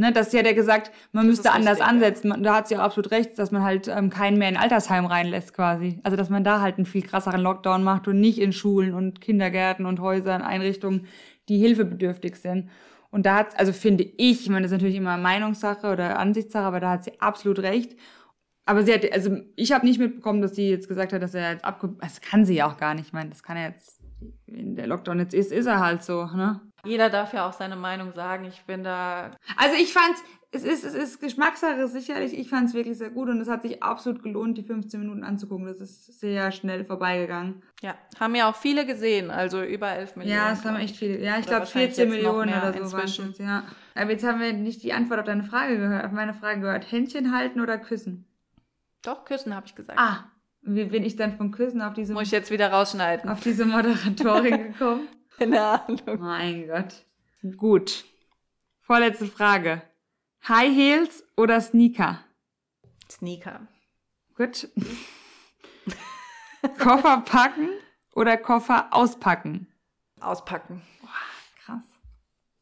[0.00, 2.30] Ne, das hat ja gesagt, man das müsste anders richtig, ansetzen.
[2.30, 2.36] Ja.
[2.38, 5.52] Da hat sie ja absolut recht, dass man halt ähm, keinen mehr in Altersheim reinlässt
[5.52, 6.00] quasi.
[6.04, 9.20] Also dass man da halt einen viel krasseren Lockdown macht und nicht in Schulen und
[9.20, 11.06] Kindergärten und Häusern, Einrichtungen,
[11.50, 12.70] die hilfebedürftig sind.
[13.10, 16.64] Und da hat, also finde ich, ich meine, das ist natürlich immer Meinungssache oder Ansichtssache,
[16.64, 17.94] aber da hat sie absolut recht.
[18.64, 21.52] Aber sie hat, also ich habe nicht mitbekommen, dass sie jetzt gesagt hat, dass er
[21.52, 21.94] jetzt abge...
[22.00, 23.08] Das kann sie ja auch gar nicht.
[23.08, 24.00] Ich meine, das kann er jetzt,
[24.46, 26.62] wenn der Lockdown jetzt ist, ist er halt so, ne?
[26.84, 28.44] Jeder darf ja auch seine Meinung sagen.
[28.44, 29.32] Ich bin da.
[29.56, 32.36] Also ich fand's, es ist, es ist Geschmackssache sicherlich.
[32.36, 35.22] Ich fand es wirklich sehr gut und es hat sich absolut gelohnt, die 15 Minuten
[35.22, 35.66] anzugucken.
[35.66, 37.62] Das ist sehr schnell vorbeigegangen.
[37.82, 40.36] Ja, haben ja auch viele gesehen, also über 11 Millionen.
[40.36, 41.20] Ja, es haben echt viele.
[41.20, 43.64] Ja, ich glaube 14 Millionen oder so waren es ja.
[43.94, 46.90] Aber jetzt haben wir nicht die Antwort auf deine Frage gehört, auf meine Frage gehört.
[46.90, 48.26] Händchen halten oder küssen?
[49.02, 49.98] Doch, küssen habe ich gesagt.
[49.98, 50.24] Ah,
[50.62, 53.30] wie bin ich dann vom Küssen auf diese Muss ich jetzt wieder rausschneiden.
[53.30, 55.08] Auf diese Moderatorin gekommen?
[55.40, 56.20] Keine Ahnung.
[56.20, 57.06] Mein Gott.
[57.56, 58.04] Gut.
[58.82, 59.80] Vorletzte Frage.
[60.46, 62.20] High Heels oder Sneaker?
[63.10, 63.66] Sneaker.
[64.36, 64.68] Gut.
[66.78, 67.70] Koffer packen
[68.14, 69.66] oder Koffer auspacken?
[70.20, 70.82] Auspacken.
[71.00, 71.08] Boah,
[71.64, 71.84] krass.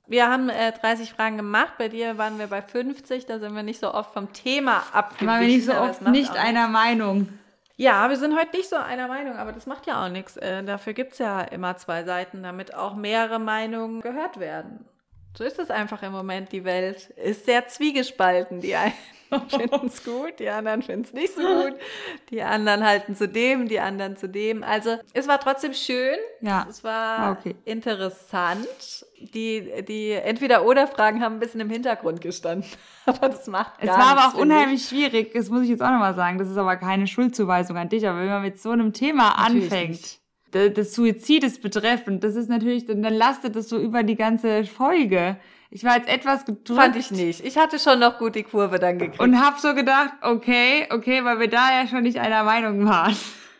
[0.06, 1.74] Wir haben äh, 30 Fragen gemacht.
[1.78, 3.26] Bei dir waren wir bei 50.
[3.26, 5.26] Da sind wir nicht so oft vom Thema abgewichen.
[5.26, 7.28] Waren wir nicht so oft nicht einer Meinung.
[7.80, 10.36] Ja, wir sind heute nicht so einer Meinung, aber das macht ja auch nichts.
[10.36, 14.84] Äh, dafür gibt es ja immer zwei Seiten, damit auch mehrere Meinungen gehört werden.
[15.36, 16.50] So ist es einfach im Moment.
[16.50, 18.60] Die Welt ist sehr zwiegespalten.
[18.60, 18.94] Die einen
[19.48, 21.74] finden es gut, die anderen finden es nicht so gut.
[22.30, 24.62] Die anderen halten zu dem, die anderen zu dem.
[24.62, 26.16] Also es war trotzdem schön.
[26.40, 26.66] Ja.
[26.68, 27.54] Es war okay.
[27.64, 29.06] interessant.
[29.20, 32.68] Die, die Entweder-Oder-Fragen haben ein bisschen im Hintergrund gestanden.
[33.06, 34.88] Aber das macht gar Es war aber auch unheimlich ich.
[34.88, 35.32] schwierig.
[35.32, 36.38] Das muss ich jetzt auch nochmal sagen.
[36.38, 38.06] Das ist aber keine Schuldzuweisung an dich.
[38.06, 39.90] Aber wenn man mit so einem Thema Natürlich anfängt.
[39.90, 40.20] Nicht
[40.52, 45.36] des Suizides betreffend, das ist natürlich, dann lastet das so über die ganze Folge.
[45.70, 46.80] Ich war jetzt etwas gedrückt.
[46.80, 47.44] Fand ich nicht.
[47.44, 49.20] Ich hatte schon noch gut die Kurve dann gekriegt.
[49.20, 53.14] Und hab so gedacht, okay, okay, weil wir da ja schon nicht einer Meinung waren.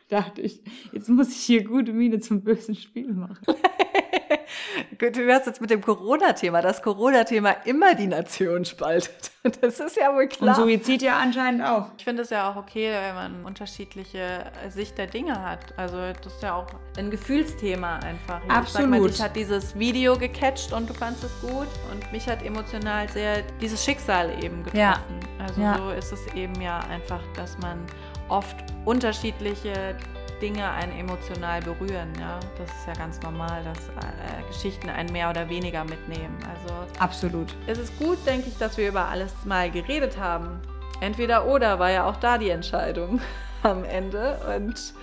[0.08, 0.62] Dachte ich,
[0.92, 3.44] jetzt muss ich hier gute Miene zum bösen Spiel machen.
[4.98, 9.32] du hast jetzt mit dem Corona-Thema, das Corona-Thema immer die Nation spaltet.
[9.62, 10.58] Das ist ja wohl klar.
[10.58, 11.86] Und Suizid ja anscheinend auch.
[11.96, 15.60] Ich finde es ja auch okay, wenn man unterschiedliche Sicht der Dinge hat.
[15.78, 16.66] Also das ist ja auch
[16.98, 18.42] ein Gefühlsthema einfach.
[18.44, 18.90] Ich Absolut.
[18.90, 23.08] Mal, dich hat dieses Video gecatcht und du fandest es gut und mich hat emotional
[23.08, 24.78] sehr dieses Schicksal eben getroffen.
[24.78, 25.02] Ja.
[25.38, 25.78] Also ja.
[25.78, 27.86] so ist es eben ja einfach, dass man
[28.28, 29.96] oft unterschiedliche
[30.40, 32.12] Dinge einen emotional berühren.
[32.18, 32.38] Ja?
[32.58, 36.36] Das ist ja ganz normal, dass äh, Geschichten einen mehr oder weniger mitnehmen.
[36.48, 37.54] Also absolut.
[37.66, 40.60] Es ist gut, denke ich, dass wir über alles mal geredet haben.
[41.00, 43.20] Entweder oder war ja auch da die Entscheidung
[43.62, 44.38] am Ende.
[44.56, 44.94] Und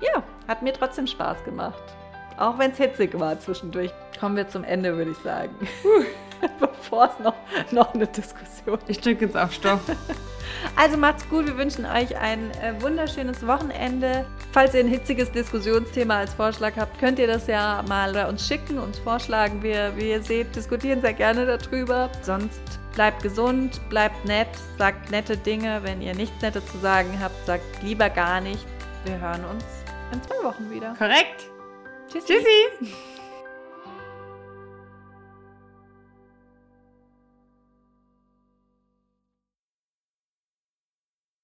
[0.00, 1.82] ja, hat mir trotzdem Spaß gemacht.
[2.36, 3.92] Auch wenn es hitzig war zwischendurch.
[4.18, 5.54] Kommen wir zum Ende, würde ich sagen.
[6.60, 7.34] Bevor es noch,
[7.70, 9.80] noch eine Diskussion Ich drücke jetzt auf Stopp.
[10.76, 14.26] Also macht's gut, wir wünschen euch ein äh, wunderschönes Wochenende.
[14.52, 18.46] Falls ihr ein hitziges Diskussionsthema als Vorschlag habt, könnt ihr das ja mal bei uns
[18.46, 19.62] schicken, uns vorschlagen.
[19.62, 22.10] Wir, wie ihr seht, diskutieren sehr gerne darüber.
[22.22, 22.60] Sonst
[22.94, 24.48] bleibt gesund, bleibt nett,
[24.78, 25.80] sagt nette Dinge.
[25.82, 28.66] Wenn ihr nichts Nettes zu sagen habt, sagt lieber gar nicht.
[29.04, 29.64] Wir hören uns
[30.12, 30.94] in zwei Wochen wieder.
[30.98, 31.46] Korrekt.
[32.10, 32.26] Tschüssi.
[32.26, 32.94] Tschüssi.